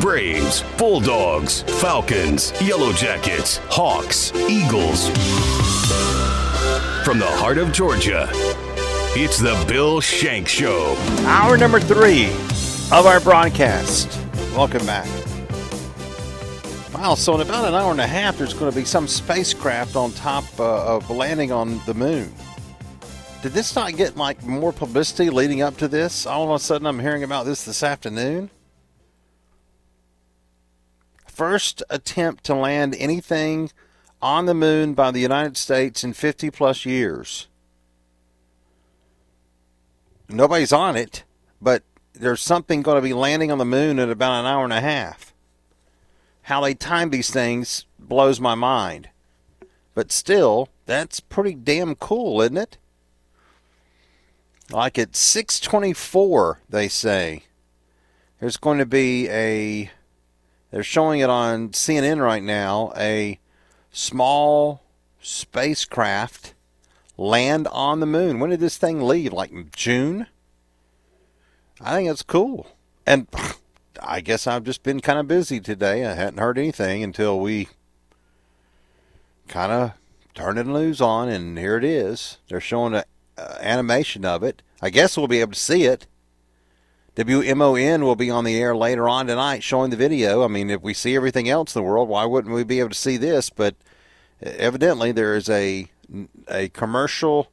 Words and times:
Braves, 0.00 0.64
Bulldogs, 0.76 1.62
Falcons, 1.80 2.52
Yellow 2.60 2.92
Jackets, 2.92 3.58
Hawks, 3.68 4.34
Eagles. 4.34 5.06
From 7.04 7.20
the 7.20 7.28
heart 7.28 7.58
of 7.58 7.72
Georgia, 7.72 8.28
it's 9.14 9.38
the 9.38 9.64
Bill 9.68 10.00
Shanks 10.00 10.50
Show. 10.50 10.96
Hour 11.26 11.56
number 11.56 11.78
three 11.78 12.26
of 12.90 13.06
our 13.06 13.20
broadcast. 13.20 14.08
Welcome 14.56 14.84
back. 14.84 15.06
Wow, 16.92 17.14
so 17.14 17.36
in 17.36 17.42
about 17.42 17.68
an 17.68 17.74
hour 17.74 17.92
and 17.92 18.00
a 18.00 18.06
half, 18.06 18.36
there's 18.36 18.52
going 18.52 18.72
to 18.72 18.76
be 18.76 18.84
some 18.84 19.06
spacecraft 19.06 19.94
on 19.94 20.10
top 20.12 20.44
uh, 20.58 20.96
of 20.96 21.08
landing 21.08 21.52
on 21.52 21.80
the 21.86 21.94
moon. 21.94 22.34
Did 23.42 23.52
this 23.52 23.76
not 23.76 23.94
get 23.96 24.16
like 24.16 24.42
more 24.42 24.72
publicity 24.72 25.30
leading 25.30 25.62
up 25.62 25.76
to 25.76 25.86
this? 25.86 26.26
All 26.26 26.44
of 26.44 26.50
a 26.50 26.58
sudden, 26.58 26.84
I'm 26.88 26.98
hearing 26.98 27.22
about 27.22 27.46
this 27.46 27.64
this 27.64 27.84
afternoon. 27.84 28.50
First 31.34 31.82
attempt 31.90 32.44
to 32.44 32.54
land 32.54 32.94
anything 32.96 33.72
on 34.22 34.46
the 34.46 34.54
moon 34.54 34.94
by 34.94 35.10
the 35.10 35.18
United 35.18 35.56
States 35.56 36.04
in 36.04 36.12
50 36.12 36.48
plus 36.52 36.86
years. 36.86 37.48
Nobody's 40.28 40.72
on 40.72 40.94
it, 40.94 41.24
but 41.60 41.82
there's 42.12 42.40
something 42.40 42.82
going 42.82 42.98
to 42.98 43.02
be 43.02 43.12
landing 43.12 43.50
on 43.50 43.58
the 43.58 43.64
moon 43.64 43.98
in 43.98 44.10
about 44.10 44.38
an 44.38 44.46
hour 44.46 44.62
and 44.62 44.72
a 44.72 44.80
half. 44.80 45.34
How 46.42 46.60
they 46.60 46.72
time 46.72 47.10
these 47.10 47.30
things 47.30 47.84
blows 47.98 48.38
my 48.38 48.54
mind. 48.54 49.08
But 49.92 50.12
still, 50.12 50.68
that's 50.86 51.18
pretty 51.18 51.54
damn 51.54 51.96
cool, 51.96 52.42
isn't 52.42 52.56
it? 52.56 52.78
Like 54.70 55.00
at 55.00 55.16
624, 55.16 56.60
they 56.68 56.86
say, 56.86 57.42
there's 58.38 58.56
going 58.56 58.78
to 58.78 58.86
be 58.86 59.28
a, 59.28 59.90
they're 60.74 60.82
showing 60.82 61.20
it 61.20 61.30
on 61.30 61.68
CNN 61.68 62.20
right 62.20 62.42
now, 62.42 62.92
a 62.96 63.38
small 63.92 64.82
spacecraft 65.22 66.52
land 67.16 67.68
on 67.68 68.00
the 68.00 68.06
moon. 68.06 68.40
When 68.40 68.50
did 68.50 68.58
this 68.58 68.76
thing 68.76 69.00
leave? 69.00 69.32
Like 69.32 69.70
June? 69.76 70.26
I 71.80 71.94
think 71.94 72.10
it's 72.10 72.24
cool. 72.24 72.66
And 73.06 73.28
I 74.02 74.20
guess 74.20 74.48
I've 74.48 74.64
just 74.64 74.82
been 74.82 74.98
kind 74.98 75.20
of 75.20 75.28
busy 75.28 75.60
today. 75.60 76.04
I 76.04 76.14
hadn't 76.14 76.40
heard 76.40 76.58
anything 76.58 77.04
until 77.04 77.38
we 77.38 77.68
kind 79.46 79.70
of 79.70 79.92
turned 80.34 80.58
the 80.58 80.64
news 80.64 81.00
on, 81.00 81.28
and 81.28 81.56
here 81.56 81.76
it 81.76 81.84
is. 81.84 82.38
They're 82.48 82.60
showing 82.60 82.94
an 82.96 83.04
animation 83.60 84.24
of 84.24 84.42
it. 84.42 84.60
I 84.82 84.90
guess 84.90 85.16
we'll 85.16 85.28
be 85.28 85.40
able 85.40 85.52
to 85.52 85.60
see 85.60 85.84
it. 85.84 86.08
WMON 87.16 88.02
will 88.02 88.16
be 88.16 88.30
on 88.30 88.44
the 88.44 88.56
air 88.56 88.74
later 88.74 89.08
on 89.08 89.28
tonight 89.28 89.62
showing 89.62 89.90
the 89.90 89.96
video. 89.96 90.44
I 90.44 90.48
mean, 90.48 90.68
if 90.68 90.82
we 90.82 90.94
see 90.94 91.14
everything 91.14 91.48
else 91.48 91.74
in 91.74 91.80
the 91.80 91.88
world, 91.88 92.08
why 92.08 92.24
wouldn't 92.24 92.54
we 92.54 92.64
be 92.64 92.80
able 92.80 92.88
to 92.90 92.94
see 92.96 93.16
this? 93.16 93.50
But 93.50 93.76
evidently, 94.42 95.12
there 95.12 95.36
is 95.36 95.48
a 95.48 95.88
a 96.48 96.68
commercial 96.70 97.50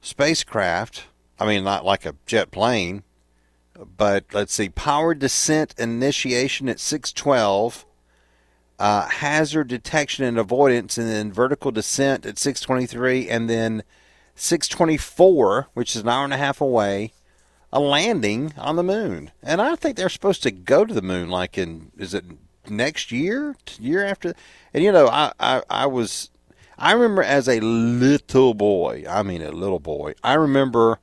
spacecraft. 0.00 1.04
I 1.38 1.46
mean, 1.46 1.62
not 1.62 1.84
like 1.84 2.06
a 2.06 2.16
jet 2.26 2.50
plane, 2.50 3.02
but 3.96 4.24
let's 4.32 4.54
see, 4.54 4.68
Power 4.68 5.14
descent 5.14 5.74
initiation 5.78 6.68
at 6.68 6.80
612, 6.80 7.84
uh, 8.78 9.08
hazard 9.08 9.68
detection 9.68 10.24
and 10.24 10.38
avoidance, 10.38 10.96
and 10.96 11.08
then 11.08 11.32
vertical 11.32 11.70
descent 11.70 12.24
at 12.24 12.38
623, 12.38 13.28
and 13.28 13.50
then 13.50 13.82
624, 14.36 15.68
which 15.74 15.94
is 15.94 16.02
an 16.02 16.08
hour 16.08 16.24
and 16.24 16.32
a 16.32 16.38
half 16.38 16.60
away, 16.60 17.12
a 17.74 17.80
landing 17.80 18.54
on 18.56 18.76
the 18.76 18.84
moon. 18.84 19.32
And 19.42 19.60
I 19.60 19.74
think 19.74 19.96
they're 19.96 20.08
supposed 20.08 20.44
to 20.44 20.52
go 20.52 20.84
to 20.84 20.94
the 20.94 21.02
moon 21.02 21.28
like 21.28 21.58
in, 21.58 21.90
is 21.98 22.14
it 22.14 22.24
next 22.70 23.10
year? 23.10 23.56
Year 23.80 24.04
after? 24.04 24.32
And 24.72 24.84
you 24.84 24.92
know, 24.92 25.08
I, 25.08 25.32
I, 25.40 25.62
I 25.68 25.86
was, 25.86 26.30
I 26.78 26.92
remember 26.92 27.24
as 27.24 27.48
a 27.48 27.58
little 27.58 28.54
boy, 28.54 29.04
I 29.10 29.24
mean 29.24 29.42
a 29.42 29.50
little 29.50 29.80
boy, 29.80 30.14
I 30.22 30.34
remember 30.34 31.00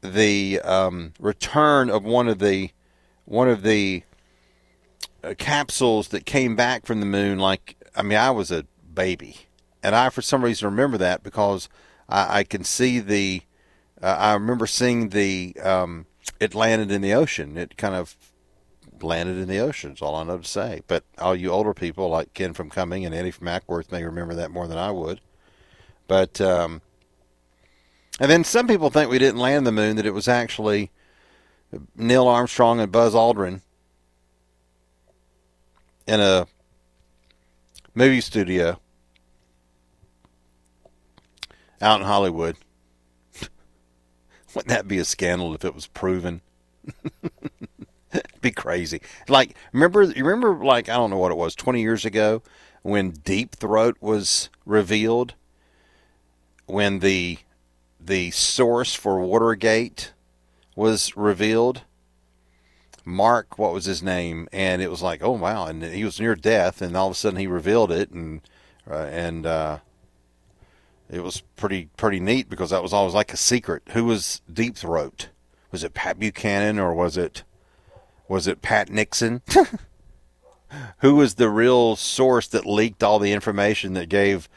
the 0.00 0.60
um, 0.64 1.12
return 1.20 1.88
of 1.88 2.02
one 2.02 2.26
of 2.26 2.40
the, 2.40 2.70
one 3.24 3.48
of 3.48 3.62
the 3.62 4.02
uh, 5.22 5.34
capsules 5.38 6.08
that 6.08 6.26
came 6.26 6.56
back 6.56 6.86
from 6.86 6.98
the 6.98 7.06
moon. 7.06 7.38
Like, 7.38 7.76
I 7.94 8.02
mean, 8.02 8.18
I 8.18 8.32
was 8.32 8.50
a 8.50 8.66
baby. 8.92 9.36
And 9.80 9.94
I, 9.94 10.08
for 10.08 10.22
some 10.22 10.42
reason, 10.42 10.68
remember 10.68 10.98
that 10.98 11.22
because 11.22 11.68
I, 12.08 12.40
I 12.40 12.44
can 12.44 12.64
see 12.64 12.98
the. 12.98 13.42
Uh, 14.02 14.16
I 14.18 14.32
remember 14.34 14.66
seeing 14.66 15.10
the. 15.10 15.56
Um, 15.62 16.06
it 16.38 16.54
landed 16.54 16.90
in 16.90 17.02
the 17.02 17.12
ocean. 17.12 17.56
It 17.56 17.76
kind 17.76 17.94
of 17.94 18.16
landed 19.02 19.36
in 19.36 19.48
the 19.48 19.58
ocean. 19.58 19.92
Is 19.92 20.02
all 20.02 20.14
I 20.14 20.24
know 20.24 20.38
to 20.38 20.48
say. 20.48 20.82
But 20.86 21.04
all 21.18 21.36
you 21.36 21.50
older 21.50 21.74
people 21.74 22.08
like 22.08 22.34
Ken 22.34 22.52
from 22.52 22.70
Cumming 22.70 23.04
and 23.04 23.14
Eddie 23.14 23.30
from 23.30 23.46
Acworth 23.46 23.92
may 23.92 24.04
remember 24.04 24.34
that 24.34 24.50
more 24.50 24.66
than 24.66 24.78
I 24.78 24.90
would. 24.90 25.20
But 26.08 26.40
um, 26.40 26.82
and 28.18 28.30
then 28.30 28.44
some 28.44 28.66
people 28.66 28.90
think 28.90 29.10
we 29.10 29.18
didn't 29.18 29.40
land 29.40 29.66
the 29.66 29.72
moon. 29.72 29.96
That 29.96 30.06
it 30.06 30.14
was 30.14 30.28
actually 30.28 30.90
Neil 31.96 32.26
Armstrong 32.26 32.80
and 32.80 32.90
Buzz 32.90 33.14
Aldrin 33.14 33.60
in 36.06 36.20
a 36.20 36.46
movie 37.94 38.20
studio 38.20 38.80
out 41.80 42.00
in 42.00 42.06
Hollywood. 42.06 42.56
Wouldn't 44.54 44.68
that 44.68 44.88
be 44.88 44.98
a 44.98 45.04
scandal 45.04 45.54
if 45.54 45.64
it 45.64 45.74
was 45.74 45.86
proven? 45.86 46.40
Be 48.40 48.50
crazy. 48.50 49.00
Like 49.28 49.54
remember 49.72 50.02
you 50.02 50.24
remember 50.24 50.64
like 50.64 50.88
I 50.88 50.94
don't 50.94 51.10
know 51.10 51.18
what 51.18 51.30
it 51.30 51.36
was, 51.36 51.54
20 51.54 51.80
years 51.80 52.04
ago 52.04 52.42
when 52.82 53.10
Deep 53.10 53.54
Throat 53.54 53.96
was 54.00 54.48
revealed 54.64 55.34
when 56.66 57.00
the 57.00 57.38
the 58.00 58.30
source 58.30 58.94
for 58.94 59.20
Watergate 59.20 60.12
was 60.74 61.16
revealed. 61.16 61.82
Mark, 63.04 63.58
what 63.58 63.72
was 63.72 63.84
his 63.86 64.02
name? 64.02 64.48
And 64.52 64.80
it 64.80 64.90
was 64.90 65.02
like, 65.02 65.22
oh 65.22 65.32
wow! 65.32 65.66
And 65.66 65.82
he 65.82 66.04
was 66.04 66.20
near 66.20 66.34
death, 66.34 66.80
and 66.80 66.96
all 66.96 67.08
of 67.08 67.12
a 67.12 67.16
sudden 67.16 67.38
he 67.38 67.46
revealed 67.46 67.90
it, 67.90 68.10
and 68.10 68.40
uh, 68.88 69.08
and 69.10 69.46
uh, 69.46 69.78
it 71.10 71.22
was 71.22 71.42
pretty 71.56 71.88
pretty 71.96 72.20
neat 72.20 72.48
because 72.48 72.70
that 72.70 72.82
was 72.82 72.92
always 72.92 73.14
like 73.14 73.32
a 73.32 73.36
secret. 73.36 73.82
Who 73.90 74.04
was 74.04 74.40
Deep 74.52 74.76
Throat? 74.76 75.28
Was 75.72 75.84
it 75.84 75.94
Pat 75.94 76.18
Buchanan 76.18 76.78
or 76.78 76.94
was 76.94 77.16
it 77.16 77.42
was 78.28 78.46
it 78.46 78.62
Pat 78.62 78.90
Nixon? 78.90 79.42
Who 80.98 81.16
was 81.16 81.34
the 81.34 81.50
real 81.50 81.96
source 81.96 82.46
that 82.48 82.64
leaked 82.64 83.02
all 83.02 83.18
the 83.18 83.32
information 83.32 83.94
that 83.94 84.08
gave 84.08 84.48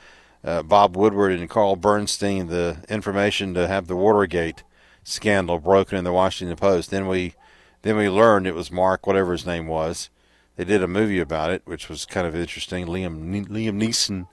uh, 0.43 0.61
Bob 0.61 0.95
Woodward 0.95 1.31
and 1.31 1.49
Carl 1.49 1.75
Bernstein 1.75 2.47
the 2.47 2.77
information 2.87 3.55
to 3.55 3.67
have 3.67 3.87
the 3.87 3.95
Watergate 3.95 4.63
scandal 5.03 5.57
broken 5.57 5.97
in 5.97 6.03
the 6.03 6.13
Washington 6.13 6.55
Post? 6.55 6.91
Then 6.91 7.07
we 7.07 7.33
then 7.81 7.97
we 7.97 8.09
learned 8.09 8.45
it 8.45 8.55
was 8.55 8.71
Mark, 8.71 9.07
whatever 9.07 9.31
his 9.31 9.45
name 9.45 9.65
was. 9.65 10.11
They 10.55 10.65
did 10.65 10.83
a 10.83 10.87
movie 10.87 11.19
about 11.19 11.49
it, 11.49 11.63
which 11.65 11.89
was 11.89 12.05
kind 12.05 12.27
of 12.27 12.35
interesting. 12.35 12.85
Liam 12.85 13.47
Liam 13.47 13.81
Neeson 13.81 14.27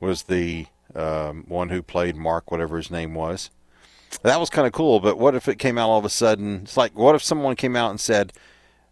was 0.00 0.24
the 0.24 0.66
um, 0.94 1.44
one 1.48 1.68
who 1.68 1.82
played 1.82 2.16
Mark, 2.16 2.50
whatever 2.50 2.76
his 2.76 2.90
name 2.90 3.14
was. 3.14 3.50
That 4.22 4.40
was 4.40 4.50
kind 4.50 4.66
of 4.66 4.72
cool, 4.72 5.00
but 5.00 5.18
what 5.18 5.34
if 5.34 5.48
it 5.48 5.58
came 5.58 5.78
out 5.78 5.88
all 5.88 5.98
of 5.98 6.04
a 6.04 6.10
sudden? 6.10 6.62
It's 6.62 6.76
like, 6.76 6.96
what 6.98 7.14
if 7.14 7.22
someone 7.22 7.54
came 7.54 7.76
out 7.76 7.90
and 7.90 8.00
said, 8.00 8.32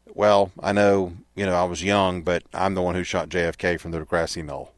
well, 0.07 0.53
I 0.61 0.73
know, 0.73 1.15
you 1.35 1.45
know, 1.45 1.55
I 1.55 1.65
was 1.65 1.83
young, 1.83 2.23
but 2.23 2.45
I'm 2.55 2.75
the 2.75 2.83
one 2.83 2.95
who 2.95 3.05
shot 3.05 3.29
JFK 3.29 3.81
from 3.81 3.91
the 3.91 4.05
grassy 4.05 4.43
knoll. 4.43 4.73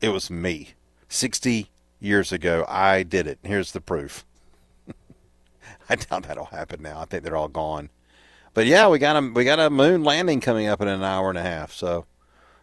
It 0.00 0.08
was 0.10 0.30
me. 0.30 0.70
60 1.08 1.70
years 2.00 2.32
ago, 2.32 2.64
I 2.68 3.02
did 3.02 3.26
it. 3.26 3.38
Here's 3.42 3.72
the 3.72 3.80
proof. 3.80 4.24
I 5.88 5.96
doubt 5.96 6.24
that'll 6.24 6.46
happen 6.46 6.82
now. 6.82 7.00
I 7.00 7.04
think 7.04 7.22
they're 7.22 7.36
all 7.36 7.48
gone. 7.48 7.90
But 8.54 8.66
yeah, 8.66 8.88
we 8.88 8.98
got 8.98 9.22
a 9.22 9.30
we 9.34 9.44
got 9.44 9.60
a 9.60 9.68
moon 9.68 10.02
landing 10.02 10.40
coming 10.40 10.66
up 10.66 10.80
in 10.80 10.88
an 10.88 11.02
hour 11.02 11.28
and 11.28 11.36
a 11.36 11.42
half, 11.42 11.72
so 11.72 12.06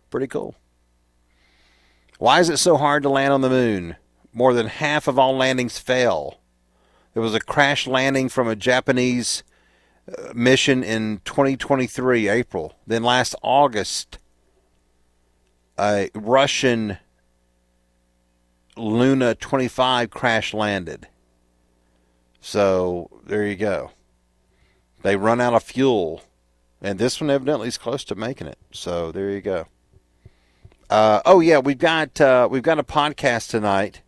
pretty 0.10 0.26
cool. 0.26 0.56
Why 2.24 2.40
is 2.40 2.48
it 2.48 2.56
so 2.56 2.78
hard 2.78 3.04
to 3.04 3.10
land 3.10 3.34
on 3.34 3.42
the 3.42 3.50
moon? 3.50 3.98
More 4.32 4.54
than 4.54 4.68
half 4.68 5.10
of 5.10 5.20
all 5.20 5.36
landings 5.36 5.78
fail. 5.78 6.40
There 7.14 7.22
was 7.22 7.36
a 7.36 7.42
crash 7.42 7.86
landing 7.86 8.30
from 8.30 8.48
a 8.48 8.56
Japanese 8.56 9.44
uh, 10.08 10.32
mission 10.34 10.86
in 10.86 11.20
2023, 11.26 12.30
April. 12.30 12.76
Then 12.88 13.04
last 13.04 13.36
August, 13.44 14.20
a 15.78 16.10
Russian 16.16 16.98
Luna 18.78 19.36
25 19.36 20.10
crash 20.10 20.54
landed. 20.54 21.10
So 22.40 23.10
there 23.26 23.46
you 23.46 23.58
go. 23.58 23.92
They 25.02 25.18
run 25.18 25.42
out 25.42 25.56
of 25.56 25.64
fuel, 25.64 26.22
and 26.82 27.00
this 27.00 27.20
one 27.20 27.30
evidently 27.30 27.68
is 27.68 27.78
close 27.78 28.06
to 28.06 28.16
making 28.16 28.48
it. 28.48 28.60
So 28.72 29.12
there 29.12 29.30
you 29.30 29.42
go. 29.42 29.68
Uh, 30.94 31.24
oh 31.26 31.40
yeah, 31.40 31.58
we've 31.58 31.80
got 31.80 32.22
uh, 32.22 32.48
we've 32.52 32.62
got 32.62 32.78
a 32.78 32.84
podcast 32.84 33.50
tonight 33.50 34.04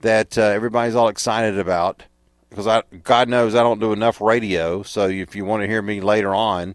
that 0.00 0.36
uh, 0.36 0.42
everybody's 0.42 0.96
all 0.96 1.06
excited 1.06 1.56
about 1.56 2.02
because 2.50 2.66
I 2.66 2.82
God 3.04 3.28
knows 3.28 3.54
I 3.54 3.62
don't 3.62 3.78
do 3.78 3.92
enough 3.92 4.20
radio. 4.20 4.82
So 4.82 5.06
if 5.06 5.36
you 5.36 5.44
want 5.44 5.62
to 5.62 5.68
hear 5.68 5.82
me 5.82 6.00
later 6.00 6.34
on, 6.34 6.74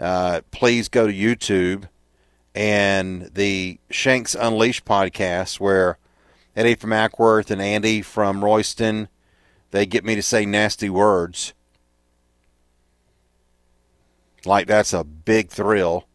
uh, 0.00 0.40
please 0.50 0.88
go 0.88 1.06
to 1.06 1.12
YouTube 1.12 1.88
and 2.56 3.30
the 3.32 3.78
Shanks 3.88 4.34
Unleashed 4.34 4.84
podcast, 4.84 5.60
where 5.60 5.98
Eddie 6.56 6.74
from 6.74 6.90
Acworth 6.90 7.52
and 7.52 7.62
Andy 7.62 8.02
from 8.02 8.44
Royston, 8.44 9.06
they 9.70 9.86
get 9.86 10.04
me 10.04 10.16
to 10.16 10.22
say 10.22 10.44
nasty 10.44 10.90
words. 10.90 11.54
Like 14.44 14.66
that's 14.66 14.92
a 14.92 15.04
big 15.04 15.50
thrill. 15.50 16.08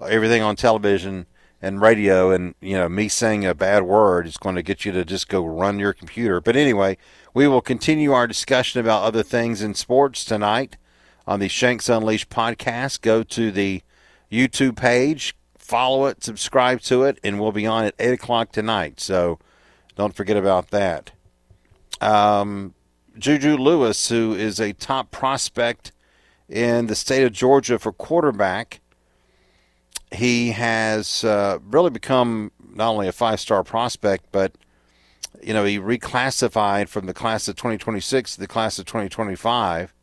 Everything 0.00 0.40
on 0.40 0.56
television 0.56 1.26
and 1.62 1.80
radio 1.80 2.30
and 2.30 2.54
you 2.60 2.74
know 2.74 2.88
me 2.88 3.08
saying 3.08 3.44
a 3.44 3.54
bad 3.54 3.82
word 3.82 4.26
is 4.26 4.36
going 4.36 4.54
to 4.56 4.62
get 4.62 4.84
you 4.84 4.92
to 4.92 5.04
just 5.04 5.28
go 5.28 5.44
run 5.44 5.78
your 5.78 5.92
computer. 5.92 6.40
But 6.40 6.56
anyway, 6.56 6.96
we 7.34 7.48
will 7.48 7.60
continue 7.60 8.12
our 8.12 8.26
discussion 8.26 8.80
about 8.80 9.02
other 9.02 9.22
things 9.22 9.62
in 9.62 9.74
sports 9.74 10.24
tonight 10.24 10.76
on 11.26 11.40
the 11.40 11.48
Shanks 11.48 11.88
Unleashed 11.88 12.30
podcast. 12.30 13.00
Go 13.00 13.22
to 13.22 13.50
the 13.50 13.82
YouTube 14.30 14.76
page, 14.76 15.36
follow 15.58 16.06
it, 16.06 16.22
subscribe 16.22 16.80
to 16.82 17.04
it, 17.04 17.18
and 17.24 17.40
we'll 17.40 17.52
be 17.52 17.66
on 17.66 17.84
at 17.84 17.94
8 17.98 18.12
o'clock 18.12 18.52
tonight. 18.52 19.00
So 19.00 19.38
don't 19.96 20.14
forget 20.14 20.36
about 20.36 20.70
that. 20.70 21.12
Um, 22.00 22.74
Juju 23.18 23.56
Lewis, 23.56 24.08
who 24.08 24.34
is 24.34 24.60
a 24.60 24.72
top 24.72 25.10
prospect 25.10 25.92
in 26.48 26.86
the 26.86 26.94
state 26.94 27.24
of 27.24 27.32
Georgia 27.32 27.78
for 27.78 27.92
quarterback, 27.92 28.80
he 30.16 30.50
has 30.50 31.24
uh, 31.24 31.58
really 31.62 31.90
become 31.90 32.50
not 32.74 32.88
only 32.88 33.08
a 33.08 33.12
five 33.12 33.40
star 33.40 33.62
prospect, 33.62 34.26
but 34.32 34.52
you 35.42 35.52
know, 35.52 35.64
he 35.64 35.78
reclassified 35.78 36.88
from 36.88 37.06
the 37.06 37.14
class 37.14 37.46
of 37.48 37.56
2026 37.56 38.34
to 38.34 38.40
the 38.40 38.46
class 38.46 38.78
of 38.78 38.86
2025. 38.86 39.94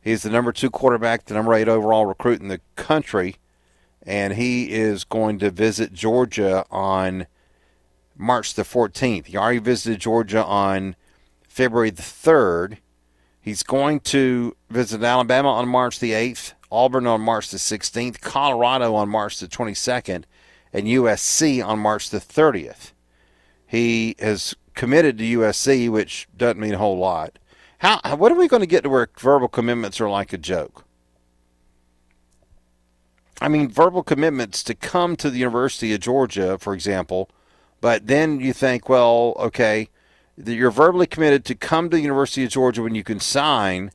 He's 0.00 0.22
the 0.22 0.30
number 0.30 0.52
two 0.52 0.70
quarterback, 0.70 1.26
the 1.26 1.34
number 1.34 1.54
eight 1.54 1.68
overall 1.68 2.06
recruit 2.06 2.40
in 2.40 2.48
the 2.48 2.60
country, 2.74 3.36
and 4.02 4.34
he 4.34 4.72
is 4.72 5.04
going 5.04 5.38
to 5.40 5.50
visit 5.50 5.92
Georgia 5.92 6.64
on 6.70 7.26
March 8.16 8.54
the 8.54 8.62
14th. 8.62 9.26
He 9.26 9.36
already 9.36 9.58
visited 9.58 10.00
Georgia 10.00 10.44
on 10.44 10.96
February 11.48 11.90
the 11.90 12.02
3rd. 12.02 12.78
He's 13.40 13.62
going 13.62 14.00
to 14.00 14.56
visit 14.70 15.02
Alabama 15.02 15.50
on 15.50 15.68
March 15.68 15.98
the 15.98 16.12
8th, 16.12 16.54
Auburn 16.72 17.06
on 17.06 17.20
March 17.20 17.50
the 17.50 17.58
16th, 17.58 18.20
Colorado 18.20 18.94
on 18.94 19.08
March 19.08 19.38
the 19.38 19.46
22nd, 19.46 20.24
and 20.72 20.86
USC 20.86 21.64
on 21.64 21.78
March 21.78 22.10
the 22.10 22.18
30th. 22.18 22.92
He 23.66 24.16
has 24.18 24.54
committed 24.74 25.18
to 25.18 25.24
USC, 25.24 25.90
which 25.90 26.28
doesn't 26.36 26.60
mean 26.60 26.74
a 26.74 26.78
whole 26.78 26.98
lot. 26.98 27.38
How? 27.78 28.00
What 28.16 28.32
are 28.32 28.36
we 28.36 28.48
going 28.48 28.60
to 28.60 28.66
get 28.66 28.84
to 28.84 28.88
where 28.88 29.08
verbal 29.18 29.48
commitments 29.48 30.00
are 30.00 30.08
like 30.08 30.32
a 30.32 30.38
joke? 30.38 30.84
I 33.40 33.48
mean, 33.48 33.68
verbal 33.68 34.02
commitments 34.02 34.62
to 34.64 34.74
come 34.74 35.16
to 35.16 35.28
the 35.28 35.38
University 35.38 35.92
of 35.92 36.00
Georgia, 36.00 36.58
for 36.58 36.74
example, 36.74 37.28
but 37.80 38.06
then 38.06 38.38
you 38.38 38.52
think, 38.52 38.88
well, 38.88 39.34
okay, 39.38 39.88
you're 40.36 40.70
verbally 40.70 41.08
committed 41.08 41.44
to 41.46 41.54
come 41.56 41.90
to 41.90 41.96
the 41.96 42.02
University 42.02 42.44
of 42.44 42.50
Georgia 42.50 42.82
when 42.82 42.94
you 42.94 43.02
can 43.02 43.18
sign. 43.18 43.90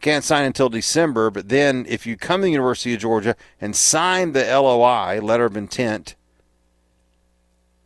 Can't 0.00 0.24
sign 0.24 0.44
until 0.44 0.68
December, 0.68 1.30
but 1.30 1.48
then 1.48 1.84
if 1.88 2.06
you 2.06 2.16
come 2.16 2.40
to 2.40 2.44
the 2.46 2.50
University 2.50 2.94
of 2.94 3.00
Georgia 3.00 3.36
and 3.60 3.76
sign 3.76 4.32
the 4.32 4.44
LOI, 4.44 5.20
letter 5.20 5.44
of 5.44 5.56
intent, 5.56 6.16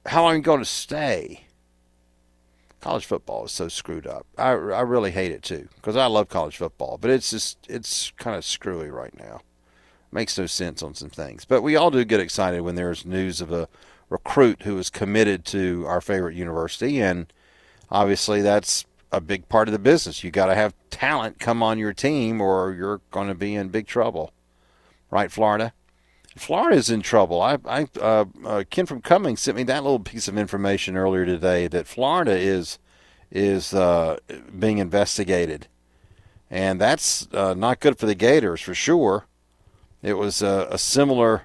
how 0.06 0.22
long 0.22 0.32
are 0.32 0.36
you 0.36 0.42
going 0.42 0.60
to 0.60 0.64
stay? 0.64 1.44
college 2.84 3.06
football 3.06 3.46
is 3.46 3.50
so 3.50 3.66
screwed 3.66 4.06
up. 4.06 4.26
I, 4.36 4.50
I 4.50 4.82
really 4.82 5.10
hate 5.10 5.32
it 5.32 5.42
too 5.42 5.70
because 5.76 5.96
I 5.96 6.04
love 6.04 6.28
college 6.28 6.58
football, 6.58 6.98
but 7.00 7.10
it's 7.10 7.30
just 7.30 7.56
it's 7.66 8.12
kind 8.18 8.36
of 8.36 8.44
screwy 8.44 8.90
right 8.90 9.18
now. 9.18 9.40
Makes 10.12 10.36
no 10.36 10.44
sense 10.44 10.82
on 10.82 10.94
some 10.94 11.08
things, 11.08 11.46
but 11.46 11.62
we 11.62 11.76
all 11.76 11.90
do 11.90 12.04
get 12.04 12.20
excited 12.20 12.60
when 12.60 12.74
there's 12.74 13.06
news 13.06 13.40
of 13.40 13.50
a 13.50 13.68
recruit 14.10 14.64
who 14.64 14.76
is 14.78 14.90
committed 14.90 15.46
to 15.46 15.86
our 15.88 16.02
favorite 16.02 16.34
university, 16.34 17.00
and 17.00 17.32
obviously 17.90 18.42
that's 18.42 18.84
a 19.16 19.20
big 19.20 19.48
part 19.48 19.68
of 19.68 19.72
the 19.72 19.78
business. 19.78 20.24
You 20.24 20.30
got 20.30 20.46
to 20.46 20.54
have 20.54 20.74
talent 20.90 21.38
come 21.38 21.62
on 21.62 21.78
your 21.78 21.92
team, 21.92 22.40
or 22.40 22.72
you're 22.72 23.00
going 23.10 23.28
to 23.28 23.34
be 23.34 23.54
in 23.54 23.68
big 23.68 23.86
trouble, 23.86 24.32
right, 25.10 25.30
Florida? 25.30 25.72
Florida's 26.36 26.90
in 26.90 27.00
trouble. 27.00 27.40
I, 27.40 27.58
I 27.64 27.86
uh, 28.00 28.24
uh, 28.44 28.64
Ken 28.68 28.86
from 28.86 29.00
Cummings 29.00 29.40
sent 29.40 29.56
me 29.56 29.62
that 29.64 29.84
little 29.84 30.00
piece 30.00 30.26
of 30.26 30.36
information 30.36 30.96
earlier 30.96 31.24
today 31.24 31.68
that 31.68 31.86
Florida 31.86 32.32
is 32.32 32.78
is 33.30 33.72
uh, 33.72 34.18
being 34.58 34.78
investigated, 34.78 35.68
and 36.50 36.80
that's 36.80 37.28
uh, 37.32 37.54
not 37.54 37.80
good 37.80 37.98
for 37.98 38.06
the 38.06 38.14
Gators 38.16 38.60
for 38.60 38.74
sure. 38.74 39.26
It 40.02 40.14
was 40.14 40.42
a, 40.42 40.68
a 40.70 40.78
similar 40.78 41.42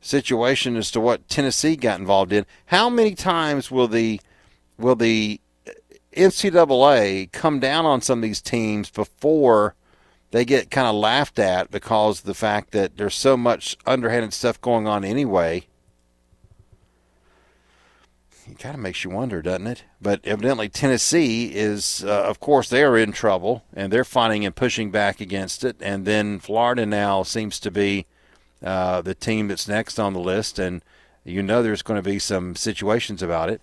situation 0.00 0.76
as 0.76 0.90
to 0.90 1.00
what 1.00 1.28
Tennessee 1.28 1.76
got 1.76 2.00
involved 2.00 2.32
in. 2.32 2.46
How 2.66 2.90
many 2.90 3.14
times 3.14 3.70
will 3.70 3.88
the 3.88 4.20
will 4.76 4.96
the 4.96 5.40
NCAA 6.16 7.30
come 7.32 7.60
down 7.60 7.86
on 7.86 8.00
some 8.00 8.18
of 8.18 8.22
these 8.22 8.42
teams 8.42 8.90
before? 8.90 9.74
they 10.30 10.44
get 10.44 10.70
kind 10.70 10.86
of 10.86 10.94
laughed 10.94 11.38
at 11.38 11.70
because 11.70 12.20
of 12.20 12.26
the 12.26 12.34
fact 12.34 12.72
that 12.72 12.96
there's 12.96 13.14
so 13.14 13.36
much 13.36 13.76
underhanded 13.86 14.32
stuff 14.32 14.60
going 14.60 14.86
on 14.86 15.04
anyway. 15.04 15.66
It 18.48 18.58
kind 18.58 18.74
of 18.74 18.80
makes 18.80 19.02
you 19.02 19.10
wonder, 19.10 19.42
doesn't 19.42 19.66
it? 19.66 19.84
But 20.00 20.20
evidently, 20.24 20.68
Tennessee 20.68 21.52
is, 21.54 22.04
uh, 22.04 22.24
of 22.24 22.38
course, 22.38 22.68
they're 22.68 22.96
in 22.96 23.12
trouble 23.12 23.64
and 23.72 23.92
they're 23.92 24.04
fighting 24.04 24.44
and 24.44 24.54
pushing 24.54 24.90
back 24.90 25.20
against 25.20 25.64
it. 25.64 25.76
And 25.80 26.04
then 26.04 26.38
Florida 26.38 26.86
now 26.86 27.22
seems 27.22 27.58
to 27.60 27.70
be 27.70 28.06
uh, 28.62 29.00
the 29.02 29.14
team 29.14 29.48
that's 29.48 29.66
next 29.66 29.98
on 29.98 30.12
the 30.12 30.20
list. 30.20 30.58
And 30.60 30.82
you 31.24 31.42
know 31.42 31.62
there's 31.62 31.82
going 31.82 31.98
to 31.98 32.08
be 32.08 32.20
some 32.20 32.54
situations 32.54 33.20
about 33.20 33.50
it. 33.50 33.62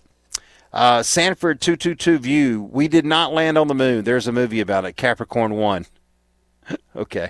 Uh, 0.73 1.03
Sanford 1.03 1.61
222 1.61 2.17
View. 2.17 2.63
We 2.63 2.87
did 2.87 3.05
not 3.05 3.31
land 3.31 3.59
on 3.59 3.67
the 3.67 3.75
moon. 3.75 4.03
There's 4.03 4.27
a 4.27 4.31
movie 4.31 4.59
about 4.59 4.85
it, 4.85 4.93
Capricorn 4.93 5.53
1. 5.53 5.85
okay. 6.95 7.29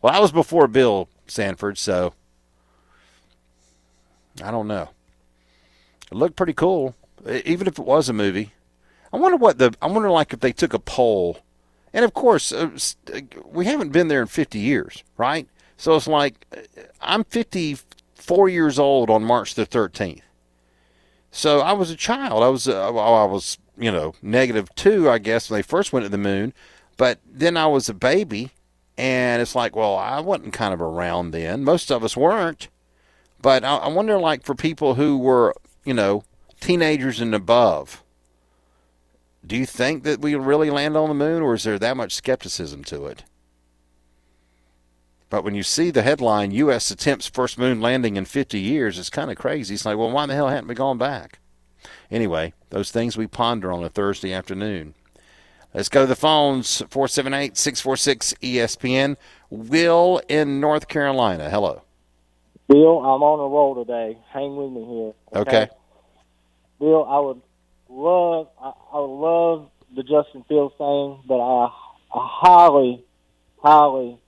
Well, 0.00 0.14
I 0.14 0.20
was 0.20 0.30
before 0.30 0.68
Bill 0.68 1.08
Sanford, 1.26 1.76
so 1.76 2.14
I 4.44 4.52
don't 4.52 4.68
know. 4.68 4.90
It 6.12 6.14
looked 6.14 6.36
pretty 6.36 6.52
cool, 6.52 6.94
even 7.44 7.66
if 7.66 7.80
it 7.80 7.84
was 7.84 8.08
a 8.08 8.12
movie. 8.12 8.52
I 9.12 9.16
wonder 9.16 9.36
what 9.36 9.58
the 9.58 9.74
I 9.82 9.86
wonder 9.86 10.10
like 10.10 10.32
if 10.32 10.40
they 10.40 10.52
took 10.52 10.72
a 10.72 10.78
poll, 10.78 11.38
and 11.92 12.04
of 12.04 12.14
course 12.14 12.52
uh, 12.52 12.70
uh 13.12 13.20
we 13.46 13.64
haven't 13.64 13.90
been 13.90 14.08
there 14.08 14.20
in 14.20 14.28
50 14.28 14.58
years, 14.58 15.02
right? 15.16 15.48
So 15.76 15.96
it's 15.96 16.06
like 16.06 16.46
uh, 16.56 16.60
I'm 17.00 17.24
54 17.24 18.48
years 18.48 18.78
old 18.78 19.10
on 19.10 19.24
March 19.24 19.54
the 19.54 19.66
13th. 19.66 20.20
So 21.36 21.60
I 21.60 21.72
was 21.74 21.90
a 21.90 21.96
child. 21.96 22.42
I 22.42 22.48
was 22.48 22.66
uh, 22.66 22.88
I 22.88 23.24
was 23.26 23.58
you 23.76 23.92
know 23.92 24.14
negative 24.22 24.74
two, 24.74 25.10
I 25.10 25.18
guess, 25.18 25.50
when 25.50 25.58
they 25.58 25.62
first 25.62 25.92
went 25.92 26.06
to 26.06 26.08
the 26.08 26.16
moon. 26.16 26.54
But 26.96 27.20
then 27.30 27.58
I 27.58 27.66
was 27.66 27.90
a 27.90 27.94
baby, 27.94 28.52
and 28.96 29.42
it's 29.42 29.54
like, 29.54 29.76
well, 29.76 29.96
I 29.96 30.20
wasn't 30.20 30.54
kind 30.54 30.72
of 30.72 30.80
around 30.80 31.32
then. 31.32 31.62
Most 31.62 31.92
of 31.92 32.02
us 32.02 32.16
weren't. 32.16 32.68
But 33.42 33.64
I, 33.64 33.76
I 33.76 33.88
wonder, 33.88 34.18
like, 34.18 34.44
for 34.44 34.54
people 34.54 34.94
who 34.94 35.18
were, 35.18 35.54
you 35.84 35.92
know, 35.92 36.24
teenagers 36.58 37.20
and 37.20 37.34
above, 37.34 38.02
do 39.46 39.56
you 39.56 39.66
think 39.66 40.04
that 40.04 40.22
we 40.22 40.34
really 40.36 40.70
land 40.70 40.96
on 40.96 41.10
the 41.10 41.14
moon, 41.14 41.42
or 41.42 41.52
is 41.52 41.64
there 41.64 41.78
that 41.78 41.98
much 41.98 42.14
skepticism 42.14 42.82
to 42.84 43.04
it? 43.04 43.24
But 45.36 45.44
when 45.44 45.54
you 45.54 45.64
see 45.64 45.90
the 45.90 46.00
headline, 46.00 46.50
U.S. 46.52 46.90
attempts 46.90 47.28
first 47.28 47.58
moon 47.58 47.78
landing 47.78 48.16
in 48.16 48.24
50 48.24 48.58
years, 48.58 48.98
it's 48.98 49.10
kind 49.10 49.30
of 49.30 49.36
crazy. 49.36 49.74
It's 49.74 49.84
like, 49.84 49.98
well, 49.98 50.10
why 50.10 50.24
the 50.24 50.34
hell 50.34 50.48
hadn't 50.48 50.66
we 50.66 50.74
gone 50.74 50.96
back? 50.96 51.40
Anyway, 52.10 52.54
those 52.70 52.90
things 52.90 53.18
we 53.18 53.26
ponder 53.26 53.70
on 53.70 53.84
a 53.84 53.90
Thursday 53.90 54.32
afternoon. 54.32 54.94
Let's 55.74 55.90
go 55.90 56.00
to 56.00 56.06
the 56.06 56.16
phones 56.16 56.78
478 56.88 57.58
646 57.58 58.32
ESPN. 58.40 59.18
Will 59.50 60.22
in 60.26 60.58
North 60.58 60.88
Carolina. 60.88 61.50
Hello. 61.50 61.82
Bill, 62.66 63.00
I'm 63.00 63.22
on 63.22 63.38
a 63.38 63.46
roll 63.46 63.74
today. 63.84 64.16
Hang 64.32 64.56
with 64.56 64.70
me 64.70 64.86
here. 64.86 65.12
Okay. 65.38 65.64
okay. 65.64 65.68
Bill, 66.80 67.04
I 67.04 67.18
would 67.18 67.42
love 67.90 68.48
I, 68.58 68.72
I 68.90 69.00
would 69.00 69.20
love 69.20 69.68
the 69.94 70.02
Justin 70.02 70.44
Fields 70.48 70.74
thing, 70.78 71.20
but 71.28 71.40
I, 71.40 71.66
I 72.14 72.26
highly, 72.26 73.04
highly 73.58 74.18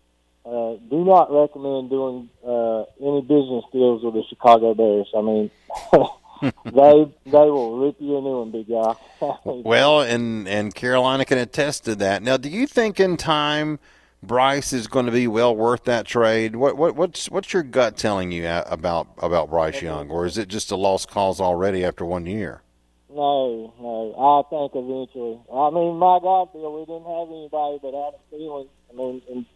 uh, 0.48 0.76
do 0.88 1.04
not 1.04 1.30
recommend 1.30 1.90
doing 1.90 2.30
uh, 2.42 2.84
any 3.02 3.20
business 3.20 3.64
deals 3.70 4.02
with 4.02 4.14
the 4.14 4.22
Chicago 4.30 4.72
Bears. 4.72 5.10
I 5.14 5.20
mean, 5.20 5.50
they 6.64 7.12
they 7.30 7.50
will 7.50 7.78
rip 7.78 7.96
you 7.98 8.16
a 8.16 8.20
new 8.22 8.38
one, 8.38 8.50
big 8.50 8.66
guy. 8.66 8.94
well, 9.44 10.00
and 10.00 10.48
and 10.48 10.74
Carolina 10.74 11.26
can 11.26 11.36
attest 11.36 11.84
to 11.84 11.94
that. 11.96 12.22
Now, 12.22 12.38
do 12.38 12.48
you 12.48 12.66
think 12.66 12.98
in 12.98 13.18
time 13.18 13.78
Bryce 14.22 14.72
is 14.72 14.86
going 14.86 15.04
to 15.04 15.12
be 15.12 15.26
well 15.26 15.54
worth 15.54 15.84
that 15.84 16.06
trade? 16.06 16.56
What 16.56 16.78
what 16.78 16.96
what's 16.96 17.28
what's 17.28 17.52
your 17.52 17.62
gut 17.62 17.98
telling 17.98 18.32
you 18.32 18.48
about 18.48 19.08
about 19.18 19.50
Bryce 19.50 19.82
Young, 19.82 20.08
or 20.08 20.24
is 20.24 20.38
it 20.38 20.48
just 20.48 20.70
a 20.70 20.76
lost 20.76 21.10
cause 21.10 21.42
already 21.42 21.84
after 21.84 22.06
one 22.06 22.24
year? 22.24 22.62
No, 23.10 23.74
no. 23.78 24.14
I 24.16 24.48
think 24.48 24.72
eventually. 24.74 25.40
I 25.52 25.70
mean, 25.70 25.98
my 25.98 26.18
God, 26.22 26.52
Bill, 26.54 26.72
we 26.72 26.86
didn't 26.86 27.04
have 27.04 27.28
anybody 27.28 27.78
but 27.82 27.88
Adam 27.88 28.20
Thielen. 28.32 28.68
I 28.90 28.96
mean, 28.96 29.22
and 29.30 29.46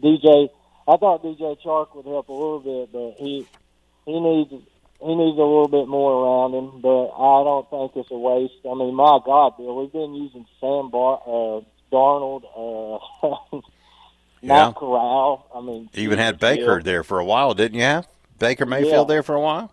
DJ 0.00 0.48
I 0.88 0.96
thought 0.96 1.22
DJ 1.22 1.56
Chark 1.64 1.94
would 1.94 2.06
help 2.06 2.28
a 2.28 2.32
little 2.32 2.60
bit, 2.60 2.92
but 2.92 3.14
he 3.24 3.46
he 4.06 4.20
needs 4.20 4.50
he 4.50 5.14
needs 5.14 5.38
a 5.38 5.42
little 5.42 5.68
bit 5.68 5.88
more 5.88 6.12
around 6.24 6.54
him. 6.54 6.80
But 6.80 7.08
I 7.10 7.44
don't 7.44 7.68
think 7.70 7.92
it's 7.96 8.10
a 8.10 8.18
waste. 8.18 8.54
I 8.68 8.74
mean, 8.74 8.94
my 8.94 9.18
God, 9.24 9.56
Bill, 9.56 9.76
we've 9.76 9.92
been 9.92 10.14
using 10.14 10.46
Sam 10.60 10.90
Bar- 10.90 11.22
uh, 11.26 11.60
Darnold, 11.92 12.44
uh, 13.22 13.60
Yeah. 14.42 14.66
Matt 14.66 14.74
Corral. 14.74 15.46
I 15.54 15.60
mean, 15.60 15.88
Even 15.94 16.18
had 16.18 16.40
Baker 16.40 16.76
Bill. 16.76 16.84
there 16.84 17.02
for 17.04 17.20
a 17.20 17.24
while, 17.24 17.54
didn't 17.54 17.76
you? 17.78 17.84
Have 17.84 18.08
Baker 18.40 18.66
Mayfield 18.66 19.08
Yeah. 19.08 19.14
there 19.14 19.22
for 19.22 19.34
a 19.36 19.40
while. 19.40 19.72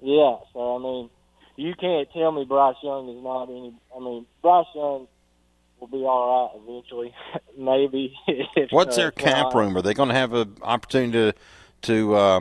Yeah, 0.00 0.36
so 0.54 0.76
I 0.76 0.78
mean, 0.78 1.10
you 1.56 1.74
can't 1.74 2.08
tell 2.12 2.32
me 2.32 2.44
Bryce 2.44 2.76
Young 2.82 3.08
is 3.10 3.22
not 3.22 3.44
any. 3.50 3.74
I 3.94 3.98
mean, 4.00 4.24
Bryce 4.42 4.66
Young 4.74 5.06
will 5.80 5.88
be 5.88 5.98
all 5.98 6.52
right 6.54 6.62
eventually, 6.62 7.14
maybe. 7.58 8.14
if, 8.26 8.70
What's 8.70 8.96
uh, 8.96 9.02
their 9.02 9.10
cap 9.10 9.52
Brian- 9.52 9.68
room? 9.68 9.76
Are 9.76 9.82
they 9.82 9.94
going 9.94 10.08
to 10.08 10.14
have 10.14 10.32
an 10.32 10.56
opportunity 10.62 11.12
to 11.12 11.34
to 11.82 12.14
uh, 12.14 12.40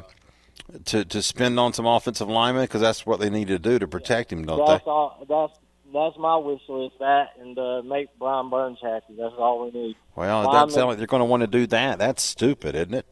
to 0.85 1.05
to 1.05 1.21
spend 1.21 1.59
on 1.59 1.73
some 1.73 1.85
offensive 1.85 2.29
linemen 2.29 2.63
because 2.63 2.81
that's 2.81 3.05
what 3.05 3.19
they 3.19 3.29
need 3.29 3.47
to 3.49 3.59
do 3.59 3.79
to 3.79 3.87
protect 3.87 4.31
him, 4.31 4.45
don't 4.45 4.65
That's 4.65 4.83
they? 4.83 4.89
all. 4.91 5.25
That's 5.27 5.59
that's 5.93 6.17
my 6.17 6.37
wish 6.37 6.61
list. 6.67 6.95
That 6.99 7.29
and 7.39 7.57
uh, 7.57 7.81
make 7.83 8.07
Brian 8.19 8.49
Burns 8.49 8.79
happy. 8.81 9.15
That's 9.17 9.35
all 9.37 9.65
we 9.65 9.71
need. 9.79 9.95
Well, 10.15 10.49
it 10.49 10.51
doesn't 10.53 10.71
sound 10.71 10.89
like 10.89 10.97
they're 10.97 11.07
going 11.07 11.21
to 11.21 11.25
want 11.25 11.41
to 11.41 11.47
do 11.47 11.67
that. 11.67 11.99
That's 11.99 12.23
stupid, 12.23 12.75
isn't 12.75 12.93
it? 12.93 13.05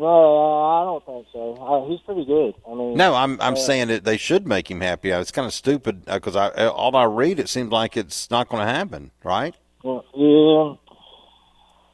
No, 0.00 0.06
uh, 0.06 0.80
I 0.80 0.84
don't 0.84 1.04
think 1.06 1.26
so. 1.32 1.54
Uh, 1.60 1.88
he's 1.90 2.00
pretty 2.00 2.24
good. 2.24 2.54
I 2.66 2.74
mean, 2.74 2.96
No, 2.96 3.14
I'm 3.14 3.38
I'm 3.40 3.52
Uh, 3.52 3.56
saying 3.56 3.88
that 3.88 4.04
they 4.04 4.16
should 4.16 4.46
make 4.46 4.70
him 4.70 4.80
happy. 4.80 5.10
It's 5.10 5.30
kind 5.30 5.46
of 5.46 5.52
stupid 5.52 6.06
because 6.06 6.36
I 6.36 6.48
all 6.68 6.96
I 6.96 7.04
read 7.04 7.38
it 7.38 7.48
seems 7.50 7.70
like 7.70 7.96
it's 7.96 8.30
not 8.30 8.48
going 8.48 8.66
to 8.66 8.72
happen, 8.72 9.10
right? 9.22 9.54
Well, 9.84 10.04
Yeah, 10.14 10.74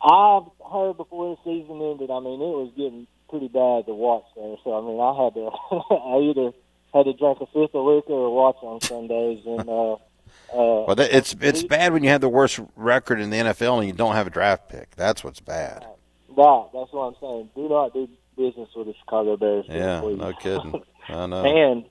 I've 0.08 0.44
heard 0.72 0.96
before 0.96 1.36
the 1.36 1.50
season 1.50 1.82
ended. 1.82 2.10
I 2.10 2.20
mean, 2.20 2.40
it 2.40 2.54
was 2.56 2.70
getting 2.76 3.06
pretty 3.28 3.48
bad 3.48 3.86
to 3.86 3.94
watch 3.94 4.24
there. 4.36 4.56
So 4.62 4.76
I 4.76 4.80
mean, 4.82 5.00
I 5.00 5.24
had 5.24 5.34
to, 5.34 5.50
I 5.94 6.18
either 6.30 6.52
had 6.94 7.04
to 7.06 7.12
drink 7.12 7.38
a 7.40 7.46
fifth 7.46 7.74
of 7.74 7.84
liquor 7.84 8.12
or 8.12 8.34
watch 8.34 8.56
on 8.62 8.80
Sundays. 8.82 9.40
And 9.44 9.68
uh, 9.68 9.92
uh, 9.94 9.98
Well, 10.86 10.94
that, 10.94 11.12
it's 11.12 11.34
it's 11.40 11.64
bad 11.64 11.92
when 11.92 12.04
you 12.04 12.10
have 12.10 12.20
the 12.20 12.28
worst 12.28 12.60
record 12.76 13.20
in 13.20 13.30
the 13.30 13.36
NFL 13.38 13.78
and 13.78 13.86
you 13.88 13.92
don't 13.92 14.14
have 14.14 14.28
a 14.28 14.30
draft 14.30 14.68
pick. 14.68 14.94
That's 14.94 15.24
what's 15.24 15.40
bad. 15.40 15.84
That 16.36 16.68
that's 16.72 16.92
what 16.92 17.02
I'm 17.08 17.14
saying. 17.20 17.50
Do 17.54 17.68
not 17.68 17.92
do 17.94 18.08
business 18.36 18.68
with 18.76 18.86
the 18.86 18.94
Chicago 19.00 19.36
Bears. 19.36 19.64
Yeah, 19.68 20.00
please. 20.00 20.18
no 20.18 20.32
kidding. 20.34 20.82
I 21.08 21.26
know. 21.26 21.44
and 21.44 21.84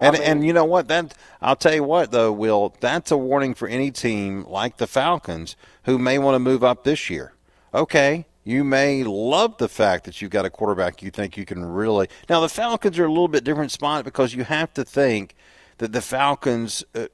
And 0.00 0.16
I 0.16 0.18
mean- 0.18 0.22
and 0.28 0.46
you 0.46 0.52
know 0.52 0.64
what? 0.64 0.88
That 0.88 1.14
I'll 1.40 1.56
tell 1.56 1.74
you 1.74 1.84
what 1.84 2.10
though, 2.10 2.32
Will. 2.32 2.74
That's 2.80 3.10
a 3.10 3.16
warning 3.16 3.54
for 3.54 3.66
any 3.68 3.90
team 3.90 4.44
like 4.48 4.76
the 4.76 4.86
Falcons 4.86 5.56
who 5.84 5.98
may 5.98 6.18
want 6.18 6.34
to 6.34 6.38
move 6.38 6.62
up 6.64 6.84
this 6.84 7.08
year. 7.10 7.32
Okay, 7.72 8.26
you 8.44 8.64
may 8.64 9.04
love 9.04 9.56
the 9.58 9.68
fact 9.68 10.04
that 10.04 10.20
you've 10.20 10.30
got 10.32 10.44
a 10.44 10.50
quarterback 10.50 11.02
you 11.02 11.10
think 11.10 11.36
you 11.36 11.44
can 11.46 11.64
really. 11.64 12.08
Now 12.28 12.40
the 12.40 12.48
Falcons 12.48 12.98
are 12.98 13.04
a 13.04 13.08
little 13.08 13.28
bit 13.28 13.44
different 13.44 13.70
spot 13.72 14.04
because 14.04 14.34
you 14.34 14.44
have 14.44 14.74
to 14.74 14.84
think 14.84 15.34
that 15.78 15.92
the 15.92 16.02
Falcons 16.02 16.84
uh, 16.94 17.06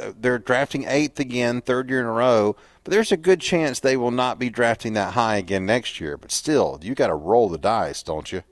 uh, 0.00 0.12
they're 0.18 0.38
drafting 0.38 0.84
eighth 0.84 1.18
again, 1.18 1.60
third 1.60 1.90
year 1.90 2.00
in 2.00 2.06
a 2.06 2.12
row. 2.12 2.56
But 2.88 2.94
there's 2.94 3.12
a 3.12 3.18
good 3.18 3.42
chance 3.42 3.80
they 3.80 3.98
will 3.98 4.10
not 4.10 4.38
be 4.38 4.48
drafting 4.48 4.94
that 4.94 5.12
high 5.12 5.36
again 5.36 5.66
next 5.66 6.00
year. 6.00 6.16
But 6.16 6.32
still, 6.32 6.78
you 6.80 6.94
got 6.94 7.08
to 7.08 7.14
roll 7.14 7.50
the 7.50 7.58
dice, 7.58 8.02
don't 8.02 8.32
you? 8.32 8.42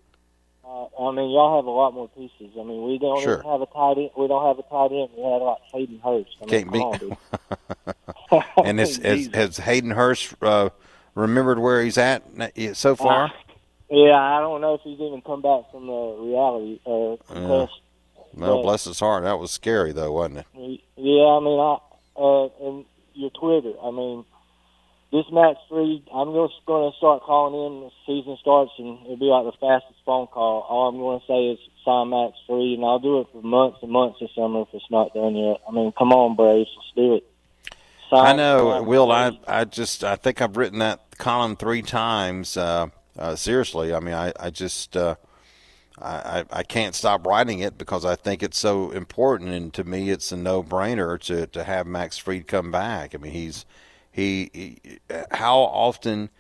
uh, 0.63 0.85
I 1.01 1.11
mean, 1.13 1.31
y'all 1.31 1.57
have 1.57 1.65
a 1.65 1.71
lot 1.71 1.95
more 1.95 2.11
pieces. 2.11 2.51
I 2.55 2.63
mean, 2.63 2.83
we 2.87 2.99
don't 2.99 3.23
Sure. 3.23 3.39
even 3.39 3.51
have 3.51 3.63
a 3.63 3.67
tight 3.67 3.97
end. 3.97 4.11
We 4.15 4.29
don't 4.29 4.47
have 4.47 4.59
a 4.59 4.63
tight 4.69 4.93
end. 4.95 5.09
We 5.17 5.23
had 5.23 5.41
like 5.41 5.57
Hayden 5.73 6.01
Hurst. 6.05 6.37
I 6.43 6.45
mean, 6.45 6.71
Can't 6.71 7.01
be- 7.01 7.17
And 8.63 8.79
has, 8.79 8.97
has, 8.99 9.29
has 9.33 9.57
Hayden 9.57 9.93
Hurst 9.93 10.35
uh, 10.43 10.69
remembered 11.15 11.59
where 11.59 11.83
he's 11.83 11.97
at 11.97 12.23
so 12.75 12.95
far? 12.95 13.33
Yeah, 13.91 14.21
I 14.21 14.41
don't 14.41 14.61
know 14.61 14.75
if 14.75 14.83
he's 14.83 15.01
even 15.01 15.23
come 15.23 15.41
back 15.41 15.71
from 15.73 15.87
the 15.87 16.17
reality 16.21 16.79
uh, 16.85 17.17
well, 17.41 17.71
but- 18.35 18.63
bless 18.63 18.85
his 18.85 19.01
heart. 19.01 19.25
That 19.25 19.39
was 19.39 19.51
scary, 19.51 19.93
though, 19.93 20.13
wasn't 20.13 20.41
it? 20.41 20.81
Yeah, 20.99 21.25
I 21.25 21.41
mean, 21.41 21.59
I 21.59 21.79
uh, 22.19 22.49
and 22.69 22.85
your 23.17 23.31
Twitter. 23.31 23.73
I 23.83 23.91
mean, 23.91 24.25
this 25.13 25.25
Max 25.33 25.59
Fried. 25.69 26.03
I'm 26.13 26.33
just 26.35 26.55
going 26.67 26.91
to 26.91 26.97
start 26.97 27.23
calling 27.23 27.55
in. 27.55 27.81
The 27.83 27.91
season 28.07 28.37
starts, 28.41 28.73
and 28.79 28.99
it'll 29.05 29.17
be 29.17 29.27
like 29.27 29.45
the 29.45 29.59
fastest 29.59 30.01
phone 30.05 30.27
call. 30.27 30.67
All 30.69 30.89
I'm 30.89 30.99
going 30.99 31.21
to 31.21 31.27
say 31.27 31.47
is 31.53 31.59
sign 31.85 32.11
Max 32.11 32.35
Fried, 32.47 32.77
and 32.77 32.85
I'll 32.85 32.99
do 32.99 33.21
it 33.21 33.29
for 33.33 33.43
months 33.43 33.79
and 33.83 33.91
months 33.91 34.19
this 34.21 34.31
summer 34.35 34.63
if 34.63 34.69
it's 34.73 34.91
not 34.91 35.15
done 35.15 35.37
yet. 35.37 35.59
I 35.69 35.73
mean, 35.73 35.93
come 35.97 36.13
on, 36.13 36.37
Braves, 36.37 36.71
let's 36.77 36.93
do 36.97 37.15
it. 37.17 37.25
Sign, 38.11 38.27
I 38.27 38.33
know, 38.37 38.83
Will. 38.83 39.11
I, 39.11 39.39
I 39.49 39.65
just, 39.65 40.05
I 40.05 40.17
think 40.17 40.41
I've 40.41 40.57
written 40.57 40.79
that 40.79 41.19
column 41.19 41.57
three 41.57 41.83
times. 41.83 42.57
Uh, 42.57 42.89
uh, 43.19 43.35
seriously, 43.35 43.95
I 43.95 44.01
mean, 44.01 44.15
I, 44.15 44.33
I 44.39 44.51
just, 44.51 44.97
uh, 44.97 45.17
I, 45.99 46.45
I 46.51 46.63
can't 46.63 46.95
stop 46.95 47.27
writing 47.27 47.61
it 47.61 47.79
because 47.79 48.05
I 48.05 48.17
think 48.17 48.43
it's 48.43 48.59
so 48.59 48.91
important, 48.91 49.51
and 49.51 49.73
to 49.75 49.85
me, 49.85 50.11
it's 50.11 50.31
a 50.31 50.37
no-brainer 50.37 51.19
to 51.23 51.47
to 51.47 51.65
have 51.65 51.87
Max 51.87 52.19
Fried 52.19 52.47
come 52.47 52.71
back. 52.71 53.15
I 53.15 53.19
mean, 53.19 53.33
he's 53.33 53.65
he, 54.13 54.51
he 54.53 54.99
how 55.31 55.59
often 55.59 56.31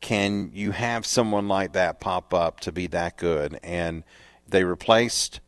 can 0.00 0.50
you 0.52 0.72
have 0.72 1.06
someone 1.06 1.48
like 1.48 1.72
that 1.72 2.00
pop 2.00 2.34
up 2.34 2.60
to 2.60 2.72
be 2.72 2.86
that 2.88 3.16
good? 3.16 3.58
And 3.62 4.04
they 4.46 4.64
replaced 4.64 5.40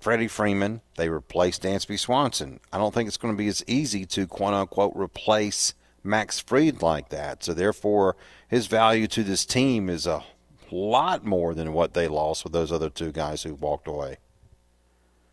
Freddie 0.00 0.28
Freeman. 0.28 0.80
They 0.96 1.08
replaced 1.08 1.62
Dansby 1.62 1.98
Swanson. 1.98 2.60
I 2.72 2.78
don't 2.78 2.94
think 2.94 3.08
it's 3.08 3.16
going 3.16 3.34
to 3.34 3.38
be 3.38 3.48
as 3.48 3.62
easy 3.66 4.06
to 4.06 4.26
quote 4.26 4.54
unquote 4.54 4.94
replace 4.96 5.74
Max 6.02 6.40
Fried 6.40 6.80
like 6.80 7.10
that. 7.10 7.44
So 7.44 7.52
therefore, 7.52 8.16
his 8.48 8.68
value 8.68 9.06
to 9.08 9.22
this 9.22 9.44
team 9.44 9.90
is 9.90 10.06
a 10.06 10.24
lot 10.72 11.24
more 11.24 11.54
than 11.54 11.72
what 11.72 11.94
they 11.94 12.08
lost 12.08 12.44
with 12.44 12.52
those 12.52 12.72
other 12.72 12.90
two 12.90 13.12
guys 13.12 13.42
who 13.42 13.54
walked 13.54 13.86
away. 13.88 14.18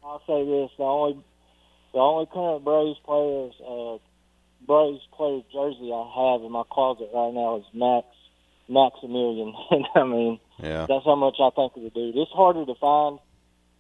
I'll 0.04 0.22
say 0.28 0.44
this: 0.46 0.70
the 0.78 0.84
only 0.84 1.18
the 1.94 2.00
only 2.00 2.25
current 2.32 2.63
Braves 2.63 3.00
players 3.06 3.54
uh, 3.68 3.98
Braves 4.66 5.02
player 5.16 5.42
jersey 5.52 5.92
I 5.94 6.32
have 6.34 6.42
in 6.44 6.52
my 6.52 6.63
closet 6.72 7.10
right 7.13 7.34
now 7.34 7.58
is 7.58 7.66
Max 7.74 8.06
Maximilian. 8.70 9.54
and 9.72 9.86
I 9.96 10.04
mean, 10.04 10.40
Yeah. 10.60 10.86
that's 10.88 11.06
how 11.06 11.16
much 11.16 11.38
I 11.40 11.50
think 11.56 11.75
of 11.78 11.84
the 11.84 11.90
dude. 11.90 12.16
It's 12.18 12.32
harder 12.32 12.66
to 12.66 12.75
find 12.75 13.20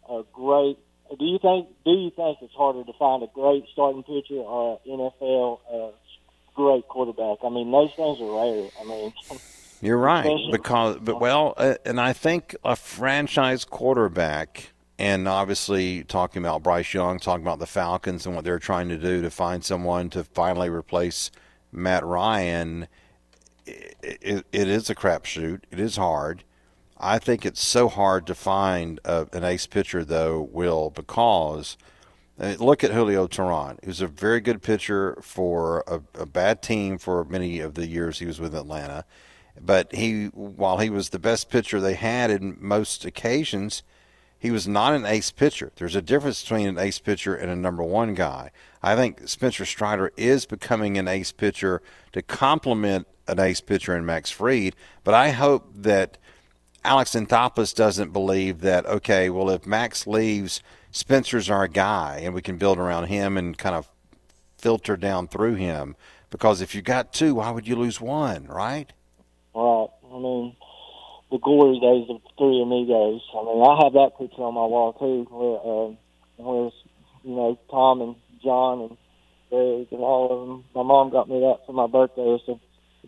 a 0.09 0.23
great. 0.33 0.77
Do 1.19 1.25
you 1.25 1.37
think? 1.39 1.67
Do 1.85 1.91
you 1.91 2.09
think 2.15 2.39
it's 2.41 2.53
harder 2.53 2.83
to 2.83 2.93
find 2.97 3.21
a 3.23 3.27
great 3.27 3.65
starting 3.71 4.03
pitcher 4.03 4.35
or 4.35 4.79
an 4.85 4.97
NFL 4.97 5.59
uh, 5.71 5.91
great 6.55 6.87
quarterback? 6.87 7.39
I 7.43 7.49
mean, 7.49 7.71
those 7.71 7.91
things 7.95 8.19
are 8.21 8.31
rare. 8.33 8.69
I 8.81 8.83
mean, 8.85 9.13
You're 9.83 9.97
right 9.97 10.39
because, 10.49 10.97
but 11.01 11.19
well, 11.19 11.53
uh, 11.57 11.75
and 11.85 11.99
I 11.99 12.13
think 12.13 12.55
a 12.63 12.75
franchise 12.75 13.65
quarterback, 13.65 14.71
and 14.97 15.27
obviously 15.27 16.05
talking 16.05 16.41
about 16.41 16.63
Bryce 16.63 16.93
Young, 16.93 17.19
talking 17.19 17.43
about 17.43 17.59
the 17.59 17.65
Falcons 17.65 18.25
and 18.25 18.33
what 18.33 18.45
they're 18.45 18.59
trying 18.59 18.87
to 18.89 18.97
do 18.97 19.21
to 19.21 19.29
find 19.29 19.63
someone 19.63 20.09
to 20.11 20.23
finally 20.23 20.69
replace 20.69 21.31
Matt 21.69 22.05
Ryan. 22.05 22.87
It, 23.65 23.95
it, 24.01 24.45
it 24.53 24.67
is 24.69 24.89
a 24.89 24.95
crapshoot. 24.95 25.63
It 25.69 25.81
is 25.81 25.97
hard. 25.97 26.45
I 26.97 27.19
think 27.19 27.45
it's 27.45 27.61
so 27.61 27.89
hard 27.89 28.25
to 28.27 28.35
find 28.35 29.01
a, 29.03 29.27
an 29.33 29.43
ace 29.43 29.67
pitcher, 29.67 30.05
though, 30.05 30.41
Will, 30.41 30.91
because 30.91 31.77
uh, 32.39 32.55
look 32.57 32.85
at 32.85 32.91
Julio 32.91 33.27
Teheran. 33.27 33.79
He 33.81 33.87
was 33.87 33.99
a 33.99 34.07
very 34.07 34.39
good 34.39 34.61
pitcher 34.61 35.17
for 35.21 35.83
a, 35.87 36.01
a 36.21 36.25
bad 36.25 36.61
team 36.61 36.97
for 36.97 37.25
many 37.25 37.59
of 37.59 37.73
the 37.73 37.85
years 37.85 38.19
he 38.19 38.25
was 38.25 38.39
with 38.39 38.55
Atlanta. 38.55 39.03
But 39.59 39.93
he, 39.93 40.25
while 40.27 40.79
he 40.79 40.89
was 40.89 41.09
the 41.09 41.19
best 41.19 41.49
pitcher 41.49 41.79
they 41.79 41.93
had 41.93 42.31
in 42.31 42.57
most 42.59 43.05
occasions, 43.05 43.83
he 44.37 44.51
was 44.51 44.67
not 44.67 44.93
an 44.93 45.05
ace 45.05 45.31
pitcher. 45.31 45.71
There's 45.75 45.95
a 45.95 46.01
difference 46.01 46.41
between 46.41 46.67
an 46.67 46.77
ace 46.77 46.99
pitcher 46.99 47.33
and 47.33 47.49
a 47.49 47.55
number 47.55 47.83
one 47.83 48.13
guy. 48.13 48.51
I 48.81 48.95
think 48.95 49.27
Spencer 49.27 49.65
Strider 49.65 50.11
is 50.17 50.45
becoming 50.45 50.97
an 50.97 51.07
ace 51.07 51.31
pitcher 51.31 51.81
to 52.11 52.21
complement 52.21 53.07
an 53.27 53.39
ace 53.39 53.61
pitcher 53.61 53.95
in 53.95 54.05
Max 54.05 54.31
Fried. 54.31 54.75
But 55.03 55.13
I 55.13 55.29
hope 55.29 55.69
that 55.75 56.17
Alex 56.83 57.11
Anthopoulos 57.11 57.73
doesn't 57.73 58.11
believe 58.11 58.59
that, 58.61 58.85
okay, 58.85 59.29
well, 59.29 59.49
if 59.49 59.65
Max 59.65 60.05
leaves, 60.05 60.61
Spencer's 60.91 61.49
our 61.49 61.67
guy 61.67 62.19
and 62.23 62.33
we 62.33 62.41
can 62.41 62.57
build 62.57 62.77
around 62.77 63.05
him 63.05 63.37
and 63.37 63.57
kind 63.57 63.75
of 63.75 63.89
filter 64.57 64.97
down 64.97 65.27
through 65.27 65.55
him. 65.55 65.95
Because 66.29 66.59
if 66.59 66.75
you 66.75 66.81
got 66.81 67.13
two, 67.13 67.35
why 67.35 67.51
would 67.51 67.67
you 67.67 67.75
lose 67.75 68.01
one, 68.01 68.47
right? 68.47 68.91
Right. 69.55 69.87
I 70.11 70.17
mean, 70.19 70.55
the 71.31 71.39
glory 71.39 71.79
days 71.79 72.09
of 72.09 72.21
three 72.37 72.61
amigos. 72.61 73.21
I 73.33 73.43
mean, 73.43 73.61
I 73.61 73.83
have 73.83 73.93
that 73.93 74.17
picture 74.17 74.43
on 74.43 74.53
my 74.53 74.65
wall 74.65 74.93
too, 74.93 75.25
where 75.29 75.59
uh, 75.61 75.89
where 76.37 76.71
you 77.23 77.35
know 77.35 77.59
Tom 77.69 78.01
and 78.01 78.15
John 78.43 78.81
and 78.81 78.97
Greg 79.49 79.87
and 79.91 80.01
all 80.01 80.31
of 80.31 80.47
them. 80.47 80.63
My 80.75 80.83
mom 80.83 81.11
got 81.11 81.29
me 81.29 81.39
that 81.39 81.65
for 81.65 81.73
my 81.73 81.87
birthday. 81.87 82.21
It's 82.21 82.47
a, 82.47 82.59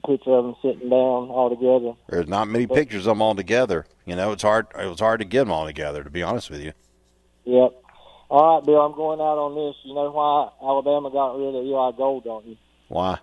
picture 0.05 0.33
of 0.33 0.43
them 0.43 0.55
sitting 0.61 0.89
down 0.89 1.31
all 1.31 1.49
together. 1.49 1.93
There's 2.09 2.27
not 2.27 2.47
many 2.47 2.67
pictures 2.67 3.07
of 3.07 3.11
them 3.11 3.21
all 3.21 3.33
together. 3.33 3.87
You 4.05 4.15
know, 4.15 4.33
it's 4.33 4.43
hard. 4.43 4.67
It 4.77 4.85
was 4.85 4.99
hard 4.99 5.19
to 5.21 5.25
get 5.25 5.39
them 5.39 5.51
all 5.51 5.65
together, 5.65 6.03
to 6.03 6.09
be 6.11 6.21
honest 6.21 6.51
with 6.51 6.61
you. 6.61 6.73
Yep. 7.45 7.71
All 8.29 8.57
right, 8.57 8.65
Bill. 8.65 8.81
I'm 8.81 8.93
going 8.93 9.19
out 9.19 9.37
on 9.37 9.55
this. 9.55 9.75
You 9.83 9.95
know 9.95 10.11
why 10.11 10.49
Alabama 10.61 11.09
got 11.09 11.37
rid 11.37 11.55
of 11.55 11.65
Eli 11.65 11.91
Gold, 11.97 12.23
don't 12.23 12.45
you? 12.45 12.57
Why? 12.89 13.17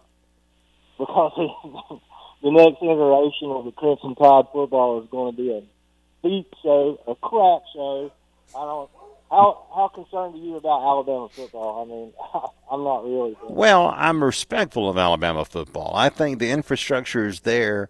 Because 0.98 1.32
he 1.36 2.00
the 2.42 2.50
next 2.50 2.82
iteration 2.82 3.50
of 3.50 3.64
the 3.64 3.72
Crimson 3.72 4.14
Tide 4.14 4.44
football 4.52 5.02
is 5.02 5.08
going 5.10 5.34
to 5.34 5.36
be 5.36 5.50
a 5.50 5.62
beat 6.22 6.46
show, 6.62 6.98
a 7.06 7.14
crap 7.14 7.62
show. 7.74 8.12
I 8.56 8.64
don't. 8.64 8.90
How 9.30 9.66
how 9.74 9.88
concerned 9.88 10.34
are 10.34 10.38
you 10.38 10.56
about 10.56 10.82
Alabama 10.82 11.28
football? 11.30 11.82
I 11.82 11.88
mean, 11.88 12.12
I'm 12.70 12.84
not 12.84 13.04
really. 13.04 13.36
Well, 13.48 13.92
I'm 13.96 14.22
respectful 14.22 14.90
of 14.90 14.98
Alabama 14.98 15.44
football. 15.44 15.92
I 15.94 16.10
think 16.10 16.38
the 16.38 16.50
infrastructure 16.50 17.26
is 17.26 17.40
there 17.40 17.88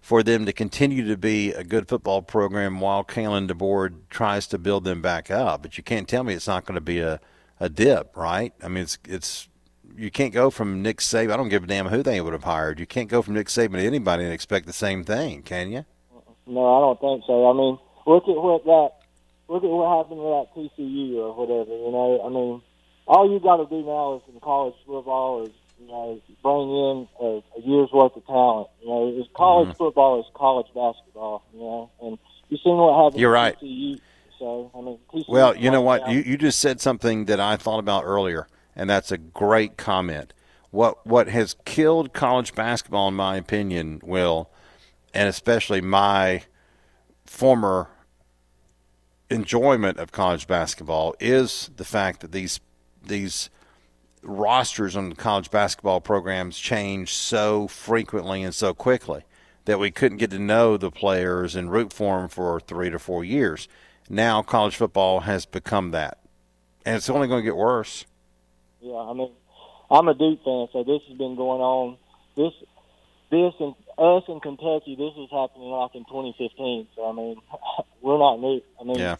for 0.00 0.22
them 0.22 0.44
to 0.44 0.52
continue 0.52 1.08
to 1.08 1.16
be 1.16 1.52
a 1.52 1.64
good 1.64 1.88
football 1.88 2.20
program 2.20 2.78
while 2.78 3.02
Kalen 3.02 3.50
DeBoer 3.50 3.94
tries 4.10 4.46
to 4.48 4.58
build 4.58 4.84
them 4.84 5.00
back 5.00 5.30
up. 5.30 5.62
But 5.62 5.78
you 5.78 5.82
can't 5.82 6.06
tell 6.06 6.22
me 6.22 6.34
it's 6.34 6.46
not 6.46 6.66
going 6.66 6.74
to 6.74 6.82
be 6.82 7.00
a, 7.00 7.20
a 7.58 7.70
dip, 7.70 8.14
right? 8.16 8.52
I 8.62 8.68
mean, 8.68 8.82
it's 8.84 8.98
it's 9.08 9.48
you 9.96 10.10
can't 10.10 10.32
go 10.32 10.50
from 10.50 10.82
Nick 10.82 10.98
Saban. 10.98 11.32
I 11.32 11.36
don't 11.36 11.48
give 11.48 11.64
a 11.64 11.66
damn 11.66 11.86
who 11.86 12.02
they 12.02 12.20
would 12.20 12.32
have 12.32 12.44
hired. 12.44 12.80
You 12.80 12.86
can't 12.86 13.08
go 13.08 13.22
from 13.22 13.34
Nick 13.34 13.48
Saban 13.48 13.72
to 13.72 13.86
anybody 13.86 14.24
and 14.24 14.32
expect 14.32 14.66
the 14.66 14.72
same 14.72 15.04
thing, 15.04 15.42
can 15.42 15.70
you? 15.70 15.84
No, 16.46 16.76
I 16.76 16.80
don't 16.80 17.00
think 17.00 17.24
so. 17.26 17.48
I 17.48 17.52
mean, 17.52 17.78
look 18.06 18.24
at 18.24 18.36
what 18.36 18.64
that 18.64 18.90
look 19.48 19.62
at 19.62 19.70
what 19.70 19.96
happened 19.96 20.20
to 20.20 20.28
that 20.34 20.78
TCU 20.78 21.16
or 21.16 21.34
whatever. 21.34 21.70
You 21.70 21.90
know, 21.90 22.20
I 22.24 22.28
mean, 22.28 22.62
all 23.06 23.30
you 23.30 23.40
got 23.40 23.56
to 23.56 23.66
do 23.66 23.84
now 23.84 24.16
is 24.16 24.34
in 24.34 24.40
college 24.40 24.74
football 24.86 25.44
is 25.44 25.52
you 25.80 25.86
know 25.86 26.20
bring 26.42 26.70
in 26.70 27.08
a, 27.20 27.58
a 27.58 27.62
year's 27.62 27.90
worth 27.92 28.16
of 28.16 28.26
talent. 28.26 28.68
You 28.82 28.88
know, 28.88 29.08
is 29.08 29.26
college 29.34 29.68
mm-hmm. 29.68 29.76
football 29.78 30.20
is 30.20 30.26
college 30.34 30.66
basketball. 30.74 31.44
You 31.52 31.60
know, 31.60 31.90
and 32.02 32.18
you 32.48 32.58
seen 32.58 32.76
what 32.76 33.04
happened. 33.04 33.20
You're 33.20 33.32
right. 33.32 33.58
TCU. 33.58 34.00
So 34.38 34.70
I 34.74 34.80
mean, 34.80 34.98
TCU 35.14 35.28
well, 35.28 35.56
you 35.56 35.70
know 35.70 35.82
what? 35.82 36.10
You 36.10 36.20
you 36.20 36.36
just 36.36 36.58
said 36.58 36.80
something 36.80 37.26
that 37.26 37.40
I 37.40 37.56
thought 37.56 37.78
about 37.78 38.04
earlier 38.04 38.48
and 38.76 38.88
that's 38.88 39.12
a 39.12 39.18
great 39.18 39.76
comment. 39.76 40.32
What 40.70 41.06
what 41.06 41.28
has 41.28 41.56
killed 41.64 42.12
college 42.12 42.54
basketball, 42.54 43.08
in 43.08 43.14
my 43.14 43.36
opinion, 43.36 44.00
Will, 44.02 44.50
and 45.12 45.28
especially 45.28 45.80
my 45.80 46.44
former 47.24 47.88
enjoyment 49.30 49.98
of 49.98 50.12
college 50.12 50.46
basketball, 50.46 51.14
is 51.20 51.70
the 51.76 51.84
fact 51.84 52.20
that 52.20 52.32
these 52.32 52.60
these 53.02 53.50
rosters 54.22 54.96
on 54.96 55.12
college 55.12 55.50
basketball 55.50 56.00
programs 56.00 56.58
change 56.58 57.12
so 57.12 57.68
frequently 57.68 58.42
and 58.42 58.54
so 58.54 58.72
quickly 58.72 59.22
that 59.66 59.78
we 59.78 59.90
couldn't 59.90 60.18
get 60.18 60.30
to 60.30 60.38
know 60.38 60.76
the 60.76 60.90
players 60.90 61.54
and 61.54 61.70
root 61.70 61.92
for 61.92 62.20
them 62.20 62.28
for 62.28 62.60
three 62.60 62.90
to 62.90 62.98
four 62.98 63.24
years. 63.24 63.68
Now 64.08 64.42
college 64.42 64.76
football 64.76 65.20
has 65.20 65.46
become 65.46 65.90
that, 65.92 66.18
and 66.84 66.96
it's 66.96 67.08
only 67.08 67.28
going 67.28 67.42
to 67.42 67.48
get 67.48 67.56
worse. 67.56 68.04
Yeah, 68.84 68.96
I 68.96 69.14
mean, 69.14 69.30
I'm 69.90 70.08
a 70.08 70.14
Duke 70.14 70.44
fan, 70.44 70.68
so 70.72 70.84
this 70.84 71.00
has 71.08 71.16
been 71.16 71.36
going 71.36 71.62
on. 71.62 71.96
This, 72.36 72.52
this, 73.30 73.54
and 73.60 73.74
us 73.96 74.24
in 74.28 74.40
Kentucky, 74.40 74.94
this 74.94 75.14
is 75.16 75.30
happening 75.30 75.70
like 75.70 75.94
in 75.94 76.04
2015. 76.04 76.88
So 76.94 77.08
I 77.08 77.12
mean, 77.12 77.40
we're 78.02 78.18
not 78.18 78.40
new. 78.40 78.60
I 78.78 78.84
mean, 78.84 78.98
yeah. 78.98 79.16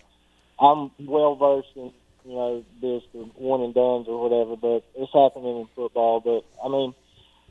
I'm 0.61 0.91
well 1.01 1.35
versed 1.37 1.75
in 1.77 1.93
you 2.27 2.35
know 2.35 2.65
this 2.83 3.03
the 3.15 3.21
one 3.37 3.63
and 3.63 3.73
dones 3.73 4.07
or 4.07 4.21
whatever, 4.21 4.55
but 4.57 4.85
it's 5.01 5.13
happening 5.13 5.61
in 5.61 5.69
football. 5.75 6.21
But 6.21 6.45
I 6.63 6.69
mean, 6.69 6.95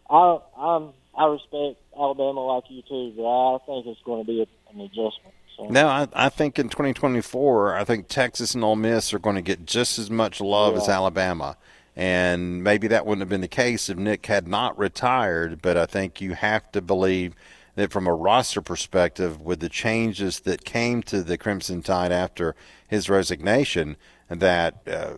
I 0.08 0.38
I'm 0.56 0.94
I 1.18 1.26
respect 1.26 1.82
Alabama 1.98 2.46
like 2.46 2.66
you 2.70 2.84
too, 2.84 3.14
but 3.18 3.24
I 3.26 3.58
think 3.66 3.88
it's 3.88 4.02
going 4.04 4.24
to 4.24 4.28
be 4.28 4.42
a, 4.42 4.72
an 4.72 4.82
adjustment. 4.82 5.34
So. 5.58 5.68
No, 5.68 5.88
I, 5.88 6.08
I 6.14 6.30
think 6.30 6.58
in 6.58 6.70
2024, 6.70 7.76
I 7.76 7.84
think 7.84 8.08
Texas 8.08 8.56
and 8.56 8.64
Ole 8.64 8.76
Miss 8.76 9.14
are 9.14 9.20
going 9.20 9.36
to 9.36 9.42
get 9.42 9.66
just 9.66 10.00
as 10.00 10.10
much 10.10 10.42
love 10.42 10.74
yeah. 10.74 10.82
as 10.82 10.90
Alabama. 10.90 11.58
And 11.96 12.64
maybe 12.64 12.88
that 12.88 13.06
wouldn't 13.06 13.22
have 13.22 13.30
been 13.30 13.42
the 13.42 13.48
case 13.48 13.90
if 13.90 13.98
Nick 13.98 14.26
had 14.26 14.48
not 14.48 14.78
retired, 14.78 15.62
but 15.62 15.78
I 15.78 15.86
think 15.86 16.22
you 16.22 16.34
have 16.34 16.72
to 16.72 16.82
believe 16.82 17.36
that 17.76 17.92
from 17.92 18.08
a 18.08 18.14
roster 18.14 18.62
perspective, 18.62 19.42
with 19.42 19.60
the 19.60 19.70
changes 19.70 20.42
that 20.42 20.64
came 20.64 21.02
to 21.04 21.24
the 21.24 21.38
Crimson 21.38 21.82
Tide 21.82 22.12
after 22.12 22.56
his 22.88 23.10
resignation, 23.10 23.98
that 24.30 24.88
uh, 24.88 25.14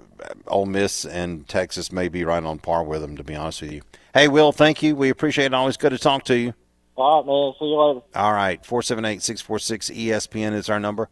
Ole 0.47 0.65
Miss 0.65 1.05
and 1.05 1.47
Texas 1.47 1.91
may 1.91 2.07
be 2.07 2.23
right 2.23 2.43
on 2.43 2.59
par 2.59 2.83
with 2.83 3.01
them, 3.01 3.17
to 3.17 3.23
be 3.23 3.35
honest 3.35 3.61
with 3.61 3.71
you. 3.71 3.81
Hey, 4.13 4.27
Will, 4.27 4.51
thank 4.51 4.81
you. 4.81 4.95
We 4.95 5.09
appreciate 5.09 5.47
it. 5.47 5.53
Always 5.53 5.77
good 5.77 5.91
to 5.91 5.97
talk 5.97 6.23
to 6.25 6.37
you. 6.37 6.53
All 6.95 7.17
right, 7.17 7.27
man. 7.27 7.53
See 7.59 7.65
you 7.65 7.81
later. 7.81 8.01
All 8.15 8.33
right. 8.33 8.65
478 8.65 9.21
646 9.21 9.89
ESPN 9.89 10.53
is 10.53 10.69
our 10.69 10.79
number. 10.79 11.09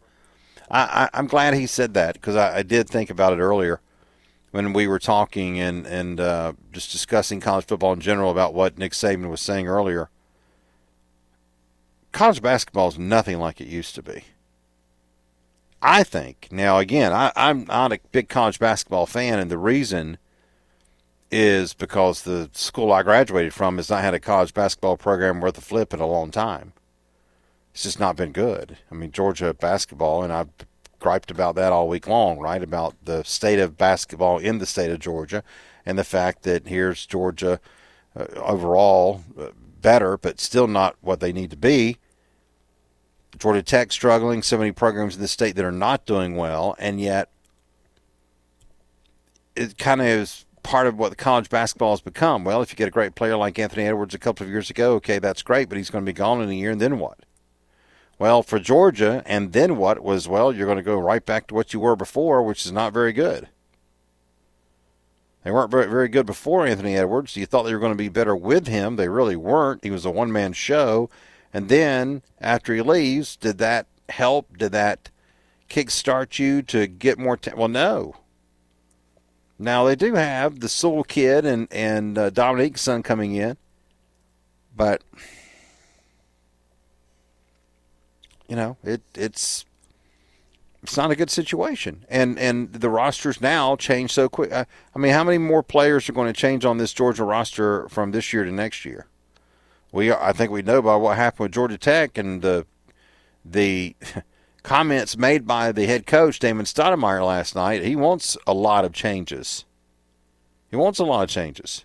I 0.70 1.08
I, 1.12 1.18
am 1.18 1.26
glad 1.26 1.54
he 1.54 1.66
said 1.66 1.94
that 1.94 2.14
because 2.14 2.36
I, 2.36 2.58
I, 2.58 2.62
did 2.62 2.88
think 2.88 3.10
about 3.10 3.34
it 3.34 3.38
earlier 3.38 3.80
when 4.54 4.72
we 4.72 4.86
were 4.86 5.00
talking 5.00 5.58
and 5.58 5.84
and 5.84 6.20
uh, 6.20 6.52
just 6.70 6.92
discussing 6.92 7.40
college 7.40 7.64
football 7.64 7.92
in 7.92 7.98
general 7.98 8.30
about 8.30 8.54
what 8.54 8.78
Nick 8.78 8.92
Saban 8.92 9.28
was 9.28 9.40
saying 9.40 9.66
earlier. 9.66 10.10
College 12.12 12.40
basketball 12.40 12.86
is 12.86 12.96
nothing 12.96 13.40
like 13.40 13.60
it 13.60 13.66
used 13.66 13.96
to 13.96 14.02
be. 14.02 14.22
I 15.82 16.04
think 16.04 16.46
now 16.52 16.78
again, 16.78 17.12
I, 17.12 17.32
I'm 17.34 17.64
not 17.64 17.92
a 17.92 17.98
big 18.12 18.28
college 18.28 18.60
basketball 18.60 19.06
fan, 19.06 19.40
and 19.40 19.50
the 19.50 19.58
reason 19.58 20.18
is 21.32 21.74
because 21.74 22.22
the 22.22 22.48
school 22.52 22.92
I 22.92 23.02
graduated 23.02 23.52
from 23.52 23.78
has 23.78 23.90
not 23.90 24.04
had 24.04 24.14
a 24.14 24.20
college 24.20 24.54
basketball 24.54 24.96
program 24.96 25.40
worth 25.40 25.58
a 25.58 25.62
flip 25.62 25.92
in 25.92 25.98
a 25.98 26.06
long 26.06 26.30
time. 26.30 26.74
It's 27.72 27.82
just 27.82 27.98
not 27.98 28.14
been 28.14 28.30
good. 28.30 28.78
I 28.88 28.94
mean, 28.94 29.10
Georgia 29.10 29.52
basketball, 29.52 30.22
and 30.22 30.32
I've 30.32 30.50
griped 31.04 31.30
about 31.30 31.54
that 31.54 31.70
all 31.70 31.86
week 31.86 32.08
long, 32.08 32.38
right? 32.38 32.62
About 32.62 32.94
the 33.04 33.22
state 33.24 33.58
of 33.58 33.76
basketball 33.76 34.38
in 34.38 34.56
the 34.56 34.64
state 34.64 34.90
of 34.90 34.98
Georgia 34.98 35.44
and 35.84 35.98
the 35.98 36.02
fact 36.02 36.44
that 36.44 36.66
here's 36.66 37.04
Georgia 37.04 37.60
uh, 38.16 38.24
overall 38.36 39.22
uh, 39.38 39.48
better, 39.82 40.16
but 40.16 40.40
still 40.40 40.66
not 40.66 40.96
what 41.02 41.20
they 41.20 41.30
need 41.30 41.50
to 41.50 41.58
be. 41.58 41.98
Georgia 43.38 43.62
Tech 43.62 43.92
struggling, 43.92 44.42
so 44.42 44.56
many 44.56 44.72
programs 44.72 45.14
in 45.14 45.20
the 45.20 45.28
state 45.28 45.56
that 45.56 45.64
are 45.66 45.70
not 45.70 46.06
doing 46.06 46.36
well, 46.36 46.74
and 46.78 46.98
yet 46.98 47.28
it 49.54 49.76
kind 49.76 50.00
of 50.00 50.06
is 50.06 50.46
part 50.62 50.86
of 50.86 50.96
what 50.96 51.10
the 51.10 51.16
college 51.16 51.50
basketball 51.50 51.90
has 51.90 52.00
become. 52.00 52.44
Well, 52.44 52.62
if 52.62 52.72
you 52.72 52.76
get 52.76 52.88
a 52.88 52.90
great 52.90 53.14
player 53.14 53.36
like 53.36 53.58
Anthony 53.58 53.84
Edwards 53.84 54.14
a 54.14 54.18
couple 54.18 54.46
of 54.46 54.50
years 54.50 54.70
ago, 54.70 54.94
okay, 54.94 55.18
that's 55.18 55.42
great, 55.42 55.68
but 55.68 55.76
he's 55.76 55.90
going 55.90 56.02
to 56.02 56.08
be 56.08 56.16
gone 56.16 56.40
in 56.40 56.48
a 56.48 56.54
year, 56.54 56.70
and 56.70 56.80
then 56.80 56.98
what? 56.98 57.18
Well, 58.18 58.42
for 58.42 58.58
Georgia, 58.58 59.22
and 59.26 59.52
then 59.52 59.76
what 59.76 60.02
was, 60.02 60.28
well, 60.28 60.52
you're 60.52 60.66
going 60.66 60.78
to 60.78 60.82
go 60.82 60.98
right 60.98 61.24
back 61.24 61.48
to 61.48 61.54
what 61.54 61.72
you 61.72 61.80
were 61.80 61.96
before, 61.96 62.42
which 62.42 62.64
is 62.64 62.72
not 62.72 62.92
very 62.92 63.12
good. 63.12 63.48
They 65.42 65.50
weren't 65.50 65.70
very, 65.70 65.86
very 65.86 66.08
good 66.08 66.24
before 66.24 66.66
Anthony 66.66 66.96
Edwards. 66.96 67.36
You 67.36 67.44
thought 67.44 67.64
they 67.64 67.74
were 67.74 67.80
going 67.80 67.92
to 67.92 67.96
be 67.96 68.08
better 68.08 68.34
with 68.34 68.66
him. 68.66 68.96
They 68.96 69.08
really 69.08 69.36
weren't. 69.36 69.84
He 69.84 69.90
was 69.90 70.06
a 70.06 70.10
one 70.10 70.32
man 70.32 70.54
show. 70.54 71.10
And 71.52 71.68
then 71.68 72.22
after 72.40 72.74
he 72.74 72.80
leaves, 72.80 73.36
did 73.36 73.58
that 73.58 73.86
help? 74.08 74.56
Did 74.56 74.72
that 74.72 75.10
kickstart 75.68 76.38
you 76.38 76.62
to 76.62 76.86
get 76.86 77.18
more? 77.18 77.38
Well, 77.54 77.68
no. 77.68 78.16
Now 79.58 79.84
they 79.84 79.96
do 79.96 80.14
have 80.14 80.60
the 80.60 80.80
Newell 80.82 81.04
kid 81.04 81.44
and 81.44 81.68
and 81.70 82.18
uh, 82.18 82.30
Dominique's 82.30 82.80
son 82.80 83.02
coming 83.02 83.34
in, 83.34 83.56
but 84.74 85.02
you 88.48 88.56
know, 88.56 88.76
it 88.84 89.02
it's 89.14 89.64
it's 90.82 90.96
not 90.98 91.10
a 91.10 91.16
good 91.16 91.30
situation. 91.30 92.04
And 92.08 92.38
and 92.38 92.72
the 92.72 92.90
rosters 92.90 93.40
now 93.40 93.74
change 93.76 94.12
so 94.12 94.28
quick. 94.28 94.52
I, 94.52 94.66
I 94.94 94.98
mean, 94.98 95.12
how 95.12 95.24
many 95.24 95.38
more 95.38 95.62
players 95.62 96.08
are 96.08 96.12
going 96.12 96.32
to 96.32 96.38
change 96.38 96.64
on 96.64 96.78
this 96.78 96.92
Georgia 96.92 97.24
roster 97.24 97.88
from 97.88 98.12
this 98.12 98.32
year 98.32 98.44
to 98.44 98.52
next 98.52 98.84
year? 98.84 99.06
We 99.92 100.12
I 100.12 100.32
think 100.32 100.50
we 100.50 100.62
know 100.62 100.82
by 100.82 100.96
what 100.96 101.16
happened 101.16 101.44
with 101.46 101.52
Georgia 101.52 101.78
Tech 101.78 102.18
and 102.18 102.42
the 102.42 102.66
the 103.44 103.96
comments 104.62 105.16
made 105.16 105.46
by 105.46 105.72
the 105.72 105.86
head 105.86 106.06
coach 106.06 106.38
Damon 106.38 106.66
Stoudamire 106.66 107.26
last 107.26 107.54
night. 107.54 107.82
He 107.82 107.96
wants 107.96 108.36
a 108.46 108.52
lot 108.54 108.84
of 108.84 108.92
changes. 108.92 109.64
He 110.70 110.76
wants 110.76 110.98
a 110.98 111.04
lot 111.04 111.22
of 111.22 111.30
changes. 111.30 111.84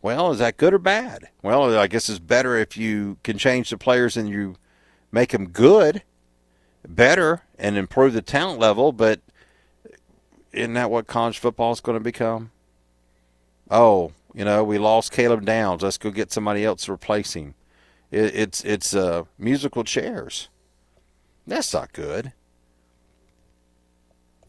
Well, 0.00 0.32
is 0.32 0.38
that 0.38 0.58
good 0.58 0.74
or 0.74 0.78
bad? 0.78 1.28
Well, 1.42 1.78
I 1.78 1.86
guess 1.86 2.08
it's 2.08 2.18
better 2.18 2.56
if 2.56 2.76
you 2.76 3.18
can 3.22 3.38
change 3.38 3.70
the 3.70 3.78
players 3.78 4.16
and 4.16 4.28
you 4.28 4.56
make 5.14 5.30
them 5.30 5.48
good, 5.48 6.02
better, 6.86 7.42
and 7.58 7.78
improve 7.78 8.12
the 8.12 8.20
talent 8.20 8.58
level. 8.58 8.92
But 8.92 9.20
isn't 10.52 10.74
that 10.74 10.90
what 10.90 11.06
college 11.06 11.38
football 11.38 11.72
is 11.72 11.80
going 11.80 11.96
to 11.96 12.04
become? 12.04 12.50
Oh, 13.70 14.12
you 14.34 14.44
know, 14.44 14.64
we 14.64 14.76
lost 14.76 15.12
Caleb 15.12 15.46
Downs. 15.46 15.82
Let's 15.82 15.96
go 15.96 16.10
get 16.10 16.32
somebody 16.32 16.64
else 16.64 16.84
to 16.84 16.92
replace 16.92 17.34
him. 17.34 17.54
It, 18.10 18.34
it's 18.34 18.64
it's 18.64 18.94
uh, 18.94 19.24
musical 19.38 19.84
chairs. 19.84 20.48
That's 21.46 21.72
not 21.72 21.92
good. 21.92 22.32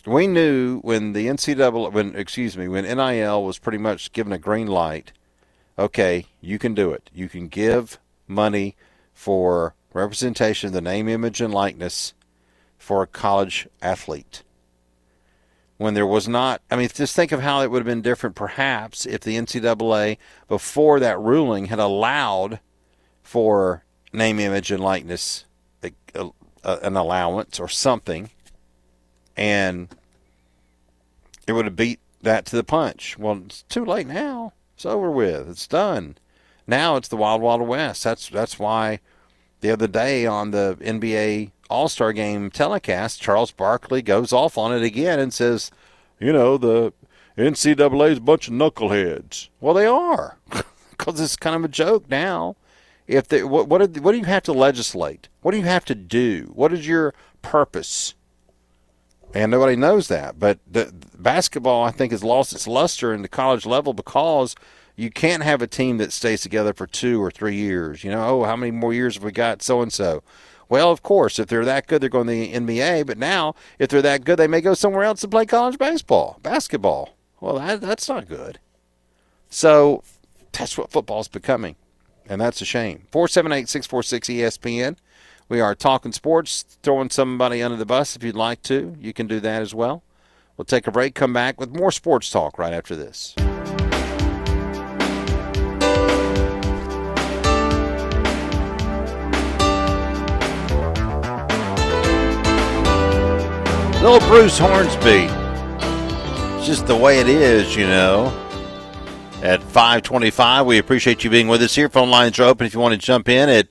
We 0.06 0.28
knew 0.28 0.80
when 0.80 1.14
the 1.14 1.28
NCAA, 1.28 1.92
when 1.92 2.16
excuse 2.16 2.58
me, 2.58 2.68
when 2.68 2.86
NIL 2.86 3.44
was 3.44 3.58
pretty 3.60 3.78
much 3.78 4.12
given 4.12 4.34
a 4.34 4.38
green 4.38 4.68
light. 4.68 5.14
Okay, 5.78 6.26
you 6.42 6.58
can 6.58 6.74
do 6.74 6.92
it. 6.92 7.10
You 7.14 7.28
can 7.28 7.48
give 7.48 8.00
money 8.28 8.76
for 9.14 9.76
representation 9.96 10.68
of 10.68 10.74
the 10.74 10.82
name, 10.82 11.08
image, 11.08 11.42
and 11.42 11.54
likeness 11.54 12.14
for 12.78 13.02
a 13.02 13.08
college 13.08 13.68
athlete. 13.82 14.44
When 15.78 15.94
there 15.94 16.06
was 16.06 16.28
not, 16.28 16.62
I 16.70 16.76
mean, 16.76 16.90
just 16.94 17.16
think 17.16 17.32
of 17.32 17.42
how 17.42 17.62
it 17.62 17.72
would 17.72 17.80
have 17.80 17.86
been 17.86 18.02
different 18.02 18.36
perhaps 18.36 19.06
if 19.06 19.22
the 19.22 19.36
NCAA, 19.36 20.18
before 20.48 21.00
that 21.00 21.20
ruling, 21.20 21.66
had 21.66 21.80
allowed 21.80 22.60
for 23.24 23.84
name, 24.14 24.40
image, 24.40 24.72
and 24.72 24.84
likeness, 24.84 25.46
a, 25.84 25.92
a, 26.14 26.30
an 26.64 26.96
allowance 26.96 27.60
or 27.60 27.68
something, 27.68 28.30
and 29.36 29.90
it 31.48 31.54
would 31.54 31.66
have 31.66 31.76
beat 31.76 32.00
that 32.22 32.46
to 32.46 32.56
the 32.56 32.64
punch. 32.64 33.18
Well, 33.18 33.42
it's 33.46 33.64
too 33.64 33.84
late 33.84 34.08
now. 34.08 34.54
It's 34.76 34.86
over 34.86 35.10
with. 35.10 35.50
It's 35.50 35.68
done. 35.68 36.18
Now 36.68 36.96
it's 36.96 37.08
the 37.08 37.18
Wild 37.18 37.42
Wild 37.42 37.62
West. 37.62 38.04
That's 38.04 38.30
that's 38.30 38.58
why 38.60 39.00
the 39.66 39.72
other 39.72 39.88
day 39.88 40.28
on 40.28 40.52
the 40.52 40.78
NBA 40.80 41.50
All 41.72 41.90
Star 41.90 42.14
Game 42.14 42.52
telecast, 42.52 43.20
Charles 43.20 43.50
Barkley 43.50 44.04
goes 44.04 44.32
off 44.32 44.60
on 44.60 44.72
it 44.72 44.84
again 44.84 45.20
and 45.20 45.34
says, 45.34 45.72
you 46.20 46.32
know, 46.32 46.56
the 46.56 46.94
NCAA 47.36 48.12
is 48.12 48.18
a 48.20 48.22
bunch 48.22 48.48
of 48.48 48.54
knuckleheads. 48.54 49.50
Well, 49.60 49.74
they 49.74 49.88
are, 49.88 50.38
because 50.92 51.20
it's 51.20 51.36
kind 51.36 51.56
of 51.56 51.66
a 51.66 51.68
joke 51.68 52.08
now. 52.12 52.56
If 53.08 53.28
they, 53.28 53.44
what 53.44 53.68
what, 53.68 53.82
what 53.98 54.12
do 54.12 54.18
you 54.20 54.26
have 54.26 54.44
to 54.44 54.54
legislate? 54.54 55.30
What 55.42 55.52
do 55.52 55.58
you 55.58 55.64
have 55.64 55.86
to 55.86 55.96
do? 55.96 56.52
What 56.54 56.72
is 56.72 56.88
your 56.88 57.16
purpose? 57.42 58.14
And 59.34 59.50
nobody 59.50 59.76
knows 59.76 60.10
that. 60.10 60.38
But 60.38 60.60
the, 60.72 60.86
the 60.86 61.18
basketball, 61.18 61.84
I 61.84 61.92
think, 61.92 62.12
has 62.12 62.24
lost 62.24 62.54
its 62.54 62.68
luster 62.68 63.14
in 63.14 63.24
the 63.24 63.28
college 63.28 63.66
level 63.66 63.94
because 63.94 64.56
you 64.96 65.10
can't 65.10 65.44
have 65.44 65.62
a 65.62 65.68
team 65.68 65.98
that 65.98 66.14
stays 66.14 66.42
together 66.42 66.74
for 66.74 66.88
two 66.88 67.22
or 67.22 67.30
three 67.30 67.56
years. 67.56 68.04
You 68.04 68.12
know, 68.12 68.42
oh, 68.42 68.44
how 68.46 68.56
many 68.56 68.72
more 68.72 68.94
years 68.94 69.16
have 69.16 69.24
we 69.24 69.32
got? 69.32 69.62
So 69.62 69.82
and 69.82 69.92
so. 69.92 70.24
Well, 70.68 70.90
of 70.90 71.04
course, 71.04 71.38
if 71.38 71.48
they're 71.48 71.66
that 71.66 71.86
good, 71.88 72.02
they're 72.02 72.10
going 72.10 72.28
to 72.28 72.34
the 72.34 72.54
NBA. 72.54 73.06
But 73.06 73.18
now, 73.18 73.56
if 73.78 73.90
they're 73.90 74.02
that 74.02 74.26
good, 74.26 74.38
they 74.38 74.48
may 74.48 74.62
go 74.62 74.74
somewhere 74.74 75.04
else 75.04 75.22
and 75.24 75.32
play 75.32 75.46
college 75.46 75.78
baseball, 75.78 76.40
basketball. 76.42 77.16
Well, 77.40 77.60
that, 77.60 77.82
that's 77.82 78.10
not 78.10 78.28
good. 78.28 78.60
So 79.50 80.04
that's 80.52 80.78
what 80.78 80.92
football's 80.92 81.28
becoming. 81.28 81.76
And 82.28 82.42
that's 82.42 82.62
a 82.62 82.66
shame. 82.66 83.04
478 83.12 83.70
646 83.70 84.30
ESPN. 84.30 84.98
We 85.48 85.62
are 85.62 85.76
talking 85.76 86.12
sports, 86.12 86.64
throwing 86.82 87.12
somebody 87.12 87.62
under 87.62 87.78
the 87.78 87.86
bus 87.86 88.16
if 88.16 88.24
you'd 88.24 88.36
like 88.36 88.64
to. 88.64 88.96
You 89.00 89.14
can 89.14 89.28
do 89.28 89.40
that 89.42 89.62
as 89.62 89.76
well. 89.76 90.02
We'll 90.58 90.66
take 90.66 90.88
a 90.88 90.92
break, 90.92 91.14
come 91.14 91.34
back 91.34 91.60
with 91.60 91.76
more 91.76 91.92
sports 91.92 92.32
talk 92.32 92.58
right 92.58 92.74
after 92.74 92.96
this. 92.96 93.36
Little 104.06 104.30
Bruce 104.30 104.60
Hornsby. 104.60 105.26
It's 106.58 106.68
just 106.68 106.86
the 106.86 106.96
way 106.96 107.20
it 107.20 107.28
is, 107.28 107.76
you 107.76 107.88
know. 107.88 108.28
At 109.42 109.64
525, 109.64 110.68
we 110.68 110.78
appreciate 110.78 111.24
you 111.24 111.32
being 111.32 111.48
with 111.48 111.64
us 111.64 111.74
here. 111.74 111.90
Phone 111.90 112.12
lines 112.12 112.38
are 112.38 112.44
open 112.44 112.68
if 112.68 112.76
you 112.76 112.80
want 112.80 112.92
to 112.92 113.00
jump 113.00 113.28
in 113.28 113.50
at 113.50 113.68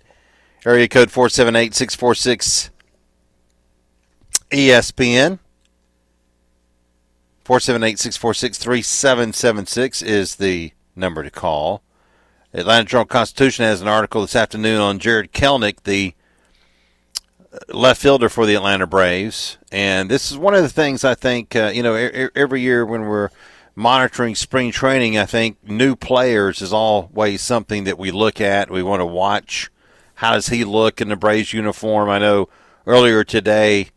area 0.67 0.89
code 0.89 1.13
478 1.13 1.73
646 1.73 2.71
ESPN. 4.51 5.39
478 7.45 8.01
646 8.01 8.59
3776 8.59 10.03
is 10.03 10.35
the 10.35 10.73
number 10.97 11.23
to 11.23 11.31
call. 11.31 11.85
Atlanta 12.53 12.87
Journal 12.87 13.07
Constitution 13.07 13.67
has 13.67 13.81
an 13.81 13.87
article 13.87 14.23
this 14.23 14.35
afternoon 14.35 14.81
on 14.81 14.99
Jarred 14.99 15.33
Kelenic, 15.33 15.85
the 15.85 16.17
left 17.69 18.01
fielder 18.01 18.29
for 18.29 18.47
the 18.47 18.55
Atlanta 18.55 18.87
Braves. 18.87 19.59
And 19.71 20.11
this 20.11 20.31
is 20.31 20.39
one 20.39 20.55
of 20.55 20.63
the 20.63 20.69
things 20.69 21.05
I 21.05 21.15
think, 21.15 21.55
uh, 21.55 21.71
you 21.75 21.83
know, 21.83 21.95
every 22.35 22.61
year 22.61 22.85
when 22.85 23.03
we're 23.03 23.31
monitoring 23.75 24.35
spring 24.35 24.71
training, 24.71 25.19
I 25.19 25.27
think 25.27 25.59
new 25.69 25.97
players 25.97 26.63
is 26.63 26.73
always 26.73 27.41
something 27.41 27.85
that 27.85 27.99
we 27.99 28.11
look 28.11 28.41
at. 28.41 28.71
We 28.71 28.83
want 28.83 29.01
to 29.01 29.07
watch. 29.07 29.71
How 30.17 30.33
does 30.35 30.49
he 30.49 30.65
look 30.65 31.01
in 31.01 31.09
the 31.09 31.17
Braves 31.17 31.53
uniform? 31.53 32.09
I 32.09 32.19
know 32.19 32.49
earlier 32.87 33.25
today, 33.25 33.89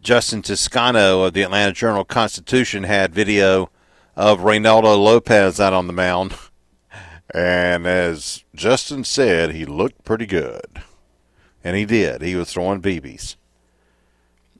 Justin 0.00 0.42
Toscano 0.42 1.22
of 1.22 1.34
the 1.34 1.42
Atlanta 1.42 1.72
Journal 1.72 2.04
Constitution 2.04 2.84
had 2.84 3.14
video 3.14 3.70
of 4.14 4.40
Reynaldo 4.40 4.96
Lopez 4.96 5.60
out 5.60 5.72
on 5.72 5.86
the 5.86 5.92
mound. 5.92 6.34
And 7.34 7.88
as 7.88 8.44
Justin 8.54 9.02
said, 9.02 9.50
he 9.50 9.66
looked 9.66 10.04
pretty 10.04 10.26
good 10.26 10.80
and 11.66 11.74
he 11.74 11.84
did. 11.84 12.22
He 12.22 12.36
was 12.36 12.52
throwing 12.52 12.80
BBs. 12.80 13.34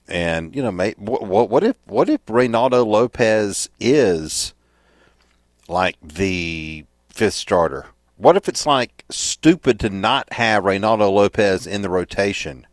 And 0.08 0.56
you 0.56 0.62
know, 0.62 0.72
mate, 0.72 0.98
what, 0.98 1.48
what 1.48 1.62
if 1.62 1.76
what 1.84 2.08
if 2.08 2.24
Reynaldo 2.26 2.84
Lopez 2.84 3.70
is 3.78 4.54
like 5.68 5.96
the 6.02 6.84
fifth 7.08 7.34
starter? 7.34 7.86
What 8.16 8.36
if 8.36 8.48
it's 8.48 8.66
like 8.66 9.04
stupid 9.08 9.78
to 9.80 9.90
not 9.90 10.32
have 10.32 10.64
Reynaldo 10.64 11.12
Lopez 11.12 11.64
in 11.64 11.82
the 11.82 11.88
rotation? 11.88 12.66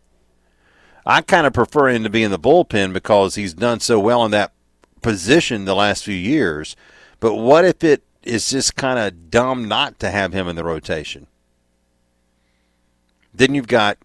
I 1.06 1.22
kind 1.22 1.46
of 1.46 1.54
prefer 1.54 1.90
him 1.90 2.04
to 2.04 2.10
be 2.10 2.24
in 2.24 2.32
the 2.32 2.40
bullpen 2.40 2.92
because 2.92 3.36
he's 3.36 3.54
done 3.54 3.82
so 3.82 4.00
well 4.00 4.26
in 4.26 4.32
that 4.32 4.52
position 5.04 5.66
the 5.66 5.76
last 5.76 6.06
few 6.06 6.16
years. 6.16 6.76
But 7.20 7.36
what 7.36 7.66
if 7.66 7.84
it 7.84 8.02
is 8.24 8.50
just 8.50 8.76
kind 8.76 8.98
of 8.98 9.30
dumb 9.30 9.68
not 9.68 10.00
to 10.00 10.10
have 10.10 10.34
him 10.34 10.48
in 10.48 10.56
the 10.56 10.64
rotation? 10.64 11.28
Then 13.32 13.54
you've 13.54 13.68
got 13.68 14.00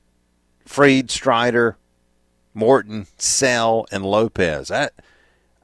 Fried, 0.69 1.11
Strider, 1.11 1.79
Morton, 2.53 3.07
Sale, 3.17 3.87
and 3.91 4.05
Lopez. 4.05 4.71
I, 4.71 4.91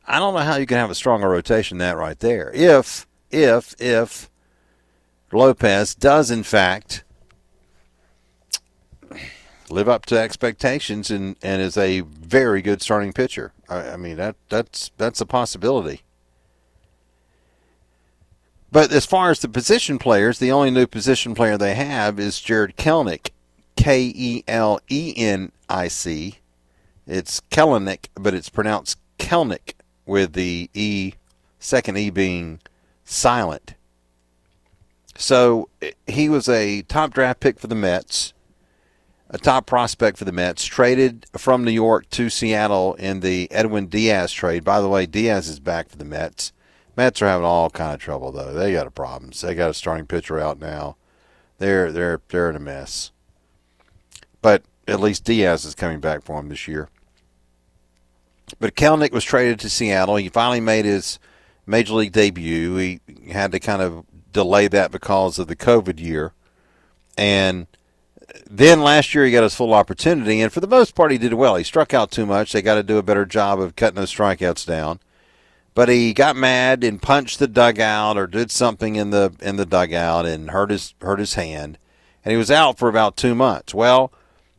I 0.07 0.19
don't 0.19 0.33
know 0.33 0.41
how 0.41 0.57
you 0.57 0.65
can 0.65 0.79
have 0.79 0.91
a 0.91 0.95
stronger 0.95 1.29
rotation 1.29 1.77
than 1.77 1.89
that 1.89 1.99
right 1.99 2.19
there. 2.19 2.51
If, 2.55 3.07
if, 3.31 3.75
if 3.79 4.31
Lopez 5.31 5.95
does 5.95 6.31
in 6.31 6.43
fact 6.43 7.05
live 9.69 9.91
up 9.91 10.07
to 10.07 10.19
expectations 10.19 11.11
and, 11.11 11.37
and 11.43 11.61
is 11.61 11.77
a 11.77 12.01
very 12.01 12.63
good 12.63 12.81
starting 12.81 13.13
pitcher. 13.13 13.53
I, 13.69 13.91
I 13.91 13.97
mean 13.97 14.17
that 14.17 14.37
that's 14.49 14.91
that's 14.97 15.21
a 15.21 15.27
possibility. 15.27 16.01
But 18.73 18.91
as 18.91 19.05
far 19.07 19.31
as 19.31 19.41
the 19.41 19.49
position 19.49 19.99
players, 19.99 20.39
the 20.39 20.51
only 20.51 20.71
new 20.71 20.87
position 20.87 21.35
player 21.35 21.59
they 21.59 21.75
have 21.75 22.19
is 22.19 22.41
Jarred 22.41 22.77
Kelenic. 22.77 23.31
K 23.77 24.13
E 24.15 24.45
L 24.49 24.81
E 24.91 25.15
N 25.17 25.53
I 25.69 25.89
C. 25.89 26.39
It's 27.07 27.41
Kelenic, 27.51 28.09
but 28.15 28.35
it's 28.35 28.49
pronounced 28.49 28.99
Kelnick 29.19 29.75
with 30.07 30.33
the 30.33 30.71
E, 30.73 31.15
second 31.59 31.99
E 31.99 32.11
being 32.11 32.61
silent. 33.05 33.75
So 35.17 35.69
he 36.07 36.29
was 36.29 36.49
a 36.49 36.83
top 36.83 37.13
draft 37.13 37.41
pick 37.41 37.61
for 37.61 37.67
the 37.67 37.75
Mets, 37.75 38.33
a 39.31 39.39
top 39.39 39.67
prospect 39.67 40.19
for 40.19 40.25
the 40.25 40.33
Mets, 40.33 40.65
traded 40.65 41.27
from 41.37 41.65
New 41.65 41.71
York 41.71 42.09
to 42.11 42.29
Seattle 42.31 42.95
in 42.95 43.21
the 43.21 43.51
Edwin 43.53 43.87
Diaz 43.87 44.33
trade. 44.33 44.65
By 44.65 44.81
the 44.81 44.89
way, 44.89 45.07
Diaz 45.07 45.49
is 45.49 45.61
back 45.61 45.89
for 45.89 45.97
the 45.97 46.05
Mets. 46.05 46.53
Mets 46.97 47.23
are 47.23 47.27
having 47.27 47.45
all 47.45 47.71
kind 47.71 47.95
of 47.95 48.01
trouble 48.01 48.33
though. 48.33 48.53
They 48.53 48.73
got 48.73 48.87
a 48.87 48.91
problems. 48.91 49.41
They 49.41 49.55
got 49.55 49.71
a 49.71 49.75
starting 49.75 50.07
pitcher 50.07 50.39
out 50.39 50.59
now. 50.59 50.97
They're 51.59 51.93
they're 51.93 52.21
they're 52.29 52.51
in 52.51 52.57
a 52.57 52.61
mess. 52.61 53.13
But 54.45 54.63
at 54.87 55.01
least 55.01 55.25
Diaz 55.25 55.65
is 55.65 55.75
coming 55.75 56.01
back 56.01 56.23
for 56.23 56.39
him 56.39 56.51
this 56.51 56.69
year. 56.69 56.91
But 58.61 58.75
Kelenic 58.75 59.11
was 59.11 59.25
traded 59.25 59.59
to 59.61 59.71
Seattle. 59.71 60.17
He 60.17 60.29
finally 60.29 60.61
made 60.61 60.85
his 60.85 61.19
major 61.65 61.95
league 61.95 62.13
debut. 62.13 62.77
He 62.77 63.01
had 63.31 63.53
to 63.53 63.59
kind 63.59 63.81
of 63.81 64.05
delay 64.35 64.69
that 64.69 64.91
because 64.91 65.39
of 65.39 65.47
the 65.47 65.57
COVID 65.57 65.99
year. 65.99 66.35
And 67.17 67.69
then 68.51 68.83
last 68.83 69.15
year 69.15 69.25
he 69.25 69.33
got 69.33 69.45
his 69.45 69.55
full 69.55 69.73
opportunity, 69.73 70.43
and 70.43 70.53
for 70.53 70.61
the 70.61 70.67
most 70.67 70.95
part 70.95 71.11
he 71.11 71.17
did 71.17 71.33
well. 71.33 71.57
He 71.57 71.65
struck 71.65 71.95
out 71.95 72.11
too 72.11 72.27
much. 72.27 72.53
They 72.53 72.61
got 72.61 72.75
to 72.75 72.83
do 72.83 72.99
a 72.99 73.03
better 73.03 73.25
job 73.25 73.59
of 73.59 73.77
cutting 73.77 73.97
those 73.97 74.13
strikeouts 74.13 74.67
down. 74.67 75.01
But 75.73 75.89
he 75.89 76.13
got 76.13 76.37
mad 76.37 76.85
and 76.85 77.01
punched 77.01 77.39
the 77.39 77.49
dugout 77.49 78.19
or 78.19 78.27
did 78.27 78.51
something 78.51 78.97
in 78.97 79.09
the 79.09 79.35
in 79.41 79.57
the 79.57 79.65
dugout 79.65 80.27
and 80.27 80.51
hurt 80.51 80.71
his 80.71 80.93
hurt 81.01 81.19
his 81.19 81.33
hand, 81.33 81.79
and 82.23 82.31
he 82.31 82.37
was 82.37 82.51
out 82.51 82.77
for 82.77 82.91
about 82.91 83.17
two 83.17 83.35
months. 83.35 83.73
Well, 83.73 84.13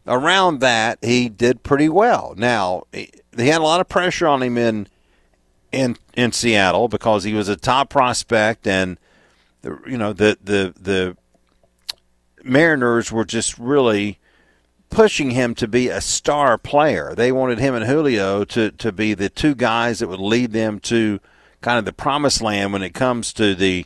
around 0.07 0.59
that, 0.59 0.99
he 1.01 1.29
did 1.29 1.63
pretty 1.63 1.89
well. 1.89 2.33
Now, 2.37 2.83
he 2.93 3.09
had 3.37 3.61
a 3.61 3.63
lot 3.63 3.81
of 3.81 3.89
pressure 3.89 4.27
on 4.27 4.41
him 4.43 4.57
in 4.57 4.87
in 5.71 5.97
in 6.15 6.31
Seattle 6.31 6.87
because 6.87 7.23
he 7.23 7.33
was 7.33 7.49
a 7.49 7.55
top 7.55 7.89
prospect, 7.89 8.67
and 8.67 8.97
the, 9.61 9.79
you 9.87 9.97
know 9.97 10.13
the 10.13 10.37
the 10.43 10.73
the 10.79 11.17
Mariners 12.43 13.11
were 13.11 13.25
just 13.25 13.57
really 13.57 14.19
pushing 14.89 15.31
him 15.31 15.55
to 15.55 15.67
be 15.67 15.89
a 15.89 15.99
star 15.99 16.57
player. 16.57 17.13
They 17.15 17.31
wanted 17.31 17.59
him 17.59 17.73
and 17.73 17.85
Julio 17.85 18.45
to 18.45 18.71
to 18.71 18.91
be 18.91 19.13
the 19.13 19.29
two 19.29 19.55
guys 19.55 19.99
that 19.99 20.07
would 20.07 20.19
lead 20.19 20.51
them 20.51 20.79
to 20.81 21.19
kind 21.61 21.79
of 21.79 21.85
the 21.85 21.93
promised 21.93 22.41
land 22.41 22.71
when 22.73 22.83
it 22.83 22.93
comes 22.93 23.33
to 23.33 23.55
the 23.55 23.85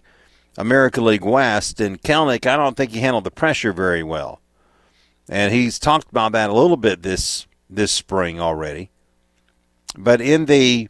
American 0.57 1.05
League 1.05 1.23
West. 1.23 1.79
And 1.79 2.01
Kelenic, 2.01 2.45
I 2.45 2.57
don't 2.57 2.75
think 2.75 2.91
he 2.91 2.99
handled 2.99 3.23
the 3.23 3.31
pressure 3.31 3.71
very 3.71 4.03
well 4.03 4.41
and 5.29 5.53
he's 5.53 5.79
talked 5.79 6.09
about 6.09 6.31
that 6.33 6.49
a 6.49 6.53
little 6.53 6.77
bit 6.77 7.03
this 7.03 7.47
this 7.69 7.91
spring 7.91 8.41
already. 8.41 8.89
But 9.97 10.21
in 10.21 10.45
the 10.45 10.89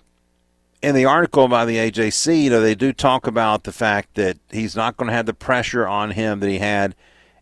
in 0.81 0.95
the 0.95 1.05
article 1.05 1.47
by 1.47 1.65
the 1.65 1.75
AJC, 1.75 2.43
you 2.43 2.49
know, 2.49 2.61
they 2.61 2.75
do 2.75 2.93
talk 2.93 3.27
about 3.27 3.63
the 3.63 3.71
fact 3.71 4.15
that 4.15 4.37
he's 4.49 4.75
not 4.75 4.95
going 4.95 5.07
to 5.07 5.13
have 5.13 5.25
the 5.25 5.33
pressure 5.33 5.85
on 5.85 6.11
him 6.11 6.39
that 6.39 6.49
he 6.49 6.59
had 6.59 6.95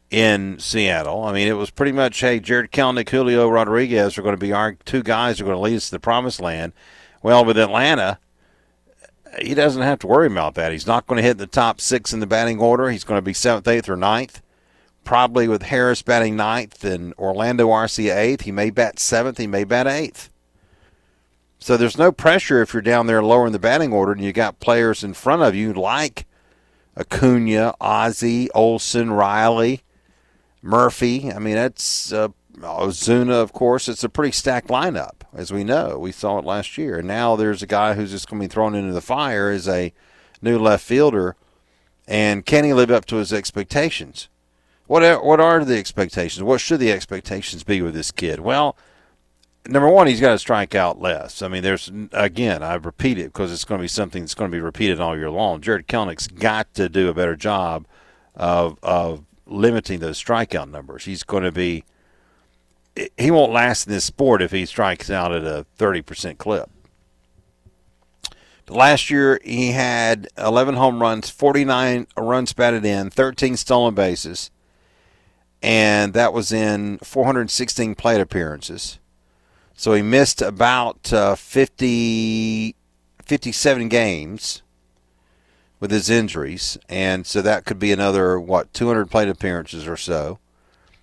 in 0.09 0.57
Seattle. 0.59 1.23
I 1.23 1.33
mean, 1.33 1.47
it 1.47 1.53
was 1.53 1.69
pretty 1.69 1.91
much, 1.91 2.19
hey, 2.19 2.39
Jarred 2.39 2.71
Kelenic, 2.71 3.09
Julio 3.09 3.47
Rodriguez 3.47 4.17
are 4.17 4.23
going 4.23 4.33
to 4.33 4.39
be 4.39 4.53
our 4.53 4.73
two 4.85 5.03
guys 5.03 5.37
who 5.37 5.45
are 5.45 5.49
going 5.49 5.57
to 5.57 5.61
lead 5.61 5.75
us 5.75 5.85
to 5.85 5.91
the 5.91 5.99
promised 5.99 6.39
land. 6.39 6.73
Well, 7.21 7.45
with 7.45 7.59
Atlanta, 7.59 8.19
he 9.39 9.53
doesn't 9.53 9.81
have 9.81 9.99
to 9.99 10.07
worry 10.07 10.27
about 10.27 10.55
that. 10.55 10.71
He's 10.71 10.87
not 10.87 11.05
going 11.05 11.17
to 11.17 11.27
hit 11.27 11.37
the 11.37 11.45
top 11.45 11.79
six 11.79 12.13
in 12.13 12.19
the 12.19 12.27
batting 12.27 12.59
order. 12.59 12.89
He's 12.89 13.03
going 13.03 13.19
to 13.19 13.23
be 13.23 13.33
seventh, 13.33 13.67
eighth, 13.67 13.89
or 13.89 13.97
ninth. 13.97 14.41
Probably 15.07 15.47
with 15.47 15.61
Harris 15.61 16.01
batting 16.01 16.35
ninth 16.35 16.83
and 16.83 17.13
Orlando 17.13 17.69
Arcia 17.69 18.13
eighth. 18.13 18.41
He 18.41 18.51
may 18.51 18.69
bat 18.69 18.99
seventh. 18.99 19.37
He 19.37 19.47
may 19.47 19.63
bat 19.63 19.87
eighth. 19.87 20.29
So 21.59 21.77
there's 21.77 21.97
no 21.97 22.11
pressure 22.11 22.61
if 22.61 22.73
you're 22.73 22.81
down 22.81 23.07
there 23.07 23.23
lower 23.23 23.47
in 23.47 23.53
the 23.53 23.57
batting 23.57 23.93
order 23.93 24.11
and 24.11 24.21
you 24.21 24.33
got 24.33 24.59
players 24.59 25.05
in 25.05 25.13
front 25.13 25.43
of 25.43 25.55
you 25.55 25.71
like 25.71 26.25
Acuna, 26.97 27.73
Ozzie, 27.79 28.51
Olson, 28.51 29.11
Riley, 29.11 29.81
Murphy. 30.61 31.31
I 31.31 31.39
mean, 31.39 31.55
that's 31.55 32.11
uh, 32.11 32.27
Ozuna, 32.57 33.41
of 33.41 33.53
course. 33.53 33.87
It's 33.87 34.03
a 34.03 34.09
pretty 34.09 34.33
stacked 34.33 34.67
lineup, 34.67 35.21
as 35.33 35.53
we 35.53 35.63
know. 35.63 35.97
We 35.97 36.11
saw 36.11 36.37
it 36.37 36.43
last 36.43 36.77
year. 36.77 36.99
And 36.99 37.07
now 37.07 37.37
there's 37.37 37.63
a 37.63 37.67
guy 37.67 37.93
who's 37.93 38.11
just 38.11 38.29
going 38.29 38.41
to 38.41 38.47
be 38.49 38.53
thrown 38.53 38.75
into 38.75 38.91
the 38.91 38.99
fire 38.99 39.51
as 39.51 39.69
a 39.69 39.93
new 40.41 40.59
left 40.59 40.83
fielder. 40.83 41.37
And 42.09 42.45
can 42.45 42.65
he 42.65 42.73
live 42.73 42.91
up 42.91 43.05
to 43.05 43.15
his 43.15 43.31
expectations? 43.31 44.27
What 44.87 45.03
are, 45.03 45.23
what 45.23 45.39
are 45.39 45.63
the 45.63 45.77
expectations? 45.77 46.43
What 46.43 46.61
should 46.61 46.79
the 46.79 46.91
expectations 46.91 47.63
be 47.63 47.81
with 47.81 47.93
this 47.93 48.11
kid? 48.11 48.39
Well, 48.39 48.77
number 49.67 49.89
one, 49.89 50.07
he's 50.07 50.21
got 50.21 50.31
to 50.31 50.39
strike 50.39 50.75
out 50.75 50.99
less. 50.99 51.41
I 51.41 51.47
mean, 51.47 51.63
there's 51.63 51.91
again, 52.13 52.63
I 52.63 52.75
repeat 52.75 53.17
it 53.17 53.33
because 53.33 53.51
it's 53.51 53.65
going 53.65 53.79
to 53.79 53.83
be 53.83 53.89
something 53.89 54.23
that's 54.23 54.33
going 54.33 54.49
to 54.49 54.55
be 54.55 54.61
repeated 54.61 54.99
all 54.99 55.17
year 55.17 55.29
long. 55.29 55.61
Jarred 55.61 55.87
Kelenic's 55.87 56.27
got 56.27 56.73
to 56.75 56.89
do 56.89 57.09
a 57.09 57.13
better 57.13 57.35
job 57.35 57.85
of 58.35 58.77
of 58.81 59.25
limiting 59.45 59.99
those 59.99 60.21
strikeout 60.21 60.69
numbers. 60.69 61.05
He's 61.05 61.23
going 61.23 61.43
to 61.43 61.51
be 61.51 61.83
he 63.17 63.31
won't 63.31 63.51
last 63.51 63.87
in 63.87 63.93
this 63.93 64.05
sport 64.05 64.41
if 64.41 64.51
he 64.51 64.65
strikes 64.65 65.09
out 65.09 65.31
at 65.31 65.43
a 65.43 65.65
30% 65.77 66.37
clip. 66.37 66.69
Last 68.69 69.09
year, 69.09 69.39
he 69.43 69.71
had 69.71 70.27
11 70.37 70.75
home 70.75 71.01
runs, 71.01 71.29
49 71.29 72.07
runs 72.17 72.53
batted 72.53 72.83
in, 72.83 73.09
13 73.09 73.55
stolen 73.55 73.93
bases, 73.93 74.51
and 75.61 76.13
that 76.13 76.33
was 76.33 76.51
in 76.51 76.97
416 76.99 77.95
plate 77.95 78.21
appearances. 78.21 78.99
So 79.75 79.93
he 79.93 80.01
missed 80.01 80.41
about 80.41 81.13
uh, 81.13 81.35
50, 81.35 82.75
57 83.23 83.89
games 83.89 84.61
with 85.79 85.91
his 85.91 86.09
injuries, 86.09 86.77
and 86.89 87.27
so 87.27 87.41
that 87.41 87.65
could 87.65 87.77
be 87.77 87.91
another, 87.91 88.39
what, 88.39 88.73
200 88.73 89.11
plate 89.11 89.29
appearances 89.29 89.87
or 89.87 89.97
so. 89.97 90.39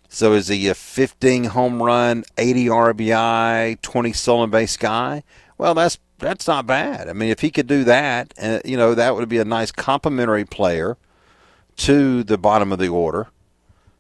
So 0.09 0.33
is 0.33 0.49
he 0.49 0.69
a 0.69 0.75
15 0.75 1.45
home 1.45 1.83
run, 1.83 2.25
80 2.39 2.67
RBI, 2.67 3.81
20 3.81 4.13
stolen 4.13 4.51
base 4.51 4.77
guy? 4.77 5.23
Well, 5.59 5.75
that's 5.75 5.99
that's 6.19 6.47
not 6.47 6.67
bad. 6.67 7.09
I 7.09 7.13
mean, 7.13 7.31
if 7.31 7.41
he 7.41 7.51
could 7.51 7.67
do 7.67 7.85
that, 7.85 8.33
uh, 8.41 8.61
you 8.65 8.77
know, 8.77 8.95
that 8.95 9.15
would 9.15 9.29
be 9.29 9.39
a 9.39 9.45
nice 9.45 9.73
complementary 9.73 10.45
player 10.45 10.97
to 11.79 12.23
the 12.23 12.39
bottom 12.39 12.73
of 12.73 12.79
the 12.79 12.89
order. 12.89 13.29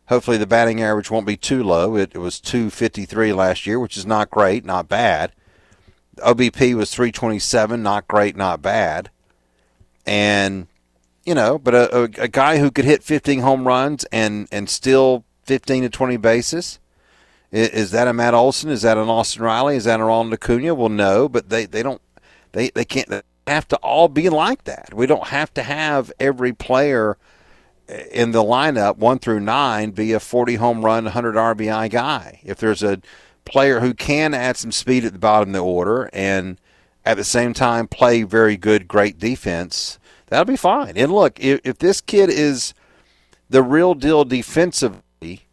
Hopefully, 0.08 0.36
the 0.36 0.46
batting 0.46 0.82
average 0.82 1.10
won't 1.10 1.26
be 1.26 1.36
too 1.36 1.62
low. 1.62 1.96
It, 1.96 2.12
it 2.14 2.18
was 2.18 2.40
253 2.40 3.32
last 3.32 3.66
year, 3.66 3.80
which 3.80 3.96
is 3.96 4.04
not 4.04 4.30
great, 4.30 4.64
not 4.64 4.88
bad. 4.88 5.32
OBP 6.18 6.74
was 6.74 6.94
327, 6.94 7.82
not 7.82 8.06
great, 8.06 8.36
not 8.36 8.62
bad. 8.62 9.10
And 10.06 10.66
you 11.24 11.34
know, 11.34 11.58
but 11.58 11.74
a, 11.74 11.96
a, 11.96 12.02
a 12.18 12.28
guy 12.28 12.58
who 12.58 12.70
could 12.70 12.84
hit 12.84 13.02
15 13.02 13.40
home 13.40 13.66
runs 13.66 14.04
and 14.12 14.46
and 14.52 14.68
still 14.68 15.24
15 15.44 15.84
to 15.84 15.88
20 15.88 16.16
bases. 16.18 16.78
Is, 17.50 17.92
that 17.92 18.08
a 18.08 18.12
Matt 18.12 18.34
Olson? 18.34 18.68
Is 18.70 18.82
that 18.82 18.98
an 18.98 19.08
Austin 19.08 19.44
Riley? 19.44 19.76
Is 19.76 19.84
that 19.84 20.00
a 20.00 20.04
Ronald 20.04 20.34
Acuna? 20.34 20.74
Well, 20.74 20.88
no, 20.88 21.28
but 21.28 21.50
they, 21.50 21.66
they 21.66 21.84
don't 21.84 22.02
they, 22.50 22.70
they 22.70 22.84
can't 22.84 23.08
they 23.08 23.22
have 23.46 23.68
to 23.68 23.76
all 23.76 24.08
be 24.08 24.28
like 24.28 24.64
that. 24.64 24.92
We 24.92 25.06
don't 25.06 25.28
have 25.28 25.54
to 25.54 25.62
have 25.62 26.12
every 26.18 26.52
player 26.52 27.16
in 28.10 28.32
the 28.32 28.42
lineup 28.42 28.96
one 28.96 29.18
through 29.18 29.40
nine 29.40 29.90
be 29.90 30.12
a 30.12 30.20
40 30.20 30.56
home 30.56 30.84
run, 30.84 31.04
100 31.04 31.34
RBI 31.34 31.90
guy. 31.90 32.40
If 32.44 32.58
there's 32.58 32.82
a 32.82 33.00
player 33.44 33.80
who 33.80 33.94
can 33.94 34.34
add 34.34 34.56
some 34.56 34.72
speed 34.72 35.04
at 35.04 35.12
the 35.12 35.18
bottom 35.18 35.50
of 35.50 35.52
the 35.52 35.58
order 35.60 36.08
and 36.12 36.60
at 37.04 37.16
the 37.16 37.24
same 37.24 37.52
time 37.52 37.86
play 37.86 38.22
very 38.22 38.56
good, 38.56 38.88
great 38.88 39.18
defense, 39.18 39.98
that'll 40.26 40.44
be 40.44 40.56
fine. 40.56 40.96
And 40.96 41.12
look, 41.12 41.38
if, 41.40 41.60
if 41.64 41.78
this 41.78 42.00
kid 42.00 42.30
is 42.30 42.74
the 43.48 43.62
real 43.62 43.94
deal 43.94 44.24
defensively 44.24 45.46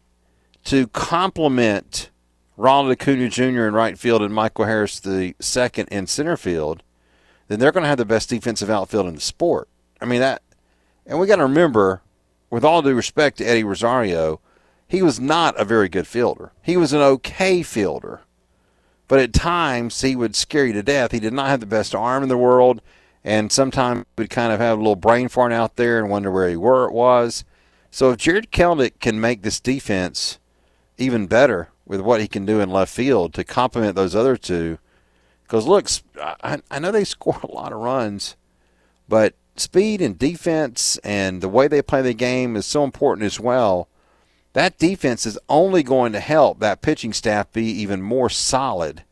to 0.64 0.86
complement 0.88 2.10
Ronald 2.56 2.92
Acuna 2.92 3.28
Jr. 3.28 3.66
in 3.66 3.74
right 3.74 3.98
field 3.98 4.22
and 4.22 4.34
Michael 4.34 4.64
Harris 4.64 5.00
the 5.00 5.34
second 5.40 5.88
in 5.88 6.06
center 6.06 6.36
field, 6.36 6.82
then 7.48 7.58
they're 7.58 7.72
going 7.72 7.82
to 7.82 7.88
have 7.88 7.98
the 7.98 8.04
best 8.04 8.28
defensive 8.28 8.70
outfield 8.70 9.06
in 9.06 9.14
the 9.14 9.20
sport. 9.20 9.68
I 10.00 10.04
mean 10.04 10.20
that, 10.20 10.42
and 11.06 11.18
we 11.18 11.26
got 11.26 11.36
to 11.36 11.42
remember, 11.42 12.02
with 12.52 12.66
all 12.66 12.82
due 12.82 12.94
respect 12.94 13.38
to 13.38 13.44
Eddie 13.44 13.64
Rosario, 13.64 14.38
he 14.86 15.00
was 15.00 15.18
not 15.18 15.58
a 15.58 15.64
very 15.64 15.88
good 15.88 16.06
fielder. 16.06 16.52
He 16.60 16.76
was 16.76 16.92
an 16.92 17.00
okay 17.00 17.62
fielder, 17.62 18.20
but 19.08 19.18
at 19.18 19.32
times 19.32 19.98
he 20.02 20.14
would 20.14 20.36
scare 20.36 20.66
you 20.66 20.74
to 20.74 20.82
death. 20.82 21.12
He 21.12 21.18
did 21.18 21.32
not 21.32 21.48
have 21.48 21.60
the 21.60 21.66
best 21.66 21.94
arm 21.94 22.22
in 22.22 22.28
the 22.28 22.36
world, 22.36 22.82
and 23.24 23.50
sometimes 23.50 24.00
he 24.00 24.22
would 24.24 24.30
kind 24.30 24.52
of 24.52 24.60
have 24.60 24.76
a 24.76 24.82
little 24.82 24.96
brain 24.96 25.28
fart 25.28 25.50
out 25.50 25.76
there 25.76 25.98
and 25.98 26.10
wonder 26.10 26.30
where 26.30 26.50
he 26.50 26.56
were 26.56 26.86
it 26.86 26.92
was. 26.92 27.46
So 27.90 28.10
if 28.10 28.18
Jarred 28.18 28.52
Kelenic 28.52 29.00
can 29.00 29.18
make 29.18 29.40
this 29.40 29.58
defense 29.58 30.38
even 30.98 31.26
better 31.26 31.70
with 31.86 32.02
what 32.02 32.20
he 32.20 32.28
can 32.28 32.44
do 32.44 32.60
in 32.60 32.68
left 32.68 32.92
field 32.92 33.32
to 33.32 33.44
complement 33.44 33.96
those 33.96 34.14
other 34.14 34.36
two. 34.36 34.76
Because 35.44 35.66
look, 35.66 35.88
I, 36.20 36.60
I 36.70 36.78
know 36.78 36.92
they 36.92 37.04
score 37.04 37.40
a 37.42 37.50
lot 37.50 37.72
of 37.72 37.78
runs, 37.78 38.36
but 39.08 39.34
speed 39.56 40.00
and 40.00 40.18
defense 40.18 40.98
and 40.98 41.40
the 41.40 41.48
way 41.48 41.68
they 41.68 41.82
play 41.82 42.02
the 42.02 42.14
game 42.14 42.56
is 42.56 42.66
so 42.66 42.84
important 42.84 43.26
as 43.26 43.38
well. 43.38 43.88
That 44.54 44.78
defense 44.78 45.24
is 45.24 45.38
only 45.48 45.82
going 45.82 46.12
to 46.12 46.20
help 46.20 46.60
that 46.60 46.82
pitching 46.82 47.12
staff 47.12 47.50
be 47.52 47.64
even 47.64 48.02
more 48.02 48.28
solid 48.28 49.04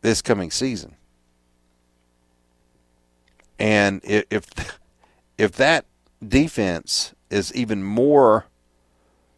this 0.00 0.22
coming 0.22 0.50
season. 0.50 0.94
And 3.58 4.00
if 4.04 4.46
if 5.36 5.52
that 5.56 5.84
defense 6.26 7.14
is 7.30 7.54
even 7.54 7.82
more 7.82 8.46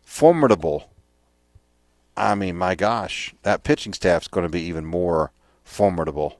formidable. 0.04 0.90
I 2.16 2.34
mean, 2.34 2.56
my 2.56 2.74
gosh, 2.74 3.34
that 3.42 3.62
pitching 3.62 3.92
staff's 3.92 4.28
going 4.28 4.44
to 4.44 4.50
be 4.50 4.62
even 4.62 4.84
more 4.84 5.30
formidable. 5.64 6.39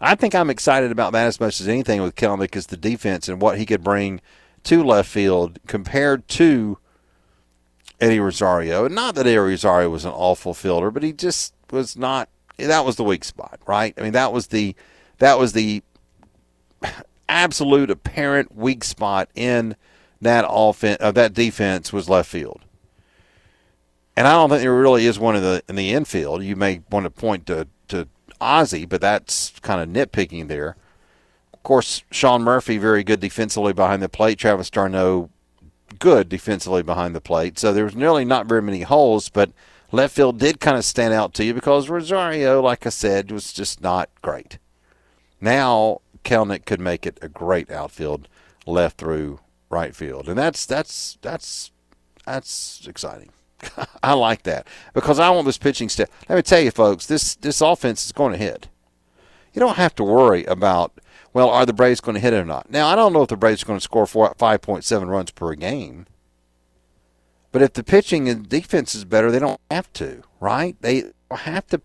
I 0.00 0.14
think 0.14 0.34
I'm 0.34 0.50
excited 0.50 0.92
about 0.92 1.12
that 1.12 1.26
as 1.26 1.40
much 1.40 1.60
as 1.60 1.68
anything 1.68 2.02
with 2.02 2.16
Kelenic 2.16 2.54
is 2.54 2.66
the 2.66 2.76
defense 2.76 3.28
and 3.28 3.40
what 3.40 3.58
he 3.58 3.66
could 3.66 3.82
bring 3.82 4.20
to 4.64 4.84
left 4.84 5.08
field 5.08 5.58
compared 5.66 6.28
to 6.28 6.78
Eddie 8.00 8.20
Rosario. 8.20 8.84
And 8.84 8.94
not 8.94 9.14
that 9.14 9.26
Eddie 9.26 9.38
Rosario 9.38 9.88
was 9.88 10.04
an 10.04 10.12
awful 10.12 10.54
fielder, 10.54 10.90
but 10.90 11.02
he 11.02 11.12
just 11.12 11.54
was 11.70 11.96
not. 11.96 12.28
That 12.58 12.84
was 12.84 12.96
the 12.96 13.04
weak 13.04 13.24
spot, 13.24 13.60
right? 13.66 13.94
I 13.96 14.02
mean, 14.02 14.12
that 14.12 14.32
was 14.32 14.48
the 14.48 14.74
that 15.18 15.38
was 15.38 15.52
the 15.52 15.82
absolute 17.28 17.90
apparent 17.90 18.54
weak 18.54 18.84
spot 18.84 19.28
in 19.34 19.76
that 20.20 20.44
offense, 20.48 20.98
uh, 21.00 21.12
that 21.12 21.34
defense 21.34 21.92
was 21.92 22.08
left 22.08 22.30
field. 22.30 22.62
And 24.16 24.26
I 24.26 24.32
don't 24.32 24.48
think 24.48 24.62
there 24.62 24.74
really 24.74 25.04
is 25.06 25.18
one 25.18 25.36
in 25.36 25.42
the 25.42 25.62
in 25.68 25.76
the 25.76 25.92
infield. 25.92 26.42
You 26.42 26.56
may 26.56 26.82
want 26.90 27.04
to 27.04 27.10
point 27.10 27.46
to 27.46 27.68
Ozzie, 28.40 28.86
but 28.86 29.00
that's 29.00 29.52
kind 29.60 29.80
of 29.80 29.88
nitpicking 29.88 30.48
there. 30.48 30.76
Of 31.52 31.62
course, 31.62 32.02
Sean 32.10 32.42
Murphy 32.42 32.78
very 32.78 33.02
good 33.02 33.20
defensively 33.20 33.72
behind 33.72 34.02
the 34.02 34.08
plate. 34.08 34.38
Travis 34.38 34.70
d'Arnaud 34.70 35.30
good 35.98 36.28
defensively 36.28 36.82
behind 36.82 37.14
the 37.14 37.20
plate. 37.20 37.58
So 37.58 37.72
there 37.72 37.84
was 37.84 37.96
nearly 37.96 38.24
not 38.24 38.46
very 38.46 38.62
many 38.62 38.82
holes, 38.82 39.28
but 39.28 39.50
left 39.92 40.14
field 40.14 40.38
did 40.38 40.60
kind 40.60 40.76
of 40.76 40.84
stand 40.84 41.14
out 41.14 41.34
to 41.34 41.44
you 41.44 41.54
because 41.54 41.88
Rosario, 41.88 42.60
like 42.60 42.86
I 42.86 42.90
said, 42.90 43.30
was 43.30 43.52
just 43.52 43.80
not 43.80 44.10
great. 44.22 44.58
Now 45.40 46.00
Kelenic 46.24 46.64
could 46.64 46.80
make 46.80 47.06
it 47.06 47.18
a 47.22 47.28
great 47.28 47.70
outfield 47.70 48.28
left 48.66 48.98
through 48.98 49.40
right 49.70 49.94
field, 49.94 50.28
and 50.28 50.38
that's 50.38 50.66
that's 50.66 51.18
that's 51.22 51.70
that's 52.24 52.86
exciting. 52.86 53.30
I 54.02 54.12
like 54.14 54.42
that 54.44 54.66
because 54.94 55.18
I 55.18 55.30
want 55.30 55.46
this 55.46 55.58
pitching 55.58 55.88
staff. 55.88 56.08
Let 56.28 56.36
me 56.36 56.42
tell 56.42 56.60
you, 56.60 56.70
folks, 56.70 57.06
this 57.06 57.34
this 57.36 57.60
offense 57.60 58.04
is 58.06 58.12
going 58.12 58.32
to 58.32 58.38
hit. 58.38 58.68
You 59.52 59.60
don't 59.60 59.76
have 59.76 59.94
to 59.96 60.04
worry 60.04 60.44
about 60.44 61.00
well, 61.32 61.50
are 61.50 61.66
the 61.66 61.74
Braves 61.74 62.00
going 62.00 62.14
to 62.14 62.20
hit 62.20 62.32
it 62.32 62.38
or 62.38 62.46
not? 62.46 62.70
Now, 62.70 62.88
I 62.88 62.94
don't 62.94 63.12
know 63.12 63.20
if 63.20 63.28
the 63.28 63.36
Braves 63.36 63.62
are 63.62 63.66
going 63.66 63.78
to 63.78 63.84
score 63.84 64.06
four, 64.06 64.34
5.7 64.38 65.06
runs 65.06 65.30
per 65.30 65.54
game. 65.54 66.06
But 67.52 67.60
if 67.60 67.74
the 67.74 67.84
pitching 67.84 68.26
and 68.26 68.48
defense 68.48 68.94
is 68.94 69.04
better, 69.04 69.30
they 69.30 69.38
don't 69.38 69.60
have 69.70 69.92
to, 69.94 70.22
right? 70.40 70.76
They 70.80 71.04
have 71.30 71.66
to 71.66 71.82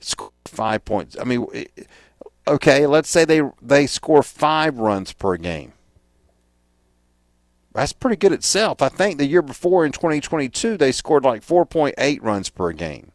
score 0.00 0.32
five 0.44 0.84
points. 0.84 1.16
I 1.20 1.24
mean, 1.24 1.46
okay, 2.48 2.86
let's 2.86 3.08
say 3.08 3.24
they 3.24 3.42
they 3.62 3.86
score 3.86 4.22
five 4.22 4.78
runs 4.78 5.12
per 5.12 5.36
game. 5.36 5.72
That's 7.72 7.92
pretty 7.92 8.16
good 8.16 8.32
itself. 8.32 8.82
I 8.82 8.88
think 8.88 9.18
the 9.18 9.26
year 9.26 9.42
before 9.42 9.86
in 9.86 9.92
2022, 9.92 10.76
they 10.76 10.92
scored 10.92 11.24
like 11.24 11.46
4.8 11.46 12.18
runs 12.22 12.50
per 12.50 12.72
game. 12.72 13.12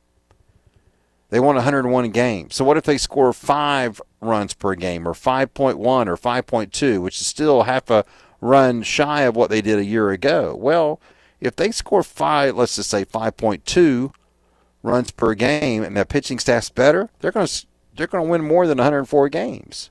They 1.30 1.40
won 1.40 1.56
101 1.56 2.12
games. 2.12 2.56
So 2.56 2.64
what 2.64 2.78
if 2.78 2.84
they 2.84 2.98
score 2.98 3.34
five 3.34 4.02
runs 4.22 4.54
per 4.54 4.76
game, 4.76 5.08
or 5.08 5.14
5.1, 5.14 5.78
or 5.78 6.16
5.2, 6.16 7.02
which 7.02 7.20
is 7.20 7.28
still 7.28 7.64
half 7.64 7.90
a 7.90 8.06
run 8.40 8.84
shy 8.84 9.22
of 9.24 9.36
what 9.36 9.50
they 9.50 9.62
did 9.62 9.80
a 9.80 9.86
year 9.86 10.12
ago? 10.12 10.56
Well, 10.56 11.02
if 11.42 11.56
they 11.56 11.72
score 11.72 12.04
five, 12.04 12.56
let's 12.56 12.78
just 12.78 12.90
say 12.90 13.04
5.2 13.04 14.14
runs 14.84 15.12
per 15.12 15.34
game, 15.34 15.84
and 15.84 15.98
their 15.98 16.06
pitching 16.06 16.40
staff's 16.40 16.70
better, 16.70 17.10
they're 17.20 17.32
going 17.32 17.48
to 17.48 17.66
they're 17.96 18.08
going 18.08 18.26
to 18.26 18.30
win 18.30 18.44
more 18.44 18.68
than 18.68 18.78
104 18.78 19.30
games. 19.30 19.90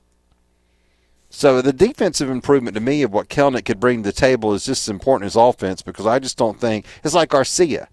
So 1.35 1.61
the 1.61 1.73
defensive 1.73 2.29
improvement 2.29 2.75
to 2.75 2.79
me 2.79 3.01
of 3.01 3.11
what 3.11 3.27
Kelenic 3.27 3.65
could 3.65 3.77
bring 3.77 4.03
to 4.03 4.09
the 4.09 4.13
table 4.13 4.53
is 4.53 4.65
just 4.65 4.87
as 4.87 4.89
important 4.89 5.27
as 5.27 5.35
offense 5.35 5.81
because 5.81 6.05
I 6.05 6.17
just 6.17 6.37
don't 6.37 6.61
think 6.61 6.85
it's 7.03 7.13
like 7.13 7.31
Arcia. 7.31 7.87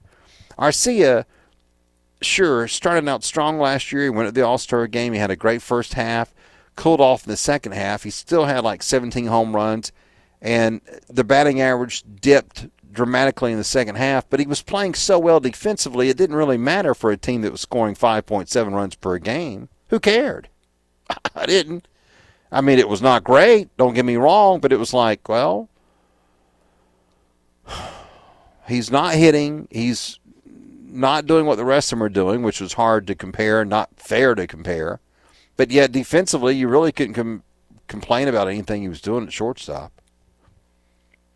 Arcia, 0.57 1.25
sure, 2.21 2.69
started 2.69 3.09
out 3.09 3.25
strong 3.25 3.59
last 3.59 3.91
year. 3.91 4.05
He 4.05 4.11
went 4.11 4.29
to 4.29 4.33
the 4.33 4.47
All 4.47 4.59
Star 4.59 4.87
game. 4.87 5.13
He 5.13 5.19
had 5.19 5.33
a 5.33 5.37
great 5.37 5.61
first 5.61 5.95
half, 5.95 6.33
cooled 6.77 7.01
off 7.01 7.27
in 7.27 7.33
the 7.33 7.37
second 7.37 7.73
half. 7.73 8.05
He 8.05 8.11
still 8.11 8.45
had 8.45 8.63
like 8.63 8.81
17 8.81 9.27
home 9.27 9.57
runs, 9.57 9.91
and 10.41 10.81
the 11.09 11.25
batting 11.25 11.61
average 11.61 12.05
dipped 12.21 12.69
dramatically 12.93 13.51
in 13.51 13.59
the 13.59 13.65
second 13.65 13.97
half. 13.97 14.31
But 14.31 14.39
he 14.39 14.47
was 14.47 14.63
playing 14.63 14.95
so 14.95 15.19
well 15.19 15.41
defensively, 15.41 16.09
it 16.09 16.17
didn't 16.17 16.37
really 16.37 16.59
matter 16.59 16.95
for 16.95 17.11
a 17.11 17.17
team 17.17 17.43
that 17.43 17.51
was 17.51 17.63
scoring 17.63 17.97
5.7 17.97 18.73
runs 18.73 18.95
per 18.95 19.19
game. 19.19 19.69
Who 19.89 19.99
cared? 19.99 20.49
I 21.35 21.45
didn't. 21.45 21.89
I 22.53 22.61
mean, 22.61 22.79
it 22.79 22.89
was 22.89 23.01
not 23.01 23.25
great, 23.25 23.75
don't 23.79 23.95
get 23.95 24.05
me 24.05 24.17
wrong, 24.17 24.61
but 24.61 24.73
it 24.73 24.79
was 24.79 24.93
like, 24.93 25.27
well, 25.27 25.71
he's 28.69 28.91
not 28.91 29.15
hitting. 29.15 29.69
He's 29.71 30.21
not 30.45 31.27
doing 31.27 31.47
what 31.47 31.57
the 31.57 31.65
rest 31.65 31.91
of 31.91 31.99
them 31.99 32.05
are 32.05 32.11
doing, 32.11 32.43
which 32.43 32.61
was 32.61 32.75
hard 32.75 33.07
to 33.07 33.15
compare, 33.15 33.65
not 33.65 33.89
fair 33.97 34.35
to 34.35 34.47
compare. 34.47 35.01
But 35.57 35.71
yet, 35.71 35.93
defensively, 35.93 36.55
you 36.55 36.69
really 36.69 36.93
couldn't 36.93 37.15
com- 37.15 37.43
complain 37.89 38.29
about 38.29 38.49
anything 38.49 38.83
he 38.83 38.89
was 38.89 39.01
doing 39.01 39.25
at 39.25 39.33
shortstop. 39.33 39.93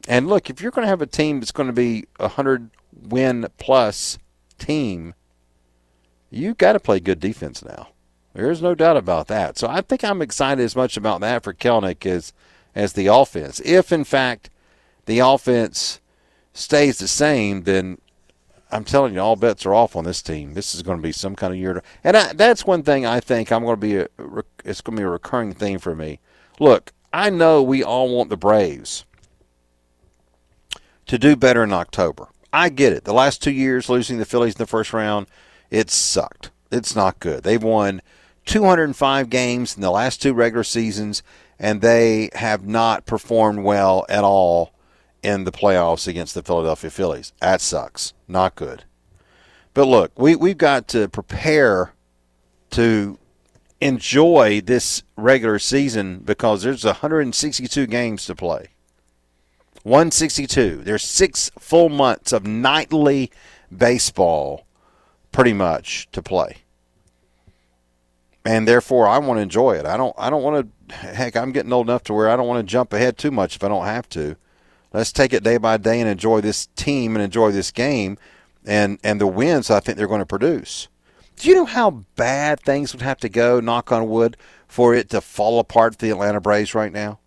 And 0.07 0.29
look, 0.29 0.51
if 0.51 0.61
you're 0.61 0.71
going 0.71 0.85
to 0.85 0.91
have 0.91 1.03
a 1.03 1.07
team 1.07 1.41
that's 1.41 1.53
going 1.53 1.67
to 1.67 1.73
be 1.73 2.05
a 2.21 2.25
100 2.25 2.71
win 2.93 3.47
plus 3.59 4.19
team, 4.59 5.15
you've 6.31 6.59
got 6.59 6.75
to 6.75 6.81
play 6.81 7.01
good 7.01 7.21
defense 7.21 7.65
now. 7.65 7.89
There's 8.37 8.61
no 8.61 8.75
doubt 8.75 8.99
about 8.99 9.29
that. 9.29 9.57
So 9.57 9.67
I 9.67 9.81
think 9.81 10.05
I'm 10.05 10.21
excited 10.21 10.63
as 10.63 10.77
much 10.77 10.99
about 10.99 11.23
that 11.23 11.43
for 11.43 11.55
Kelenic 11.55 12.05
as 12.05 12.35
as 12.75 12.93
the 12.93 13.07
offense. 13.07 13.61
If 13.65 13.91
in 13.91 14.05
fact 14.05 14.51
the 15.07 15.21
offense 15.21 16.01
stays 16.53 16.99
the 16.99 17.09
same, 17.09 17.63
then 17.63 17.99
I'm 18.71 18.85
telling 18.85 19.15
you, 19.15 19.21
all 19.21 19.37
bets 19.37 19.65
are 19.65 19.73
off 19.73 19.97
on 19.97 20.05
this 20.05 20.21
team. 20.21 20.53
This 20.53 20.75
is 20.75 20.83
going 20.83 20.99
to 20.99 21.03
be 21.03 21.13
some 21.13 21.35
kind 21.35 21.55
of 21.55 21.59
year. 21.59 21.75
To, 21.75 21.83
and 22.05 22.17
I, 22.17 22.33
that's 22.35 22.67
one 22.67 22.83
thing 22.83 23.07
I 23.07 23.21
think 23.21 23.51
I'm 23.51 23.65
going 23.65 23.77
to 23.77 23.81
be. 23.81 23.97
A, 23.97 24.09
it's 24.65 24.83
going 24.83 24.97
to 24.97 25.01
be 25.01 25.07
a 25.07 25.09
recurring 25.09 25.55
theme 25.55 25.79
for 25.79 25.97
me. 25.97 26.21
Look, 26.61 26.93
I 27.15 27.31
know 27.31 27.63
we 27.63 27.83
all 27.83 28.15
want 28.15 28.29
the 28.29 28.37
Braves 28.37 29.07
to 31.07 31.17
do 31.17 31.37
better 31.37 31.65
in 31.65 31.73
October. 31.73 32.29
I 32.53 32.69
get 32.69 32.93
it. 32.93 33.05
The 33.05 33.15
last 33.15 33.43
two 33.43 33.53
years, 33.53 33.89
losing 33.89 34.19
the 34.19 34.25
Phillies 34.27 34.57
in 34.57 34.59
the 34.59 34.67
first 34.67 34.93
round, 34.93 35.27
it 35.71 35.91
sucked. 35.91 36.51
It's 36.71 36.95
not 36.95 37.21
good. 37.21 37.45
They've 37.45 37.63
won 37.63 38.03
205 38.47 39.29
games 39.29 39.75
in 39.75 39.83
the 39.83 39.91
last 39.91 40.23
two 40.23 40.33
regular 40.33 40.65
seasons, 40.65 41.23
and 41.59 41.81
they 41.81 42.31
have 42.35 42.67
not 42.67 43.05
performed 43.05 43.63
well 43.63 44.07
at 44.09 44.25
all 44.25 44.73
in 45.23 45.45
the 45.45 45.53
playoffs 45.53 46.07
against 46.07 46.35
the 46.35 46.43
Philadelphia 46.43 46.91
Phillies. 46.91 47.33
That 47.41 47.61
sucks. 47.61 48.15
Not 48.29 48.55
good. 48.55 48.85
But 49.75 49.87
look, 49.87 50.19
we, 50.19 50.37
we've 50.37 50.57
got 50.57 50.89
to 50.89 51.09
prepare 51.09 51.93
to 52.71 53.19
enjoy 53.81 54.61
this 54.65 55.03
regular 55.17 55.59
season 55.59 56.21
because 56.25 56.63
there's 56.63 56.85
162 56.85 57.87
games 57.87 58.25
to 58.27 58.35
play. 58.35 58.69
162. 59.83 60.83
There's 60.83 61.05
six 61.05 61.51
full 61.59 61.89
months 61.89 62.33
of 62.33 62.47
nightly 62.47 63.31
baseball 63.77 64.67
pretty 65.33 65.53
much 65.53 66.09
to 66.13 66.23
play 66.23 66.59
and 68.47 68.67
therefore 68.67 69.09
I 69.09 69.19
want 69.19 69.39
to 69.39 69.43
enjoy 69.43 69.73
it. 69.73 69.87
I 69.87 69.97
don't 69.97 70.15
I 70.17 70.31
don't 70.31 70.43
want 70.43 70.71
to 70.89 70.95
heck 70.95 71.37
I'm 71.37 71.53
getting 71.53 71.73
old 71.73 71.89
enough 71.89 72.05
to 72.05 72.15
where 72.15 72.31
I 72.31 72.37
don't 72.37 72.47
want 72.47 72.67
to 72.67 72.71
jump 72.71 72.93
ahead 72.93 73.19
too 73.19 73.31
much 73.31 73.57
if 73.57 73.65
I 73.65 73.69
don't 73.69 73.87
have 73.87 74.09
to. 74.11 74.37
Let's 74.93 75.13
take 75.13 75.33
it 75.33 75.43
day 75.43 75.59
by 75.59 75.77
day 75.77 76.01
and 76.01 76.09
enjoy 76.09 76.41
this 76.41 76.67
team 76.77 77.17
and 77.17 77.23
enjoy 77.23 77.51
this 77.51 77.71
game 77.71 78.17
and 78.65 78.99
and 79.03 79.21
the 79.21 79.27
wins 79.27 79.71
I 79.71 79.81
think 79.81 79.99
they're 79.99 80.07
going 80.07 80.21
to 80.21 80.27
produce. 80.27 80.89
Do 81.37 81.49
you 81.49 81.55
know 81.55 81.67
how 81.67 81.91
bad 82.15 82.61
things 82.61 82.95
would 82.95 83.03
have 83.03 83.19
to 83.19 83.29
go, 83.29 83.61
knock 83.61 83.93
on 83.93 84.09
wood, 84.09 84.39
for 84.69 84.95
it 84.95 85.11
to 85.11 85.21
fall 85.21 85.59
apart 85.59 85.95
for 85.95 85.99
the 85.99 86.11
Atlanta 86.11 86.41
Braves 86.41 86.75
right 86.75 86.93
now? 86.93 87.19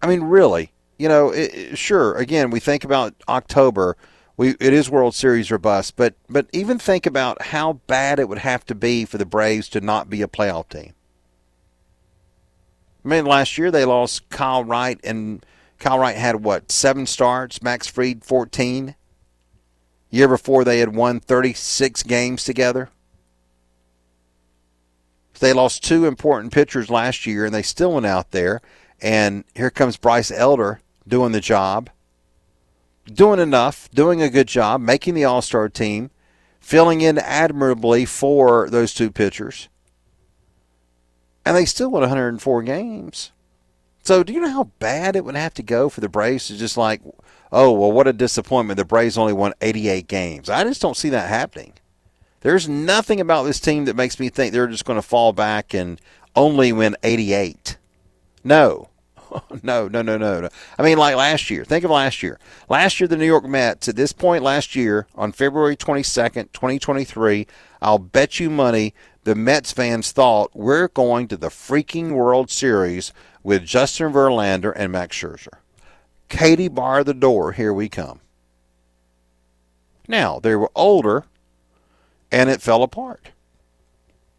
I 0.00 0.06
mean, 0.06 0.22
really, 0.22 0.72
you 0.98 1.08
know, 1.08 1.30
it, 1.30 1.54
it, 1.54 1.78
sure. 1.78 2.14
Again, 2.14 2.48
we 2.50 2.60
think 2.60 2.84
about 2.84 3.14
October 3.28 3.98
we 4.38 4.50
it 4.60 4.72
is 4.72 4.88
World 4.88 5.14
Series 5.14 5.50
or 5.50 5.58
bust. 5.58 5.96
But 5.96 6.14
but 6.30 6.46
even 6.54 6.78
think 6.78 7.04
about 7.04 7.42
how 7.42 7.74
bad 7.86 8.18
it 8.18 8.28
would 8.30 8.38
have 8.38 8.64
to 8.66 8.74
be 8.74 9.04
for 9.04 9.18
the 9.18 9.26
Braves 9.26 9.68
to 9.70 9.82
not 9.82 10.08
be 10.08 10.22
a 10.22 10.28
playoff 10.28 10.70
team. 10.70 10.94
I 13.04 13.08
mean, 13.08 13.26
last 13.26 13.58
year 13.58 13.70
they 13.70 13.84
lost 13.84 14.28
Kyle 14.30 14.64
Wright, 14.64 14.98
and 15.04 15.44
Kyle 15.78 15.98
Wright 15.98 16.16
had 16.16 16.42
what 16.42 16.72
seven 16.72 17.04
starts, 17.04 17.62
Max 17.62 17.86
Fried 17.86 18.24
fourteen. 18.24 18.94
Year 20.10 20.28
before 20.28 20.64
they 20.64 20.78
had 20.78 20.94
won 20.94 21.20
thirty 21.20 21.52
six 21.52 22.02
games 22.02 22.44
together. 22.44 22.88
They 25.40 25.52
lost 25.52 25.84
two 25.84 26.06
important 26.06 26.52
pitchers 26.52 26.90
last 26.90 27.26
year, 27.26 27.44
and 27.44 27.54
they 27.54 27.62
still 27.62 27.92
went 27.92 28.06
out 28.06 28.30
there. 28.30 28.60
And 29.00 29.44
here 29.54 29.70
comes 29.70 29.96
Bryce 29.96 30.32
Elder 30.32 30.80
doing 31.06 31.32
the 31.32 31.40
job 31.40 31.90
doing 33.14 33.40
enough, 33.40 33.90
doing 33.90 34.22
a 34.22 34.30
good 34.30 34.48
job, 34.48 34.80
making 34.80 35.14
the 35.14 35.24
All 35.24 35.42
Star 35.42 35.68
team, 35.68 36.10
filling 36.60 37.00
in 37.00 37.18
admirably 37.18 38.04
for 38.04 38.68
those 38.70 38.94
two 38.94 39.10
pitchers. 39.10 39.68
And 41.44 41.56
they 41.56 41.64
still 41.64 41.90
won 41.90 42.02
104 42.02 42.62
games. 42.62 43.32
So, 44.02 44.22
do 44.22 44.32
you 44.32 44.40
know 44.40 44.50
how 44.50 44.64
bad 44.78 45.16
it 45.16 45.24
would 45.24 45.34
have 45.34 45.54
to 45.54 45.62
go 45.62 45.88
for 45.88 46.00
the 46.00 46.08
Braves 46.08 46.46
to 46.46 46.56
just 46.56 46.76
like, 46.76 47.02
oh, 47.52 47.72
well, 47.72 47.92
what 47.92 48.06
a 48.06 48.12
disappointment. 48.12 48.76
The 48.78 48.84
Braves 48.84 49.18
only 49.18 49.32
won 49.32 49.54
88 49.60 50.06
games. 50.08 50.48
I 50.50 50.64
just 50.64 50.80
don't 50.80 50.96
see 50.96 51.10
that 51.10 51.28
happening. 51.28 51.74
There's 52.40 52.68
nothing 52.68 53.20
about 53.20 53.44
this 53.44 53.60
team 53.60 53.86
that 53.86 53.96
makes 53.96 54.20
me 54.20 54.28
think 54.28 54.52
they're 54.52 54.66
just 54.66 54.84
going 54.84 54.98
to 54.98 55.06
fall 55.06 55.32
back 55.32 55.74
and 55.74 56.00
only 56.36 56.72
win 56.72 56.96
88. 57.02 57.76
No. 58.44 58.88
no, 59.62 59.88
no, 59.88 60.02
no, 60.02 60.16
no, 60.16 60.40
no. 60.40 60.48
I 60.78 60.82
mean, 60.82 60.98
like 60.98 61.16
last 61.16 61.50
year. 61.50 61.64
Think 61.64 61.84
of 61.84 61.90
last 61.90 62.22
year. 62.22 62.38
Last 62.68 63.00
year, 63.00 63.08
the 63.08 63.16
New 63.16 63.26
York 63.26 63.44
Mets, 63.44 63.88
at 63.88 63.96
this 63.96 64.12
point 64.12 64.42
last 64.42 64.74
year, 64.74 65.06
on 65.14 65.32
February 65.32 65.76
22nd, 65.76 66.52
2023, 66.52 67.46
I'll 67.80 67.98
bet 67.98 68.40
you 68.40 68.50
money 68.50 68.94
the 69.24 69.34
Mets 69.34 69.72
fans 69.72 70.10
thought 70.12 70.50
we're 70.54 70.88
going 70.88 71.28
to 71.28 71.36
the 71.36 71.48
freaking 71.48 72.12
World 72.12 72.50
Series 72.50 73.12
with 73.42 73.64
Justin 73.64 74.12
Verlander 74.12 74.72
and 74.74 74.90
Max 74.90 75.16
Scherzer. 75.16 75.58
Katie 76.28 76.68
bar 76.68 77.04
the 77.04 77.14
door, 77.14 77.52
here 77.52 77.72
we 77.72 77.88
come. 77.88 78.20
Now, 80.06 80.38
they 80.40 80.56
were 80.56 80.70
older, 80.74 81.24
and 82.32 82.48
it 82.48 82.62
fell 82.62 82.82
apart. 82.82 83.30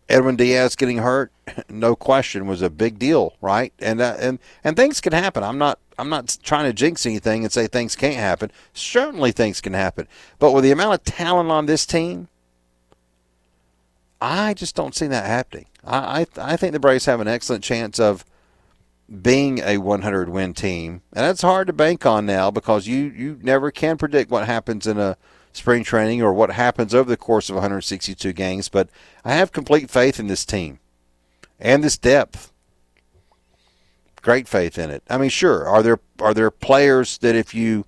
Edwin 0.10 0.36
Diaz 0.36 0.76
getting 0.76 0.98
hurt, 0.98 1.32
no 1.70 1.96
question, 1.96 2.48
was 2.48 2.62
a 2.62 2.70
big 2.70 2.98
deal, 2.98 3.36
right? 3.42 3.72
And 3.80 4.02
uh, 4.02 4.18
and 4.20 4.40
and 4.64 4.76
things 4.76 5.00
can 5.00 5.14
happen. 5.14 5.44
I'm 5.44 5.60
not 5.60 5.80
I'm 5.98 6.10
not 6.10 6.38
trying 6.44 6.66
to 6.66 6.74
jinx 6.74 7.06
anything 7.06 7.44
and 7.44 7.54
say 7.54 7.68
things 7.68 7.96
can't 7.96 8.16
happen. 8.16 8.52
Certainly, 8.74 9.34
things 9.34 9.62
can 9.62 9.74
happen. 9.74 10.08
But 10.40 10.52
with 10.52 10.64
the 10.64 10.72
amount 10.72 10.96
of 10.96 11.04
talent 11.04 11.52
on 11.52 11.68
this 11.68 11.86
team, 11.86 12.28
I 14.20 14.54
just 14.56 14.76
don't 14.76 14.96
see 14.96 15.08
that 15.08 15.26
happening. 15.26 15.68
I 15.86 16.22
I, 16.38 16.54
I 16.54 16.58
think 16.58 16.74
the 16.74 16.80
Braves 16.80 17.06
have 17.06 17.22
an 17.22 17.28
excellent 17.28 17.64
chance 17.64 18.00
of 18.00 18.26
being 19.22 19.60
a 19.60 19.78
100 19.78 20.30
win 20.30 20.54
team, 20.54 21.02
and 21.14 21.26
that's 21.26 21.42
hard 21.42 21.68
to 21.68 21.74
bank 21.74 22.06
on 22.06 22.26
now 22.26 22.50
because 22.50 22.88
you 22.88 22.98
you 22.98 23.40
never 23.44 23.70
can 23.70 23.98
predict 23.98 24.32
what 24.32 24.48
happens 24.48 24.88
in 24.88 24.98
a 24.98 25.18
spring 25.54 25.84
training 25.84 26.22
or 26.22 26.34
what 26.34 26.52
happens 26.52 26.94
over 26.94 27.10
the 27.10 27.18
course 27.18 27.50
of 27.50 27.56
162 27.56 28.34
games, 28.34 28.70
but 28.70 28.90
I 29.26 29.34
have 29.34 29.52
complete 29.52 29.90
faith 29.90 30.20
in 30.20 30.28
this 30.28 30.46
team 30.46 30.80
and 31.60 31.84
this 31.84 31.98
depth. 31.98 32.52
Great 34.22 34.48
faith 34.48 34.78
in 34.78 34.90
it. 34.90 35.04
I 35.10 35.18
mean, 35.18 35.30
sure, 35.30 35.68
are 35.68 35.82
there 35.82 36.00
are 36.20 36.34
there 36.34 36.52
players 36.52 37.18
that 37.20 37.36
if 37.36 37.54
you 37.54 37.86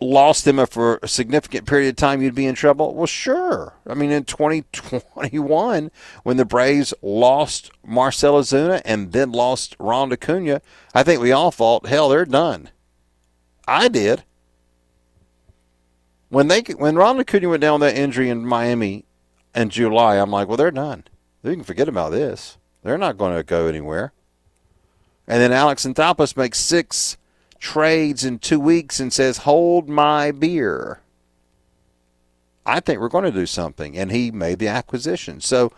lost 0.00 0.44
them 0.44 0.64
for 0.66 0.98
a 1.02 1.08
significant 1.08 1.66
period 1.66 1.90
of 1.90 1.96
time, 1.96 2.22
you'd 2.22 2.34
be 2.34 2.46
in 2.46 2.54
trouble? 2.54 2.94
Well, 2.94 3.06
sure. 3.06 3.74
I 3.86 3.94
mean, 3.94 4.10
in 4.10 4.24
2021, 4.24 5.90
when 6.22 6.36
the 6.36 6.44
Braves 6.44 6.94
lost 7.02 7.70
Marcell 7.84 8.40
Ozuna 8.40 8.82
and 8.84 9.12
then 9.12 9.32
lost 9.32 9.76
Ron 9.78 10.12
Acuna, 10.12 10.62
I 10.94 11.02
think 11.02 11.20
we 11.20 11.32
all 11.32 11.50
thought, 11.50 11.86
hell, 11.86 12.08
they're 12.08 12.24
done. 12.24 12.70
I 13.66 13.88
did. 13.88 14.24
When 16.28 16.48
they 16.48 16.62
when 16.62 16.96
Ronald 16.96 17.20
Acuna 17.20 17.48
went 17.48 17.60
down 17.60 17.80
with 17.80 17.90
that 17.90 18.00
injury 18.00 18.28
in 18.28 18.46
Miami 18.46 19.04
in 19.54 19.70
July, 19.70 20.16
I'm 20.16 20.30
like, 20.30 20.48
well, 20.48 20.56
they're 20.56 20.70
done. 20.70 21.04
They 21.42 21.54
can 21.54 21.64
forget 21.64 21.88
about 21.88 22.10
this. 22.10 22.58
They're 22.82 22.98
not 22.98 23.18
going 23.18 23.36
to 23.36 23.42
go 23.42 23.66
anywhere. 23.66 24.12
And 25.26 25.40
then 25.40 25.52
Alex 25.52 25.86
Anthopoulos 25.86 26.36
makes 26.36 26.58
six 26.58 27.16
trades 27.58 28.24
in 28.24 28.38
two 28.38 28.60
weeks 28.60 29.00
and 29.00 29.12
says, 29.12 29.38
"Hold 29.38 29.88
my 29.88 30.30
beer." 30.30 31.00
I 32.66 32.80
think 32.80 33.00
we're 33.00 33.08
going 33.08 33.24
to 33.24 33.30
do 33.30 33.46
something, 33.46 33.96
and 33.96 34.10
he 34.10 34.30
made 34.30 34.58
the 34.58 34.68
acquisition. 34.68 35.40
So, 35.40 35.72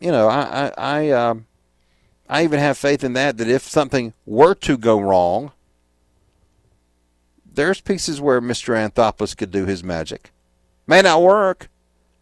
you 0.00 0.10
know, 0.10 0.28
I 0.28 0.42
I 0.66 0.72
I, 0.76 1.10
um, 1.10 1.46
I 2.28 2.44
even 2.44 2.60
have 2.60 2.76
faith 2.78 3.04
in 3.04 3.14
that. 3.14 3.36
That 3.38 3.48
if 3.48 3.62
something 3.62 4.12
were 4.26 4.54
to 4.56 4.76
go 4.76 5.00
wrong, 5.00 5.52
there's 7.54 7.80
pieces 7.80 8.20
where 8.20 8.40
Mr. 8.40 8.74
Anthopoulos 8.74 9.36
could 9.36 9.50
do 9.50 9.66
his 9.66 9.82
magic. 9.82 10.30
May 10.86 11.02
not 11.02 11.22
work, 11.22 11.68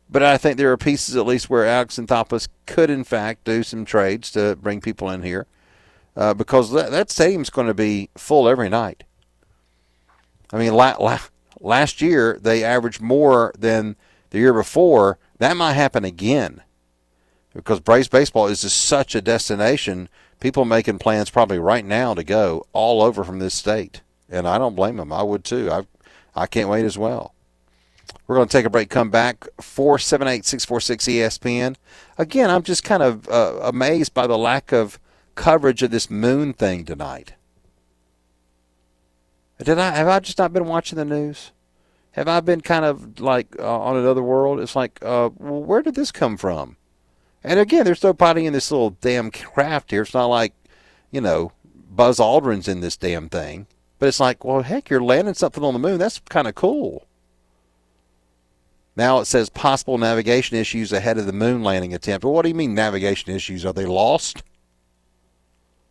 but 0.08 0.22
I 0.22 0.36
think 0.36 0.56
there 0.56 0.70
are 0.72 0.76
pieces 0.76 1.16
at 1.16 1.26
least 1.26 1.50
where 1.50 1.66
Alex 1.66 1.98
Anthopoulos 1.98 2.48
could, 2.66 2.90
in 2.90 3.04
fact, 3.04 3.44
do 3.44 3.62
some 3.62 3.84
trades 3.84 4.30
to 4.32 4.56
bring 4.56 4.80
people 4.80 5.10
in 5.10 5.22
here 5.22 5.46
uh, 6.16 6.34
because 6.34 6.70
that, 6.72 6.90
that 6.90 7.10
stadium's 7.10 7.50
going 7.50 7.66
to 7.66 7.74
be 7.74 8.10
full 8.16 8.48
every 8.48 8.68
night. 8.68 9.04
I 10.52 10.58
mean, 10.58 10.74
la- 10.74 10.96
la- 11.00 11.18
last 11.60 12.02
year 12.02 12.38
they 12.40 12.62
averaged 12.62 13.00
more 13.00 13.52
than 13.58 13.96
the 14.30 14.38
year 14.38 14.52
before. 14.52 15.18
That 15.38 15.56
might 15.56 15.72
happen 15.72 16.04
again 16.04 16.62
because 17.54 17.80
Braves 17.80 18.08
baseball 18.08 18.46
is 18.46 18.62
just 18.62 18.78
such 18.78 19.14
a 19.14 19.22
destination. 19.22 20.08
People 20.40 20.64
making 20.64 20.98
plans 20.98 21.30
probably 21.30 21.58
right 21.58 21.84
now 21.84 22.14
to 22.14 22.24
go 22.24 22.66
all 22.72 23.02
over 23.02 23.24
from 23.24 23.38
this 23.38 23.54
state, 23.54 24.02
and 24.32 24.48
I 24.48 24.58
don't 24.58 24.74
blame 24.74 24.96
them. 24.96 25.12
I 25.12 25.22
would 25.22 25.44
too. 25.44 25.70
I 25.70 25.86
I 26.34 26.46
can't 26.46 26.68
wait 26.68 26.84
as 26.84 26.98
well. 26.98 27.34
We're 28.26 28.36
going 28.36 28.48
to 28.48 28.52
take 28.52 28.64
a 28.64 28.70
break. 28.70 28.88
Come 28.88 29.10
back. 29.10 29.46
Four 29.60 29.98
seven 29.98 30.26
eight 30.26 30.44
six 30.44 30.64
four 30.64 30.80
six 30.80 31.04
ESPN. 31.04 31.76
Again, 32.18 32.50
I'm 32.50 32.62
just 32.62 32.82
kind 32.82 33.02
of 33.02 33.28
uh, 33.28 33.58
amazed 33.62 34.14
by 34.14 34.26
the 34.26 34.38
lack 34.38 34.72
of 34.72 34.98
coverage 35.34 35.82
of 35.82 35.90
this 35.90 36.10
moon 36.10 36.52
thing 36.52 36.84
tonight. 36.84 37.34
Did 39.62 39.78
I 39.78 39.90
have 39.92 40.08
I 40.08 40.18
just 40.20 40.38
not 40.38 40.52
been 40.52 40.66
watching 40.66 40.96
the 40.96 41.04
news? 41.04 41.52
Have 42.12 42.28
I 42.28 42.40
been 42.40 42.60
kind 42.60 42.84
of 42.84 43.20
like 43.20 43.54
uh, 43.58 43.80
on 43.80 43.96
another 43.96 44.22
world? 44.22 44.60
It's 44.60 44.76
like, 44.76 44.98
uh, 45.02 45.30
well, 45.38 45.62
where 45.62 45.82
did 45.82 45.94
this 45.94 46.12
come 46.12 46.36
from? 46.36 46.76
And 47.44 47.58
again, 47.58 47.84
there's 47.84 48.02
nobody 48.02 48.46
in 48.46 48.52
this 48.52 48.70
little 48.70 48.90
damn 48.90 49.30
craft 49.30 49.90
here. 49.90 50.02
It's 50.02 50.14
not 50.14 50.26
like, 50.26 50.52
you 51.10 51.20
know, 51.20 51.52
Buzz 51.90 52.18
Aldrin's 52.18 52.68
in 52.68 52.80
this 52.80 52.96
damn 52.96 53.28
thing. 53.28 53.66
But 54.03 54.09
it's 54.09 54.18
like, 54.18 54.44
well, 54.44 54.62
heck, 54.62 54.90
you're 54.90 55.00
landing 55.00 55.34
something 55.34 55.62
on 55.62 55.74
the 55.74 55.78
moon. 55.78 55.96
That's 55.96 56.18
kind 56.28 56.48
of 56.48 56.57
cool. 56.57 57.07
Now 58.96 59.20
it 59.20 59.26
says 59.26 59.48
possible 59.48 59.96
navigation 59.96 60.57
issues 60.57 60.92
ahead 60.92 61.18
of 61.18 61.26
the 61.26 61.32
moon 61.32 61.62
landing 61.62 61.94
attempt. 61.94 62.24
Well, 62.24 62.34
what 62.34 62.42
do 62.42 62.48
you 62.48 62.55
mean 62.57 62.74
navigation 62.74 63.32
issues? 63.32 63.64
Are 63.64 63.72
they 63.72 63.86
lost? 63.86 64.42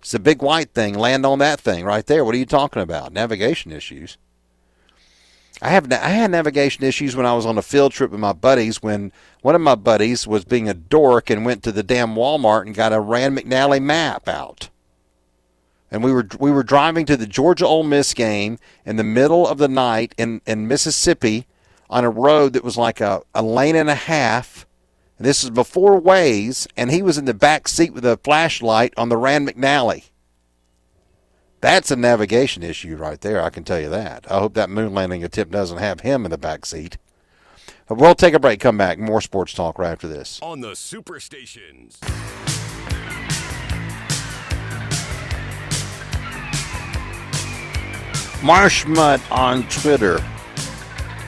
It's 0.01 0.13
a 0.13 0.19
big 0.19 0.41
white 0.41 0.73
thing. 0.73 0.93
Land 0.93 1.25
on 1.25 1.39
that 1.39 1.61
thing 1.61 1.85
right 1.85 2.05
there. 2.05 2.25
What 2.25 2.35
are 2.35 2.37
you 2.37 2.45
talking 2.45 2.81
about? 2.81 3.13
Navigation 3.13 3.71
issues. 3.71 4.17
I 5.61 5.69
have 5.69 5.89
I 5.89 6.09
had 6.09 6.31
navigation 6.31 6.83
issues 6.83 7.15
when 7.15 7.25
I 7.25 7.33
was 7.33 7.45
on 7.45 7.57
a 7.57 7.61
field 7.61 7.93
trip 7.93 8.11
with 8.11 8.19
my 8.19 8.33
buddies. 8.33 8.83
When 8.83 9.13
one 9.41 9.55
of 9.55 9.61
my 9.61 9.75
buddies 9.75 10.27
was 10.27 10.43
being 10.43 10.67
a 10.67 10.73
dork 10.73 11.29
and 11.29 11.45
went 11.45 11.63
to 11.63 11.71
the 11.71 11.81
damn 11.81 12.15
Walmart 12.15 12.63
and 12.63 12.75
got 12.75 12.91
a 12.91 12.99
Rand 12.99 13.37
McNally 13.37 13.81
map 13.81 14.27
out. 14.27 14.69
And 15.91 16.03
we 16.03 16.13
were 16.13 16.25
we 16.39 16.51
were 16.51 16.63
driving 16.63 17.05
to 17.07 17.17
the 17.17 17.27
Georgia 17.27 17.67
Ole 17.67 17.83
Miss 17.83 18.13
game 18.13 18.57
in 18.85 18.95
the 18.95 19.03
middle 19.03 19.45
of 19.45 19.57
the 19.57 19.67
night 19.67 20.15
in, 20.17 20.41
in 20.47 20.67
Mississippi 20.67 21.45
on 21.89 22.05
a 22.05 22.09
road 22.09 22.53
that 22.53 22.63
was 22.63 22.77
like 22.77 23.01
a, 23.01 23.21
a 23.35 23.43
lane 23.43 23.75
and 23.75 23.89
a 23.89 23.95
half 23.95 24.65
this 25.21 25.43
is 25.43 25.51
before 25.51 26.01
Waze, 26.01 26.67
and 26.75 26.89
he 26.89 27.03
was 27.03 27.19
in 27.19 27.25
the 27.25 27.33
back 27.35 27.67
seat 27.67 27.93
with 27.93 28.03
a 28.05 28.17
flashlight 28.17 28.91
on 28.97 29.09
the 29.09 29.17
Rand 29.17 29.47
McNally. 29.47 30.09
That's 31.59 31.91
a 31.91 31.95
navigation 31.95 32.63
issue 32.63 32.95
right 32.95 33.21
there, 33.21 33.39
I 33.39 33.51
can 33.51 33.63
tell 33.63 33.79
you 33.79 33.89
that. 33.89 34.25
I 34.31 34.39
hope 34.39 34.55
that 34.55 34.71
moon 34.71 34.95
landing 34.95 35.23
attempt 35.23 35.53
doesn't 35.53 35.77
have 35.77 35.99
him 35.99 36.25
in 36.25 36.31
the 36.31 36.39
back 36.39 36.65
seat. 36.65 36.97
But 37.87 37.99
we'll 37.99 38.15
take 38.15 38.33
a 38.33 38.39
break, 38.39 38.59
come 38.59 38.77
back. 38.77 38.97
More 38.97 39.21
sports 39.21 39.53
talk 39.53 39.77
right 39.77 39.91
after 39.91 40.07
this. 40.07 40.39
On 40.41 40.61
the 40.61 40.71
Superstations. 40.71 41.99
Marshmut 48.41 49.21
on 49.31 49.63
Twitter 49.69 50.19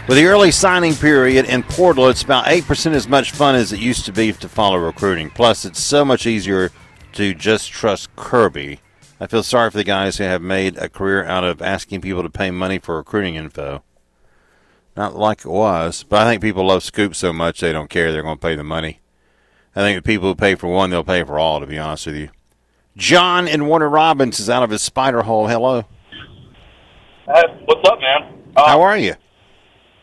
with 0.05 0.17
the 0.17 0.25
early 0.25 0.51
signing 0.51 0.95
period 0.95 1.45
in 1.45 1.63
Portal, 1.63 2.09
it's 2.09 2.23
about 2.23 2.45
8% 2.45 2.91
as 2.91 3.07
much 3.07 3.31
fun 3.31 3.55
as 3.55 3.71
it 3.71 3.79
used 3.79 4.03
to 4.05 4.11
be 4.11 4.33
to 4.33 4.49
follow 4.49 4.75
recruiting. 4.75 5.29
Plus, 5.29 5.63
it's 5.63 5.79
so 5.79 6.03
much 6.03 6.27
easier 6.27 6.71
to 7.13 7.33
just 7.33 7.71
trust 7.71 8.13
Kirby. 8.17 8.81
I 9.21 9.27
feel 9.27 9.43
sorry 9.43 9.71
for 9.71 9.77
the 9.77 9.85
guys 9.85 10.17
who 10.17 10.25
have 10.25 10.41
made 10.41 10.77
a 10.77 10.89
career 10.89 11.23
out 11.23 11.45
of 11.45 11.61
asking 11.61 12.01
people 12.01 12.21
to 12.21 12.29
pay 12.29 12.51
money 12.51 12.79
for 12.79 12.97
recruiting 12.97 13.35
info. 13.35 13.81
Not 14.97 15.15
like 15.15 15.45
it 15.45 15.49
was, 15.49 16.03
but 16.03 16.21
I 16.21 16.29
think 16.29 16.41
people 16.41 16.67
love 16.67 16.83
Scoop 16.83 17.15
so 17.15 17.31
much 17.31 17.61
they 17.61 17.71
don't 17.71 17.89
care. 17.89 18.11
They're 18.11 18.23
going 18.23 18.37
to 18.37 18.45
pay 18.45 18.57
the 18.57 18.63
money. 18.63 18.99
I 19.73 19.79
think 19.79 19.97
the 19.97 20.05
people 20.05 20.27
who 20.27 20.35
pay 20.35 20.55
for 20.55 20.67
one, 20.67 20.89
they'll 20.89 21.05
pay 21.05 21.23
for 21.23 21.39
all, 21.39 21.61
to 21.61 21.65
be 21.65 21.79
honest 21.79 22.07
with 22.07 22.17
you. 22.17 22.29
John 22.97 23.47
in 23.47 23.67
Warner 23.67 23.89
Robins 23.89 24.41
is 24.41 24.49
out 24.49 24.63
of 24.63 24.69
his 24.69 24.81
spider 24.81 25.21
hole. 25.21 25.47
Hello. 25.47 25.85
Uh, 27.27 27.41
what's 27.65 27.87
up, 27.89 27.99
man? 28.01 28.23
Um, 28.57 28.67
How 28.67 28.81
are 28.81 28.97
you? 28.97 29.15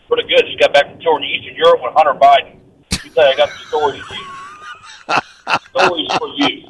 pretty 0.08 0.26
good. 0.26 0.42
Just 0.46 0.58
got 0.58 0.72
back 0.72 0.90
from 0.90 0.98
touring 1.00 1.24
Eastern 1.24 1.54
Europe 1.54 1.80
with 1.82 1.92
Hunter 1.94 2.18
Biden. 2.18 2.58
You 3.04 3.10
say 3.10 3.22
I 3.22 3.36
got 3.36 3.48
some 3.50 3.66
stories 3.68 4.02
for 4.02 4.14
you. 4.14 4.26
stories 5.70 6.10
for 6.16 6.28
you. 6.34 6.66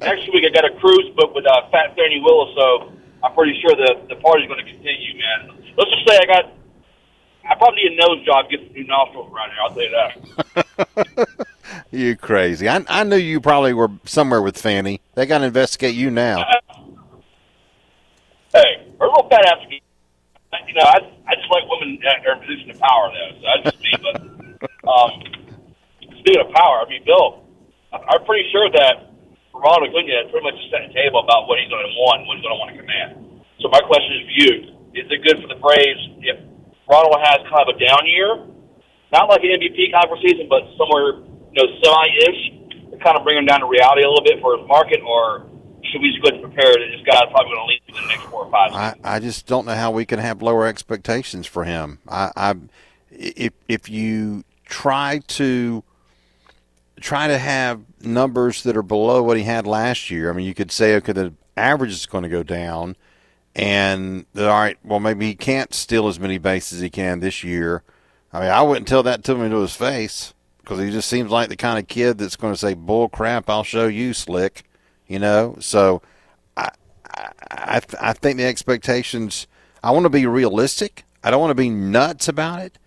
Next 0.00 0.28
week 0.32 0.44
I 0.46 0.50
got 0.52 0.64
a 0.64 0.78
cruise 0.78 1.10
booked 1.16 1.34
with 1.34 1.46
uh, 1.46 1.68
Fat 1.72 1.96
Fani 1.96 2.20
Willis, 2.22 2.54
so 2.54 2.92
I'm 3.24 3.34
pretty 3.34 3.58
sure 3.60 3.74
the 3.74 4.06
the 4.08 4.16
party's 4.20 4.46
going 4.46 4.64
to 4.64 4.70
continue, 4.70 5.18
man. 5.18 5.58
Let's 5.76 5.90
just 5.90 6.06
say 6.06 6.18
I 6.22 6.26
got. 6.26 6.52
I 7.48 7.54
probably 7.54 7.84
need 7.84 7.98
a 7.98 8.06
nose 8.06 8.24
job, 8.26 8.50
get 8.50 8.60
some 8.60 8.72
new 8.72 8.86
nostrils 8.86 9.32
around 9.32 9.50
here. 9.50 9.60
I'll 9.62 9.74
tell 9.74 9.82
you 9.82 9.94
that. 11.16 11.28
you 11.90 12.16
crazy. 12.16 12.68
I, 12.68 12.84
I 12.88 13.04
knew 13.04 13.16
you 13.16 13.40
probably 13.40 13.72
were 13.72 13.90
somewhere 14.04 14.42
with 14.42 14.58
Fani. 14.58 15.00
They 15.14 15.26
got 15.26 15.38
to 15.38 15.44
investigate 15.46 15.94
you 15.94 16.10
now. 16.10 16.38
hey, 18.52 18.84
her 18.98 19.06
little 19.06 19.28
fat 19.30 19.46
ass. 19.46 19.66
You 20.66 20.74
know, 20.74 20.86
I 20.86 20.98
I 21.26 21.32
just 21.34 21.50
like 21.50 21.64
women 21.70 21.98
at 22.02 22.22
their 22.22 22.36
position 22.36 22.70
of 22.70 22.78
power, 22.78 23.10
though. 23.10 23.32
So 23.38 23.42
that's 23.46 23.62
just 23.70 23.80
me. 23.82 23.92
But 24.02 24.16
um, 24.90 25.10
speaking 26.20 26.42
of 26.42 26.50
power, 26.54 26.82
I 26.82 26.86
mean, 26.90 27.02
Bill, 27.06 27.46
I'm 27.92 28.22
pretty 28.26 28.50
sure 28.50 28.66
that 28.70 29.14
Ronald 29.54 29.88
Acuna 29.88 30.28
pretty 30.28 30.44
much 30.44 30.58
set 30.68 30.86
the 30.86 30.92
table 30.92 31.22
about 31.22 31.48
what 31.48 31.58
he's 31.58 31.70
going 31.70 31.86
to 31.86 31.94
want, 31.96 32.26
what 32.28 32.36
he's 32.36 32.44
going 32.44 32.56
to 32.56 32.60
want 32.60 32.70
to 32.74 32.78
command. 32.78 33.10
So 33.62 33.72
my 33.72 33.80
question 33.82 34.10
is 34.18 34.22
for 34.26 34.36
you: 34.36 34.52
Is 34.98 35.06
it 35.08 35.20
good 35.24 35.38
for 35.40 35.48
the 35.48 35.58
Braves 35.58 36.02
if 36.22 36.36
Ronald 36.90 37.18
has 37.24 37.40
kind 37.48 37.64
of 37.66 37.74
a 37.74 37.78
down 37.80 38.02
year, 38.06 38.46
not 39.10 39.30
like 39.32 39.42
an 39.42 39.56
MVP 39.56 39.90
conference 39.94 40.22
season, 40.22 40.46
but 40.46 40.66
somewhere 40.76 41.24
you 41.24 41.56
know 41.56 41.66
semi-ish, 41.82 42.40
to 42.92 42.96
kind 43.00 43.16
of 43.16 43.24
bring 43.24 43.38
him 43.38 43.46
down 43.46 43.64
to 43.64 43.68
reality 43.68 44.04
a 44.04 44.08
little 44.10 44.26
bit 44.26 44.38
for 44.44 44.58
his 44.58 44.66
market, 44.68 45.00
or 45.02 45.48
should 45.90 46.00
we 46.00 46.10
just 46.10 46.22
go 46.22 46.28
ahead 46.28 46.42
and 46.42 46.52
prepare 46.52 46.72
that 46.72 46.88
this 46.90 47.06
guy's 47.06 47.30
probably 47.30 47.54
going 47.54 47.56
to 47.56 47.64
leave 47.66 47.80
in 47.88 47.94
the 47.94 48.08
next 48.08 48.24
four 48.24 48.44
or 48.44 48.50
five? 48.50 48.72
I, 48.72 49.16
I 49.16 49.20
just 49.20 49.46
don't 49.46 49.66
know 49.66 49.74
how 49.74 49.90
we 49.90 50.04
can 50.04 50.18
have 50.18 50.42
lower 50.42 50.66
expectations 50.66 51.46
for 51.46 51.64
him. 51.64 51.98
I, 52.08 52.30
I 52.36 52.54
if 53.10 53.52
if 53.68 53.88
you 53.88 54.44
try 54.64 55.20
to 55.26 55.82
try 57.00 57.28
to 57.28 57.38
have 57.38 57.80
numbers 58.00 58.62
that 58.62 58.76
are 58.76 58.82
below 58.82 59.22
what 59.22 59.36
he 59.36 59.44
had 59.44 59.66
last 59.66 60.10
year, 60.10 60.30
I 60.30 60.34
mean, 60.34 60.46
you 60.46 60.54
could 60.54 60.72
say 60.72 60.96
okay, 60.96 61.12
the 61.12 61.34
average 61.56 61.92
is 61.92 62.06
going 62.06 62.22
to 62.22 62.28
go 62.28 62.42
down, 62.42 62.96
and 63.54 64.26
all 64.36 64.46
right, 64.46 64.78
well 64.84 65.00
maybe 65.00 65.26
he 65.26 65.34
can't 65.34 65.72
steal 65.74 66.08
as 66.08 66.20
many 66.20 66.38
bases 66.38 66.78
as 66.78 66.82
he 66.82 66.90
can 66.90 67.20
this 67.20 67.44
year. 67.44 67.82
I 68.32 68.40
mean, 68.40 68.50
I 68.50 68.62
wouldn't 68.62 68.88
tell 68.88 69.02
that 69.04 69.24
to 69.24 69.32
him 69.32 69.42
into 69.42 69.60
his 69.60 69.74
face 69.74 70.34
because 70.58 70.80
he 70.80 70.90
just 70.90 71.08
seems 71.08 71.30
like 71.30 71.48
the 71.48 71.56
kind 71.56 71.78
of 71.78 71.86
kid 71.86 72.18
that's 72.18 72.36
going 72.36 72.52
to 72.52 72.58
say, 72.58 72.74
"Bull 72.74 73.08
crap, 73.08 73.48
I'll 73.48 73.64
show 73.64 73.86
you, 73.86 74.12
slick." 74.12 74.64
You 75.06 75.18
know, 75.18 75.56
so 75.60 76.02
I, 76.56 76.70
I, 77.50 77.80
I 78.00 78.12
think 78.12 78.38
the 78.38 78.44
expectations. 78.44 79.46
I 79.82 79.92
want 79.92 80.04
to 80.04 80.10
be 80.10 80.26
realistic. 80.26 81.04
I 81.22 81.30
don't 81.30 81.40
want 81.40 81.50
to 81.50 81.54
be 81.54 81.70
nuts 81.70 82.28
about 82.28 82.60
it, 82.60 82.78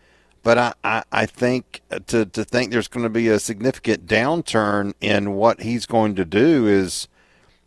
but 0.44 0.58
I, 0.58 0.74
I, 0.84 1.04
I 1.12 1.26
think 1.26 1.82
to 2.08 2.26
to 2.26 2.44
think 2.44 2.72
there's 2.72 2.88
going 2.88 3.04
to 3.04 3.10
be 3.10 3.30
a 3.30 3.40
significant 3.40 4.06
downturn 4.06 4.94
in 5.00 5.34
what 5.34 5.62
he's 5.62 5.86
going 5.86 6.16
to 6.16 6.26
do 6.26 6.68
is 6.68 7.08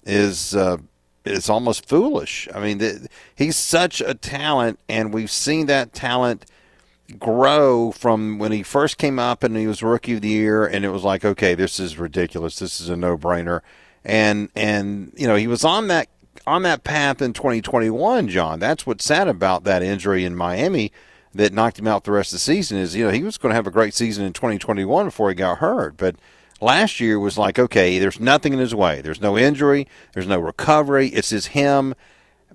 is 0.05 0.55
uh, 0.55 0.79
is 1.25 1.49
almost 1.49 1.89
foolish. 1.89 2.49
I 2.55 2.61
mean, 2.61 2.79
the, 2.79 3.09
he's 3.35 3.57
such 3.57 4.01
a 4.01 4.15
talent, 4.15 4.79
and 4.89 5.15
we've 5.15 5.31
seen 5.31 5.67
that 5.67 5.93
talent 5.93 6.47
grow 7.19 7.93
from 7.93 8.39
when 8.39 8.53
he 8.53 8.63
first 8.63 8.97
came 8.99 9.19
up 9.19 9.45
and 9.45 9.57
he 9.57 9.67
was 9.67 9.83
rookie 9.83 10.15
of 10.15 10.23
the 10.23 10.29
year, 10.29 10.67
and 10.67 10.85
it 10.85 10.91
was 10.91 11.05
like, 11.05 11.25
okay, 11.25 11.55
this 11.55 11.79
is 11.79 11.99
ridiculous. 11.99 12.59
This 12.59 12.81
is 12.81 12.89
a 12.89 12.97
no 12.97 13.17
brainer 13.17 13.61
and 14.05 14.49
and 14.55 15.13
you 15.17 15.27
know 15.27 15.37
he 15.37 15.47
was 15.47 15.65
on 15.65 15.89
that 15.89 16.09
on 16.47 16.63
that 16.63 16.83
path 16.83 17.23
in 17.23 17.33
2021, 17.33 18.29
John. 18.29 18.59
That's 18.59 18.87
what's 18.87 19.05
sad 19.05 19.29
about 19.29 19.65
that 19.65 19.83
injury 19.83 20.25
in 20.25 20.35
Miami 20.35 20.93
that 21.35 21.53
knocked 21.53 21.79
him 21.79 21.87
out 21.87 22.05
the 22.05 22.13
rest 22.13 22.31
of 22.31 22.37
the 22.37 22.41
season. 22.41 22.79
Is 22.79 22.97
you 22.97 23.07
know 23.07 23.13
he 23.13 23.23
was 23.23 23.39
going 23.39 23.51
to 23.51 23.57
have 23.57 23.67
a 23.67 23.73
great 23.73 23.95
season 23.95 24.25
in 24.25 24.33
2021 24.33 25.07
before 25.07 25.29
he 25.29 25.35
got 25.35 25.59
hurt, 25.59 25.97
but 25.97 26.17
last 26.61 27.01
year 27.01 27.19
was 27.19 27.39
like 27.39 27.59
okay, 27.59 27.99
there's 27.99 28.21
nothing 28.21 28.53
in 28.53 28.59
his 28.59 28.75
way. 28.75 29.01
There's 29.01 29.21
no 29.21 29.39
injury. 29.39 29.87
There's 30.15 30.27
no 30.27 30.39
recovery. 30.39 31.09
It's 31.09 31.31
just 31.31 31.49
him 31.49 31.95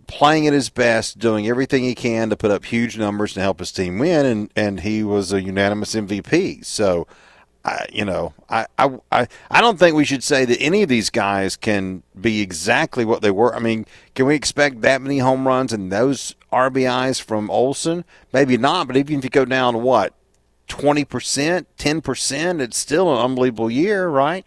playing 0.08 0.48
at 0.48 0.54
his 0.54 0.70
best, 0.70 1.20
doing 1.20 1.48
everything 1.48 1.84
he 1.84 1.94
can 1.94 2.30
to 2.30 2.38
put 2.38 2.52
up 2.52 2.64
huge 2.66 2.98
numbers 2.98 3.34
to 3.34 3.42
help 3.42 3.60
his 3.60 3.72
team 3.72 4.00
win, 4.00 4.26
and 4.26 4.52
and 4.56 4.80
he 4.82 5.04
was 5.04 5.32
a 5.32 5.42
unanimous 5.42 5.96
MVP. 5.96 6.66
So. 6.66 7.08
I, 7.68 7.86
you 7.92 8.06
know, 8.06 8.34
I, 8.50 8.66
I, 8.80 9.28
I, 9.52 9.60
don't 9.60 9.78
think 9.78 9.94
we 9.94 10.06
should 10.06 10.24
say 10.24 10.46
that 10.46 10.62
any 10.62 10.84
of 10.84 10.90
these 10.90 11.10
guys 11.10 11.58
can 11.58 12.02
be 12.20 12.40
exactly 12.40 13.04
what 13.04 13.22
they 13.22 13.30
were. 13.30 13.54
I 13.54 13.60
mean, 13.60 13.86
can 14.16 14.26
we 14.26 14.36
expect 14.36 14.80
that 14.84 15.02
many 15.02 15.20
home 15.20 15.46
runs 15.46 15.74
and 15.74 15.92
those 15.92 16.34
RBIs 16.54 17.22
from 17.22 17.52
Olson? 17.52 18.06
Maybe 18.32 18.56
not, 18.56 18.88
but 18.88 18.96
even 18.96 19.18
if 19.20 19.26
you 19.26 19.30
go 19.30 19.44
down 19.44 19.74
to 19.74 19.80
what, 19.80 20.14
20%, 20.70 21.66
10%, 21.78 22.62
it's 22.62 22.78
still 22.78 23.14
an 23.14 23.20
unbelievable 23.20 23.70
year, 23.70 24.08
right? 24.08 24.46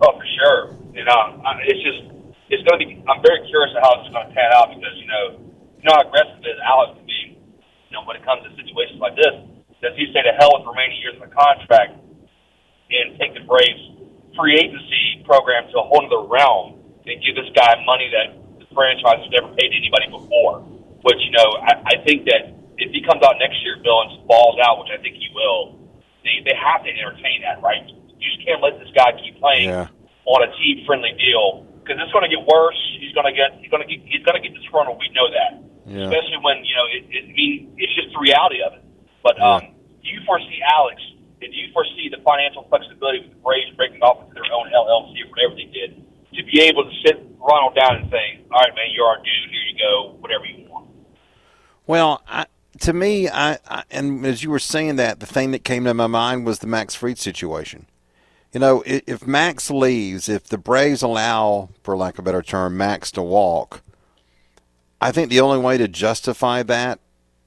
Oh, 0.00 0.12
for 0.14 0.26
sure. 0.38 0.78
You 0.94 1.02
um, 1.10 1.42
know, 1.42 1.58
it's 1.66 1.82
just, 1.82 2.14
it's 2.50 2.62
going 2.70 2.78
to 2.78 2.86
be, 2.86 3.02
I'm 3.10 3.20
very 3.20 3.42
curious 3.50 3.74
of 3.74 3.82
how 3.82 3.98
it's 3.98 4.14
going 4.14 4.28
to 4.28 4.32
pan 4.32 4.52
out 4.54 4.68
because, 4.70 4.94
you 4.94 5.08
know, 5.08 5.42
you 5.82 5.90
know 5.90 5.94
how 5.98 6.06
aggressive 6.06 6.38
Alex 6.62 6.98
can 6.98 7.06
be, 7.06 7.34
you 7.90 7.98
know, 7.98 8.06
when 8.06 8.14
it 8.14 8.24
comes 8.24 8.46
to 8.46 8.50
situations 8.54 9.02
like 9.02 9.16
this 9.16 9.55
does 9.86 9.94
he 9.94 10.10
say 10.10 10.26
to 10.26 10.34
hell 10.34 10.50
with 10.58 10.66
the 10.66 10.72
remaining 10.74 10.98
years 10.98 11.14
of 11.22 11.30
the 11.30 11.34
contract 11.34 11.94
and 12.90 13.14
take 13.22 13.38
the 13.38 13.46
Braves 13.46 13.78
free 14.34 14.58
agency 14.58 15.22
program 15.22 15.70
to 15.70 15.78
a 15.78 15.84
whole 15.86 16.02
other 16.02 16.26
realm 16.26 16.82
and 17.06 17.22
give 17.22 17.38
this 17.38 17.46
guy 17.54 17.78
money 17.86 18.10
that 18.10 18.34
the 18.58 18.66
franchise 18.74 19.22
has 19.22 19.30
never 19.30 19.54
paid 19.54 19.70
anybody 19.70 20.10
before? 20.10 20.66
Which, 21.06 21.22
you 21.22 21.30
know, 21.38 21.62
I, 21.62 21.94
I 21.94 21.96
think 22.02 22.26
that 22.26 22.50
if 22.82 22.90
he 22.90 22.98
comes 23.06 23.22
out 23.22 23.38
next 23.38 23.62
year, 23.62 23.78
Bill, 23.78 24.02
and 24.02 24.26
balls 24.26 24.58
out, 24.58 24.82
which 24.82 24.90
I 24.90 24.98
think 24.98 25.14
he 25.14 25.30
will, 25.30 25.78
they, 26.26 26.42
they 26.42 26.56
have 26.58 26.82
to 26.82 26.90
entertain 26.90 27.46
that, 27.46 27.62
right? 27.62 27.86
You 27.86 28.26
just 28.26 28.42
can't 28.42 28.58
let 28.58 28.82
this 28.82 28.90
guy 28.90 29.14
keep 29.22 29.38
playing 29.38 29.70
yeah. 29.70 29.86
on 30.26 30.42
a 30.42 30.50
team 30.58 30.82
friendly 30.82 31.14
deal 31.14 31.62
because 31.78 32.02
it's 32.02 32.10
going 32.10 32.26
to 32.26 32.32
get 32.32 32.42
worse. 32.42 32.78
He's 32.98 33.14
going 33.14 33.30
to 33.30 33.36
get 33.36 33.54
he's 33.62 33.70
going 33.70 33.86
to 33.86 33.88
get 33.88 34.02
he's 34.02 34.24
going 34.26 34.34
to 34.34 34.42
get 34.42 34.50
disgruntled. 34.58 34.98
We 34.98 35.14
know 35.14 35.30
that, 35.30 35.62
yeah. 35.86 36.10
especially 36.10 36.42
when 36.42 36.66
you 36.66 36.74
know 36.74 36.86
it, 36.90 37.02
it, 37.06 37.22
I 37.30 37.32
mean 37.36 37.76
it's 37.78 37.94
just 37.94 38.10
the 38.10 38.18
reality 38.18 38.58
of 38.66 38.74
it. 38.74 38.82
But 39.22 39.38
um, 39.38 39.75
do 40.06 40.14
you 40.14 40.22
foresee 40.24 40.62
Alex? 40.70 41.02
Do 41.40 41.46
you 41.50 41.72
foresee 41.72 42.08
the 42.08 42.22
financial 42.22 42.64
flexibility 42.70 43.26
with 43.26 43.30
the 43.30 43.42
Braves 43.42 43.74
breaking 43.76 44.00
off 44.02 44.22
into 44.22 44.34
their 44.34 44.46
own 44.54 44.70
LLC 44.70 45.26
or 45.26 45.30
whatever 45.34 45.54
they 45.58 45.66
did 45.66 45.98
to 46.34 46.44
be 46.44 46.60
able 46.62 46.84
to 46.84 46.90
sit 47.04 47.26
Ronald 47.38 47.74
down 47.74 47.96
and 47.96 48.10
say, 48.10 48.40
"All 48.50 48.60
right, 48.60 48.74
man, 48.74 48.86
you're 48.94 49.06
our 49.06 49.16
dude. 49.16 49.50
Here 49.50 49.66
you 49.66 49.78
go. 49.78 50.16
Whatever 50.20 50.44
you 50.46 50.70
want." 50.70 50.88
Well, 51.86 52.22
I, 52.28 52.46
to 52.80 52.92
me, 52.92 53.28
I, 53.28 53.58
I 53.68 53.84
and 53.90 54.24
as 54.24 54.42
you 54.42 54.50
were 54.50 54.58
saying 54.58 54.96
that, 54.96 55.20
the 55.20 55.26
thing 55.26 55.50
that 55.50 55.64
came 55.64 55.84
to 55.84 55.94
my 55.94 56.06
mind 56.06 56.46
was 56.46 56.60
the 56.60 56.66
Max 56.66 56.94
Fried 56.94 57.18
situation. 57.18 57.86
You 58.52 58.60
know, 58.60 58.82
if 58.86 59.26
Max 59.26 59.70
leaves, 59.70 60.28
if 60.28 60.44
the 60.44 60.56
Braves 60.56 61.02
allow, 61.02 61.68
for 61.82 61.96
lack 61.96 62.14
of 62.14 62.20
a 62.20 62.22
better 62.22 62.42
term, 62.42 62.76
Max 62.76 63.10
to 63.12 63.22
walk, 63.22 63.82
I 65.00 65.12
think 65.12 65.28
the 65.28 65.40
only 65.40 65.58
way 65.58 65.76
to 65.76 65.88
justify 65.88 66.62
that 66.62 67.00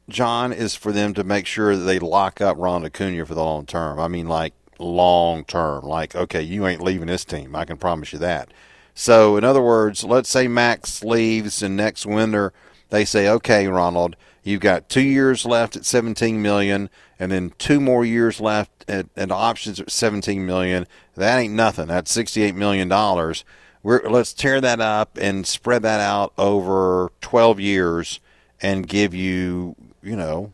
John, 0.10 0.52
is 0.52 0.76
for 0.76 0.92
them 0.92 1.14
to 1.14 1.24
make 1.24 1.46
sure 1.46 1.76
that 1.76 1.84
they 1.84 2.00
lock 2.00 2.42
up 2.42 2.58
Ron 2.58 2.86
Acuna 2.86 3.26
for 3.26 3.36
the 3.36 3.44
long 3.44 3.66
term. 3.66 4.00
I 4.00 4.08
mean, 4.08 4.28
like 4.28 4.54
long 4.80 5.44
term. 5.46 5.86
Like, 5.86 6.16
okay, 6.16 6.42
you 6.42 6.66
ain't 6.68 6.82
leaving 6.82 7.08
this 7.08 7.26
team. 7.26 7.56
I 7.56 7.66
can 7.66 7.78
promise 7.78 8.14
you 8.14 8.20
that. 8.20 8.52
So, 8.94 9.38
in 9.38 9.44
other 9.44 9.62
words, 9.62 10.04
let's 10.04 10.30
say 10.30 10.48
Max 10.48 11.04
leaves 11.04 11.62
and 11.62 11.78
next 11.78 12.06
winter 12.06 12.54
they 12.90 13.06
say, 13.06 13.30
okay, 13.30 13.68
Ronald, 13.68 14.16
you've 14.44 14.62
got 14.62 14.90
two 14.90 15.02
years 15.02 15.46
left 15.46 15.76
at 15.76 15.86
17 15.86 16.42
million, 16.42 16.90
and 17.20 17.32
then 17.32 17.54
two 17.58 17.80
more 17.80 18.04
years 18.04 18.42
left 18.42 18.84
at, 18.90 19.08
at 19.16 19.32
options 19.32 19.80
at 19.80 19.92
17 19.92 20.46
million. 20.46 20.88
That 21.16 21.38
ain't 21.38 21.54
nothing. 21.54 21.88
That's 21.88 22.12
68 22.12 22.56
million 22.56 22.88
dollars. 22.88 23.46
We're, 23.84 24.02
let's 24.10 24.34
tear 24.34 24.60
that 24.60 24.82
up 24.82 25.18
and 25.22 25.48
spread 25.48 25.84
that 25.84 26.02
out 26.02 26.34
over 26.38 27.12
12 27.22 27.60
years 27.60 28.20
and 28.62 28.88
give 28.88 29.14
you 29.14 29.76
you 30.02 30.16
know, 30.16 30.54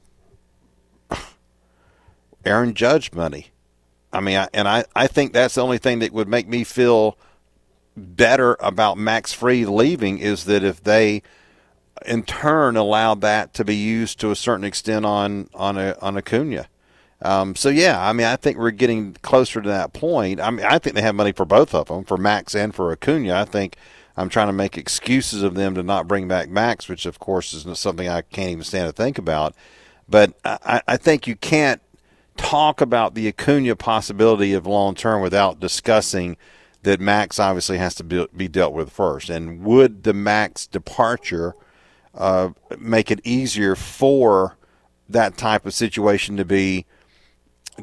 Aaron 2.45 2.73
Judge 2.73 3.13
money. 3.13 3.47
I 4.13 4.21
mean, 4.21 4.37
I, 4.37 4.47
and 4.53 4.67
I, 4.67 4.85
I 4.95 5.07
think 5.07 5.33
that's 5.33 5.55
the 5.55 5.63
only 5.63 5.77
thing 5.77 5.99
that 5.99 6.13
would 6.13 6.27
make 6.27 6.47
me 6.47 6.63
feel 6.63 7.17
better 7.97 8.55
about 8.59 8.97
Max 8.97 9.33
Fried 9.33 9.67
leaving 9.67 10.19
is 10.19 10.45
that 10.45 10.63
if 10.63 10.83
they 10.83 11.21
in 12.05 12.23
turn 12.23 12.75
allow 12.75 13.15
that 13.15 13.53
to 13.53 13.63
be 13.63 13.75
used 13.75 14.19
to 14.19 14.31
a 14.31 14.35
certain 14.35 14.65
extent 14.65 15.05
on 15.05 15.49
on 15.53 15.77
a 15.77 15.97
on 16.01 16.17
Acuna. 16.17 16.67
Um, 17.21 17.55
so 17.55 17.69
yeah, 17.69 18.05
I 18.07 18.13
mean, 18.13 18.27
I 18.27 18.35
think 18.35 18.57
we're 18.57 18.71
getting 18.71 19.13
closer 19.21 19.61
to 19.61 19.69
that 19.69 19.93
point. 19.93 20.41
I 20.41 20.51
mean, 20.51 20.65
I 20.65 20.77
think 20.77 20.95
they 20.95 21.01
have 21.01 21.15
money 21.15 21.31
for 21.31 21.45
both 21.45 21.73
of 21.73 21.87
them, 21.87 22.03
for 22.03 22.17
Max 22.17 22.53
and 22.53 22.75
for 22.75 22.91
Acuna. 22.91 23.33
I 23.33 23.45
think 23.45 23.77
I'm 24.17 24.29
trying 24.29 24.47
to 24.47 24.53
make 24.53 24.77
excuses 24.77 25.43
of 25.43 25.55
them 25.55 25.75
to 25.75 25.83
not 25.83 26.07
bring 26.07 26.27
back 26.27 26.49
Max, 26.49 26.87
which 26.87 27.05
of 27.05 27.19
course 27.19 27.53
is 27.53 27.67
something 27.77 28.07
I 28.07 28.21
can't 28.21 28.51
even 28.51 28.63
stand 28.63 28.87
to 28.87 28.93
think 28.93 29.17
about. 29.17 29.55
But 30.07 30.33
I, 30.45 30.81
I 30.87 30.97
think 30.97 31.27
you 31.27 31.35
can't 31.35 31.81
talk 32.37 32.81
about 32.81 33.15
the 33.15 33.27
Acuna 33.27 33.75
possibility 33.75 34.53
of 34.53 34.65
long 34.65 34.95
term 34.95 35.21
without 35.21 35.59
discussing 35.59 36.37
that 36.83 36.99
Max 36.99 37.39
obviously 37.39 37.77
has 37.77 37.95
to 37.95 38.03
be, 38.03 38.27
be 38.35 38.47
dealt 38.47 38.73
with 38.73 38.91
first. 38.91 39.29
And 39.29 39.63
would 39.63 40.03
the 40.03 40.13
Max 40.13 40.67
departure 40.67 41.55
uh, 42.13 42.49
make 42.77 43.11
it 43.11 43.19
easier 43.23 43.75
for 43.75 44.55
that 45.09 45.37
type 45.37 45.65
of 45.65 45.73
situation 45.73 46.37
to 46.37 46.45
be 46.45 46.85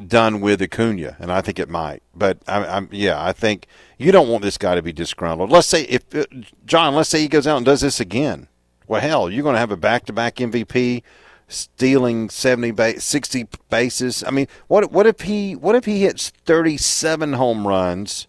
done 0.07 0.41
with 0.41 0.61
Acuna, 0.61 1.15
and 1.19 1.31
I 1.31 1.41
think 1.41 1.59
it 1.59 1.69
might. 1.69 2.01
But 2.15 2.39
I, 2.47 2.65
I'm, 2.65 2.89
yeah, 2.91 3.23
I 3.23 3.33
think 3.33 3.67
you 3.97 4.11
don't 4.11 4.29
want 4.29 4.43
this 4.43 4.57
guy 4.57 4.75
to 4.75 4.81
be 4.81 4.93
disgruntled. 4.93 5.51
Let's 5.51 5.67
say 5.67 5.83
if 5.83 6.13
uh, 6.15 6.25
John, 6.65 6.95
let's 6.95 7.09
say 7.09 7.21
he 7.21 7.27
goes 7.27 7.47
out 7.47 7.57
and 7.57 7.65
does 7.65 7.81
this 7.81 7.99
again. 7.99 8.47
Well, 8.87 9.01
hell, 9.01 9.29
you're 9.29 9.43
going 9.43 9.53
to 9.53 9.59
have 9.59 9.71
a 9.71 9.77
back-to-back 9.77 10.35
MVP 10.35 11.03
stealing 11.47 12.29
70 12.29 12.71
ba- 12.71 12.99
60 12.99 13.47
bases. 13.69 14.23
I 14.25 14.31
mean, 14.31 14.47
what 14.67 14.91
what 14.91 15.07
if 15.07 15.21
he 15.21 15.55
what 15.55 15.75
if 15.75 15.85
he 15.85 16.01
hits 16.01 16.29
37 16.45 17.33
home 17.33 17.67
runs 17.67 18.27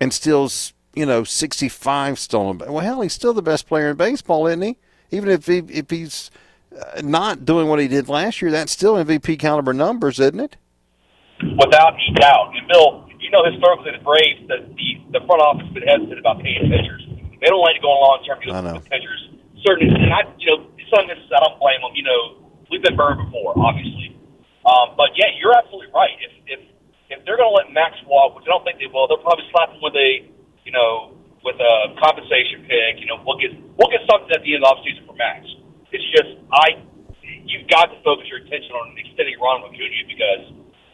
and 0.00 0.12
steals, 0.12 0.74
you 0.94 1.06
know, 1.06 1.24
65 1.24 2.18
stolen 2.18 2.58
Well, 2.58 2.78
hell, 2.80 3.00
he's 3.00 3.12
still 3.12 3.32
the 3.34 3.42
best 3.42 3.66
player 3.66 3.90
in 3.90 3.96
baseball, 3.96 4.46
isn't 4.46 4.62
he? 4.62 4.78
Even 5.10 5.30
if 5.30 5.46
he 5.46 5.58
if 5.58 5.90
he's 5.90 6.30
not 7.02 7.44
doing 7.44 7.68
what 7.68 7.78
he 7.78 7.88
did 7.88 8.08
last 8.08 8.42
year, 8.42 8.50
that's 8.50 8.72
still 8.72 8.94
MVP 8.94 9.38
caliber 9.38 9.72
numbers, 9.72 10.20
isn't 10.20 10.40
it? 10.40 10.56
Without 11.42 11.94
any 11.94 12.12
doubt. 12.14 12.52
And 12.56 12.68
Bill, 12.68 13.06
you 13.20 13.30
know 13.30 13.42
historically 13.42 13.92
the 13.92 14.04
Braves, 14.06 14.40
the 14.46 14.62
the, 14.78 15.18
the 15.18 15.22
front 15.26 15.42
office 15.42 15.66
has 15.66 15.74
been 15.74 15.86
hesitant 15.86 16.18
about 16.18 16.38
paying 16.38 16.70
pitchers. 16.70 17.02
They 17.42 17.50
don't 17.50 17.60
like 17.60 17.76
to 17.76 17.82
go 17.82 17.90
on 17.90 17.98
long 18.00 18.18
term 18.22 18.38
deals 18.40 18.54
with 18.62 18.88
pitchers. 18.88 19.22
Certain, 19.66 19.90
and 19.90 20.12
I, 20.14 20.22
you 20.38 20.46
know, 20.46 20.70
some 20.94 21.04
of 21.04 21.10
this 21.10 21.18
I 21.34 21.42
don't 21.42 21.58
blame 21.58 21.82
them. 21.82 21.92
You 21.98 22.06
know, 22.06 22.20
we've 22.70 22.82
been 22.82 22.94
burned 22.94 23.18
before, 23.18 23.58
obviously. 23.58 24.14
Um, 24.62 24.94
but 24.94 25.14
yeah, 25.18 25.34
you're 25.38 25.54
absolutely 25.58 25.90
right. 25.90 26.14
If 26.22 26.32
if 26.46 26.60
if 27.10 27.18
they're 27.26 27.38
going 27.38 27.50
to 27.50 27.56
let 27.56 27.74
Max 27.74 27.98
walk, 28.06 28.34
which 28.38 28.46
I 28.46 28.54
don't 28.54 28.62
think 28.62 28.78
they 28.78 28.90
will, 28.90 29.06
they'll 29.10 29.22
probably 29.22 29.46
slap 29.50 29.70
him 29.70 29.82
with 29.82 29.94
a, 29.94 30.26
you 30.66 30.74
know, 30.74 31.14
with 31.42 31.58
a 31.58 31.94
compensation 32.02 32.66
pick. 32.66 32.98
You 33.02 33.10
know, 33.10 33.22
we'll 33.22 33.38
get 33.38 33.54
we'll 33.78 33.90
get 33.90 34.06
something 34.06 34.30
at 34.30 34.42
the 34.42 34.54
end 34.54 34.62
of 34.62 34.70
the 34.70 34.86
offseason 34.86 35.02
for 35.06 35.14
Max. 35.18 35.46
It's 35.96 36.08
just 36.12 36.36
I, 36.52 36.84
you've 37.24 37.68
got 37.72 37.88
to 37.88 37.96
focus 38.04 38.28
your 38.28 38.44
attention 38.44 38.76
on 38.76 38.92
extending 39.00 39.40
Ronald 39.40 39.72
Acuna 39.72 40.04
because 40.04 40.44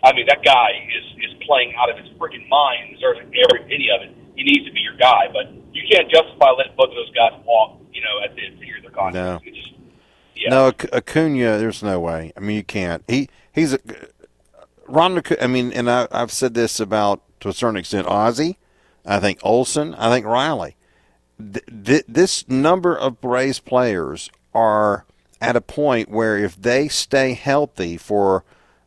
I 0.07 0.15
mean 0.15 0.31
that 0.31 0.47
guy 0.47 0.79
is 0.95 1.07
is 1.27 1.33
playing 1.43 1.75
out 1.75 1.91
of 1.91 1.99
his 1.99 2.07
freaking 2.15 2.47
mind, 2.47 2.95
deserves 2.95 3.19
every 3.27 3.67
penny 3.67 3.91
of 3.91 4.07
it. 4.07 4.15
He 4.39 4.47
needs 4.47 4.65
to 4.67 4.73
be 4.73 4.81
your 4.81 4.97
guy, 4.97 5.27
but 5.35 5.51
you 5.75 5.83
can't 5.91 6.07
justify 6.07 6.55
letting 6.55 6.79
both 6.79 6.95
of 6.95 6.99
those 7.03 7.11
guys 7.11 7.35
walk. 7.43 7.83
You 7.91 8.01
know, 8.01 8.23
at 8.25 8.35
the 8.39 8.47
end 8.47 8.55
of 8.55 8.61
their 8.61 8.91
contract. 8.91 9.45
No. 9.45 9.53
Just, 9.53 9.75
yeah. 10.35 10.51
No, 10.51 10.73
Acuna, 10.93 11.59
there's 11.59 11.83
no 11.83 12.01
way. 12.01 12.33
I 12.37 12.41
mean, 12.41 12.57
you 12.57 12.65
can't. 12.65 13.03
He 13.09 13.29
he's 13.53 13.75
a 13.75 13.79
Ron. 14.87 15.21
I 15.41 15.47
mean, 15.47 15.73
and 15.73 15.91
I, 15.91 16.09
I've 16.11 16.33
said 16.33 16.55
this 16.55 16.81
about 16.81 17.23
to 17.41 17.49
a 17.49 17.53
certain 17.53 17.77
extent. 17.77 18.07
Ozzie, 18.07 18.59
I 19.05 19.19
think 19.19 19.41
Olson, 19.43 19.95
I 19.95 20.11
think 20.11 20.27
Riley. 20.27 20.77
Th- 21.39 21.65
th- 21.85 22.05
this 22.07 22.49
number 22.49 22.97
of 22.97 23.21
Braves 23.21 23.59
players 23.59 24.31
are 24.55 25.05
at 25.41 25.57
a 25.57 25.61
point 25.61 26.09
where 26.09 26.39
if 26.39 26.61
they 26.61 26.89
stay 26.89 27.35
healthy 27.35 27.97
for 27.97 28.45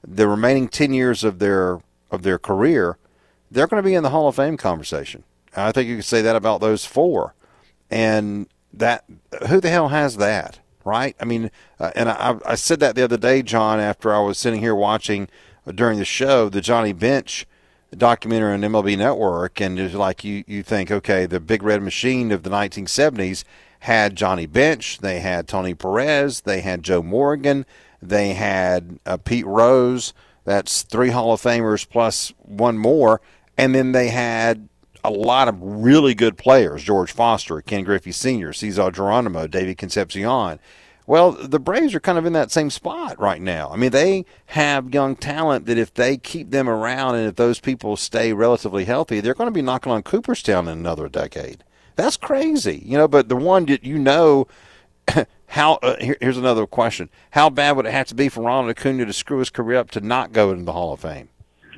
the 0.07 0.27
remaining 0.27 0.67
10 0.67 0.93
years 0.93 1.23
of 1.23 1.39
their 1.39 1.81
of 2.11 2.23
their 2.23 2.37
career, 2.37 2.97
they're 3.51 3.67
going 3.67 3.81
to 3.81 3.87
be 3.87 3.95
in 3.95 4.03
the 4.03 4.11
Hall 4.11 4.27
of 4.27 4.35
Fame 4.35 4.57
conversation. 4.57 5.23
I 5.55 5.71
think 5.71 5.87
you 5.87 5.97
could 5.97 6.05
say 6.05 6.21
that 6.21 6.35
about 6.35 6.61
those 6.61 6.85
four. 6.85 7.33
And 7.89 8.47
that 8.73 9.05
who 9.47 9.59
the 9.59 9.69
hell 9.69 9.89
has 9.89 10.17
that, 10.17 10.59
right? 10.83 11.15
I 11.19 11.25
mean, 11.25 11.51
uh, 11.79 11.91
and 11.95 12.09
I, 12.09 12.37
I 12.45 12.55
said 12.55 12.79
that 12.81 12.95
the 12.95 13.03
other 13.03 13.17
day, 13.17 13.41
John, 13.41 13.79
after 13.79 14.13
I 14.13 14.19
was 14.19 14.37
sitting 14.37 14.59
here 14.59 14.75
watching 14.75 15.27
uh, 15.65 15.71
during 15.71 15.99
the 15.99 16.05
show 16.05 16.49
the 16.49 16.61
Johnny 16.61 16.93
Bench 16.93 17.45
documentary 17.95 18.53
on 18.53 18.61
MLB 18.61 18.97
Network, 18.97 19.61
and 19.61 19.79
it's 19.79 19.95
like 19.95 20.23
you 20.23 20.43
you 20.47 20.63
think, 20.63 20.91
okay, 20.91 21.25
the 21.25 21.39
big 21.39 21.63
red 21.63 21.81
machine 21.81 22.31
of 22.31 22.43
the 22.43 22.49
1970s 22.49 23.43
had 23.85 24.15
Johnny 24.15 24.47
Bench, 24.47 24.97
they 24.97 25.19
had 25.19 25.47
Tony 25.47 25.75
Perez, 25.75 26.41
they 26.41 26.61
had 26.61 26.81
Joe 26.81 27.03
Morgan, 27.03 27.67
they 28.01 28.33
had 28.33 28.99
uh, 29.05 29.17
Pete 29.17 29.45
Rose. 29.45 30.11
That's 30.43 30.81
three 30.81 31.09
Hall 31.09 31.33
of 31.33 31.41
Famers 31.41 31.87
plus 31.87 32.33
one 32.39 32.79
more, 32.79 33.21
and 33.57 33.75
then 33.75 33.91
they 33.91 34.07
had 34.07 34.69
a 35.03 35.11
lot 35.11 35.47
of 35.47 35.61
really 35.61 36.15
good 36.15 36.35
players: 36.35 36.83
George 36.83 37.11
Foster, 37.11 37.61
Ken 37.61 37.83
Griffey 37.83 38.11
Sr., 38.11 38.53
Cesar 38.53 38.89
Geronimo, 38.89 39.45
David 39.45 39.77
Concepcion. 39.77 40.59
Well, 41.07 41.33
the 41.33 41.59
Braves 41.59 41.93
are 41.93 41.99
kind 41.99 42.17
of 42.17 42.25
in 42.25 42.33
that 42.33 42.49
same 42.49 42.71
spot 42.71 43.19
right 43.19 43.41
now. 43.41 43.69
I 43.71 43.75
mean, 43.75 43.91
they 43.91 44.25
have 44.47 44.95
young 44.95 45.15
talent 45.15 45.67
that 45.67 45.77
if 45.77 45.93
they 45.93 46.17
keep 46.17 46.49
them 46.49 46.67
around 46.67 47.15
and 47.15 47.27
if 47.27 47.35
those 47.35 47.59
people 47.59 47.95
stay 47.97 48.33
relatively 48.33 48.85
healthy, 48.85 49.19
they're 49.19 49.35
going 49.35 49.47
to 49.47 49.51
be 49.51 49.61
knocking 49.61 49.91
on 49.91 50.01
Cooperstown 50.01 50.67
in 50.67 50.79
another 50.79 51.07
decade. 51.07 51.63
That's 51.95 52.17
crazy, 52.17 52.81
you 52.85 52.97
know. 52.97 53.07
But 53.07 53.29
the 53.29 53.35
one 53.35 53.65
that 53.65 53.83
you 53.83 53.97
know, 53.97 54.47
how 55.47 55.75
uh, 55.75 55.95
here, 55.99 56.17
here's 56.19 56.37
another 56.37 56.67
question: 56.67 57.09
How 57.31 57.49
bad 57.49 57.75
would 57.77 57.85
it 57.85 57.93
have 57.93 58.07
to 58.07 58.15
be 58.15 58.29
for 58.29 58.43
Ronald 58.43 58.77
Acuna 58.77 59.05
to 59.05 59.13
screw 59.13 59.39
his 59.39 59.49
career 59.49 59.79
up 59.79 59.91
to 59.91 60.01
not 60.01 60.31
go 60.31 60.51
into 60.51 60.65
the 60.65 60.73
Hall 60.73 60.93
of 60.93 60.99
Fame? 60.99 61.29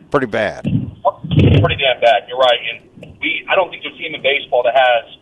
Pretty 0.09 0.27
bad. 0.27 0.63
Pretty 0.63 1.77
damn 1.77 2.01
bad. 2.01 2.23
You're 2.27 2.37
right, 2.37 2.59
and 2.71 3.17
we 3.21 3.45
I 3.49 3.55
don't 3.55 3.69
think 3.69 3.83
there's 3.83 3.95
a 3.95 3.97
team 3.97 4.15
in 4.15 4.21
baseball 4.21 4.63
that 4.63 4.75
has 4.75 5.17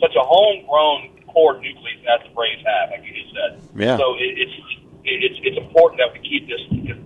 such 0.00 0.14
a 0.14 0.22
homegrown 0.22 1.24
core 1.26 1.60
nucleus 1.60 2.00
as 2.08 2.26
the 2.28 2.34
Braves 2.34 2.62
have, 2.64 2.90
like 2.90 3.04
you 3.04 3.12
just 3.12 3.34
said. 3.34 3.60
Yeah. 3.74 3.96
So 3.96 4.14
it, 4.14 4.38
it's 4.38 4.56
it, 5.04 5.18
it's 5.24 5.38
it's 5.42 5.58
important 5.58 6.00
that 6.00 6.12
we 6.12 6.20
keep 6.22 6.46
this. 6.46 6.60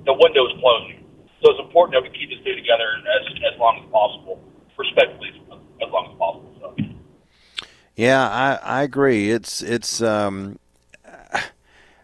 The 0.04 0.14
window 0.14 0.46
is 0.46 0.54
closing, 0.60 1.04
so 1.42 1.52
it's 1.52 1.60
important 1.60 1.96
that 1.96 2.02
we 2.02 2.10
keep 2.16 2.30
this 2.30 2.42
thing 2.44 2.56
together 2.56 2.88
as 3.00 3.22
as 3.52 3.58
long 3.58 3.80
as 3.80 3.86
possible, 3.90 4.42
respectfully, 4.76 5.32
as 5.80 5.88
long 5.88 6.12
as 6.12 6.16
possible. 6.18 6.50
So. 6.60 6.68
Yeah, 8.00 8.26
I, 8.26 8.78
I 8.78 8.82
agree. 8.82 9.30
It's 9.30 9.60
it's 9.60 10.00
um, 10.00 10.58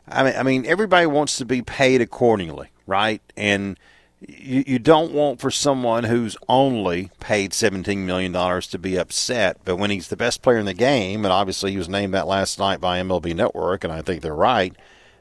I 0.07 0.25
mean 0.25 0.35
I 0.37 0.43
mean 0.43 0.67
everybody 0.67 1.07
wants 1.07 1.39
to 1.39 1.47
be 1.47 1.63
paid 1.63 2.03
accordingly, 2.03 2.69
right? 2.87 3.23
And 3.35 3.79
you, 4.21 4.63
you 4.67 4.79
don't 4.79 5.13
want 5.13 5.41
for 5.41 5.51
someone 5.51 6.05
who's 6.05 6.37
only 6.51 7.11
paid 7.19 7.53
$17 7.53 7.97
million 8.01 8.31
to 8.61 8.79
be 8.79 8.97
upset, 8.99 9.57
but 9.65 9.77
when 9.77 9.89
he's 9.89 10.09
the 10.09 10.19
best 10.19 10.43
player 10.43 10.59
in 10.59 10.67
the 10.67 10.75
game, 10.75 11.25
and 11.25 11.33
obviously 11.33 11.71
he 11.71 11.79
was 11.79 11.89
named 11.89 12.13
that 12.13 12.27
last 12.27 12.59
night 12.59 12.79
by 12.79 13.01
MLB 13.01 13.35
Network, 13.35 13.83
and 13.83 13.91
I 13.91 14.03
think 14.03 14.21
they're 14.21 14.35
right, 14.35 14.77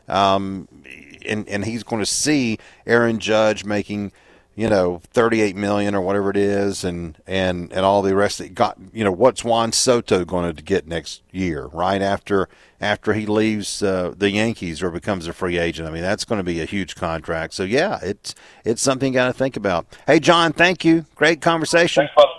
um, 0.09 0.67
and, 1.26 1.47
and 1.47 1.63
he's 1.63 1.84
going 1.84 2.01
to 2.01 2.05
see 2.05 2.57
Aaron 2.86 3.19
Judge 3.19 3.63
making– 3.63 4.11
you 4.56 4.70
know, 4.70 5.01
38 5.12 5.56
million 5.56 5.93
or 5.93 6.01
whatever 6.01 6.30
it 6.30 6.38
is, 6.38 6.86
and 6.86 7.18
and 7.28 7.72
and 7.74 7.86
all 7.86 8.01
the 8.01 8.16
rest 8.16 8.38
that 8.38 8.56
got, 8.56 8.78
you 8.93 9.03
know, 9.03 9.12
what's 9.12 9.43
Juan 9.43 9.74
Soto 9.74 10.24
going 10.24 10.56
to 10.56 10.64
get 10.64 10.88
next 10.88 11.22
year, 11.32 11.66
right 11.68 12.01
after 12.01 12.47
after 12.80 13.14
he 13.14 13.26
leaves 13.26 13.84
uh, 13.84 14.14
the 14.16 14.32
Yankees 14.32 14.82
or 14.82 14.91
becomes 14.91 15.28
a 15.28 15.34
free 15.34 15.58
agent? 15.58 15.89
I 15.89 15.91
mean, 15.91 16.01
that's 16.01 16.24
going 16.24 16.39
to 16.39 16.43
be 16.43 16.62
a 16.62 16.66
huge 16.66 16.95
contract. 16.95 17.53
So 17.53 17.64
yeah, 17.64 17.99
it's 18.01 18.34
it's 18.64 18.82
something 18.82 19.12
you 19.12 19.20
got 19.20 19.28
to 19.28 19.34
think 19.34 19.58
about. 19.58 19.88
Hey, 20.08 20.22
John, 20.22 20.53
thank 20.53 20.86
you. 20.86 21.06
Great 21.16 21.41
conversation. 21.41 22.08
Thanks. 22.16 22.32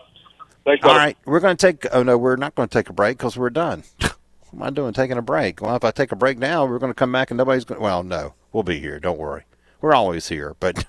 Thanks. 0.65 0.85
All 0.85 0.97
right, 0.97 1.17
we're 1.27 1.41
going 1.41 1.57
to 1.57 1.67
take. 1.73 1.87
Oh 1.93 2.03
no, 2.03 2.17
we're 2.17 2.37
not 2.37 2.55
going 2.55 2.69
to 2.69 2.73
take 2.73 2.89
a 2.89 2.95
break 2.95 3.19
because 3.19 3.37
we're 3.37 3.51
done. 3.51 3.85
what 4.01 4.17
am 4.55 4.63
I 4.63 4.71
doing? 4.71 4.95
Taking 4.95 5.19
a 5.19 5.23
break? 5.23 5.61
Well, 5.61 5.77
if 5.77 5.85
I 5.85 5.91
take 5.91 6.13
a 6.13 6.17
break 6.17 6.39
now, 6.39 6.65
we're 6.65 6.79
going 6.79 6.91
to 6.91 6.95
come 6.95 7.13
back 7.13 7.31
and 7.31 7.37
nobody's 7.37 7.67
going. 7.67 7.81
Well, 7.81 8.03
no, 8.03 8.33
we'll 8.55 8.63
be 8.63 8.81
here. 8.81 8.99
Don't 8.99 9.19
worry. 9.19 9.43
We're 9.83 9.95
always 9.95 10.29
here, 10.29 10.57
but. 10.59 10.87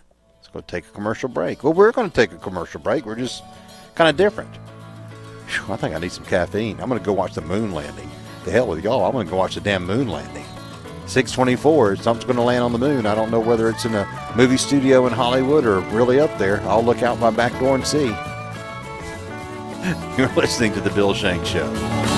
Go 0.58 0.64
take 0.66 0.88
a 0.88 0.90
commercial 0.90 1.30
break. 1.30 1.64
Well, 1.64 1.74
we're 1.74 1.92
going 1.92 2.10
to 2.10 2.16
take 2.16 2.32
a 2.32 2.38
commercial 2.38 2.80
break. 2.80 3.06
We're 3.06 3.16
just 3.16 3.44
kind 3.94 4.10
of 4.10 4.18
different. 4.18 4.56
Whew, 4.56 5.72
I 5.72 5.78
think 5.78 5.94
I 5.94 6.00
need 6.00 6.12
some 6.12 6.26
caffeine. 6.26 6.80
I'm 6.80 6.90
going 6.90 7.00
to 7.00 7.06
go 7.06 7.14
watch 7.14 7.36
the 7.36 7.42
moon 7.42 7.74
landing. 7.74 8.10
The 8.44 8.50
hell 8.50 8.68
with 8.68 8.84
y'all. 8.84 9.06
I'm 9.06 9.12
going 9.12 9.28
to 9.28 9.30
go 9.30 9.38
watch 9.38 9.54
the 9.54 9.62
damn 9.62 9.86
moon 9.86 10.08
landing. 10.08 10.46
624, 11.06 11.98
something's 11.98 12.26
going 12.26 12.38
to 12.38 12.42
land 12.42 12.64
on 12.64 12.72
the 12.72 12.80
moon. 12.80 13.06
I 13.06 13.14
don't 13.14 13.30
know 13.30 13.40
whether 13.40 13.70
it's 13.70 13.86
in 13.86 13.94
a 13.94 14.34
movie 14.36 14.58
studio 14.58 15.06
in 15.06 15.14
Hollywood 15.14 15.64
or 15.64 15.82
really 15.92 16.20
up 16.20 16.36
there. 16.40 16.60
I'll 16.62 16.84
look 16.84 17.04
out 17.04 17.20
my 17.20 17.30
back 17.30 17.52
door 17.60 17.76
and 17.76 17.86
see. 17.86 18.08
You're 20.18 20.34
listening 20.34 20.74
to 20.74 20.82
The 20.82 20.90
Bill 20.90 21.14
Shanks 21.14 21.50
Show. 21.50 22.17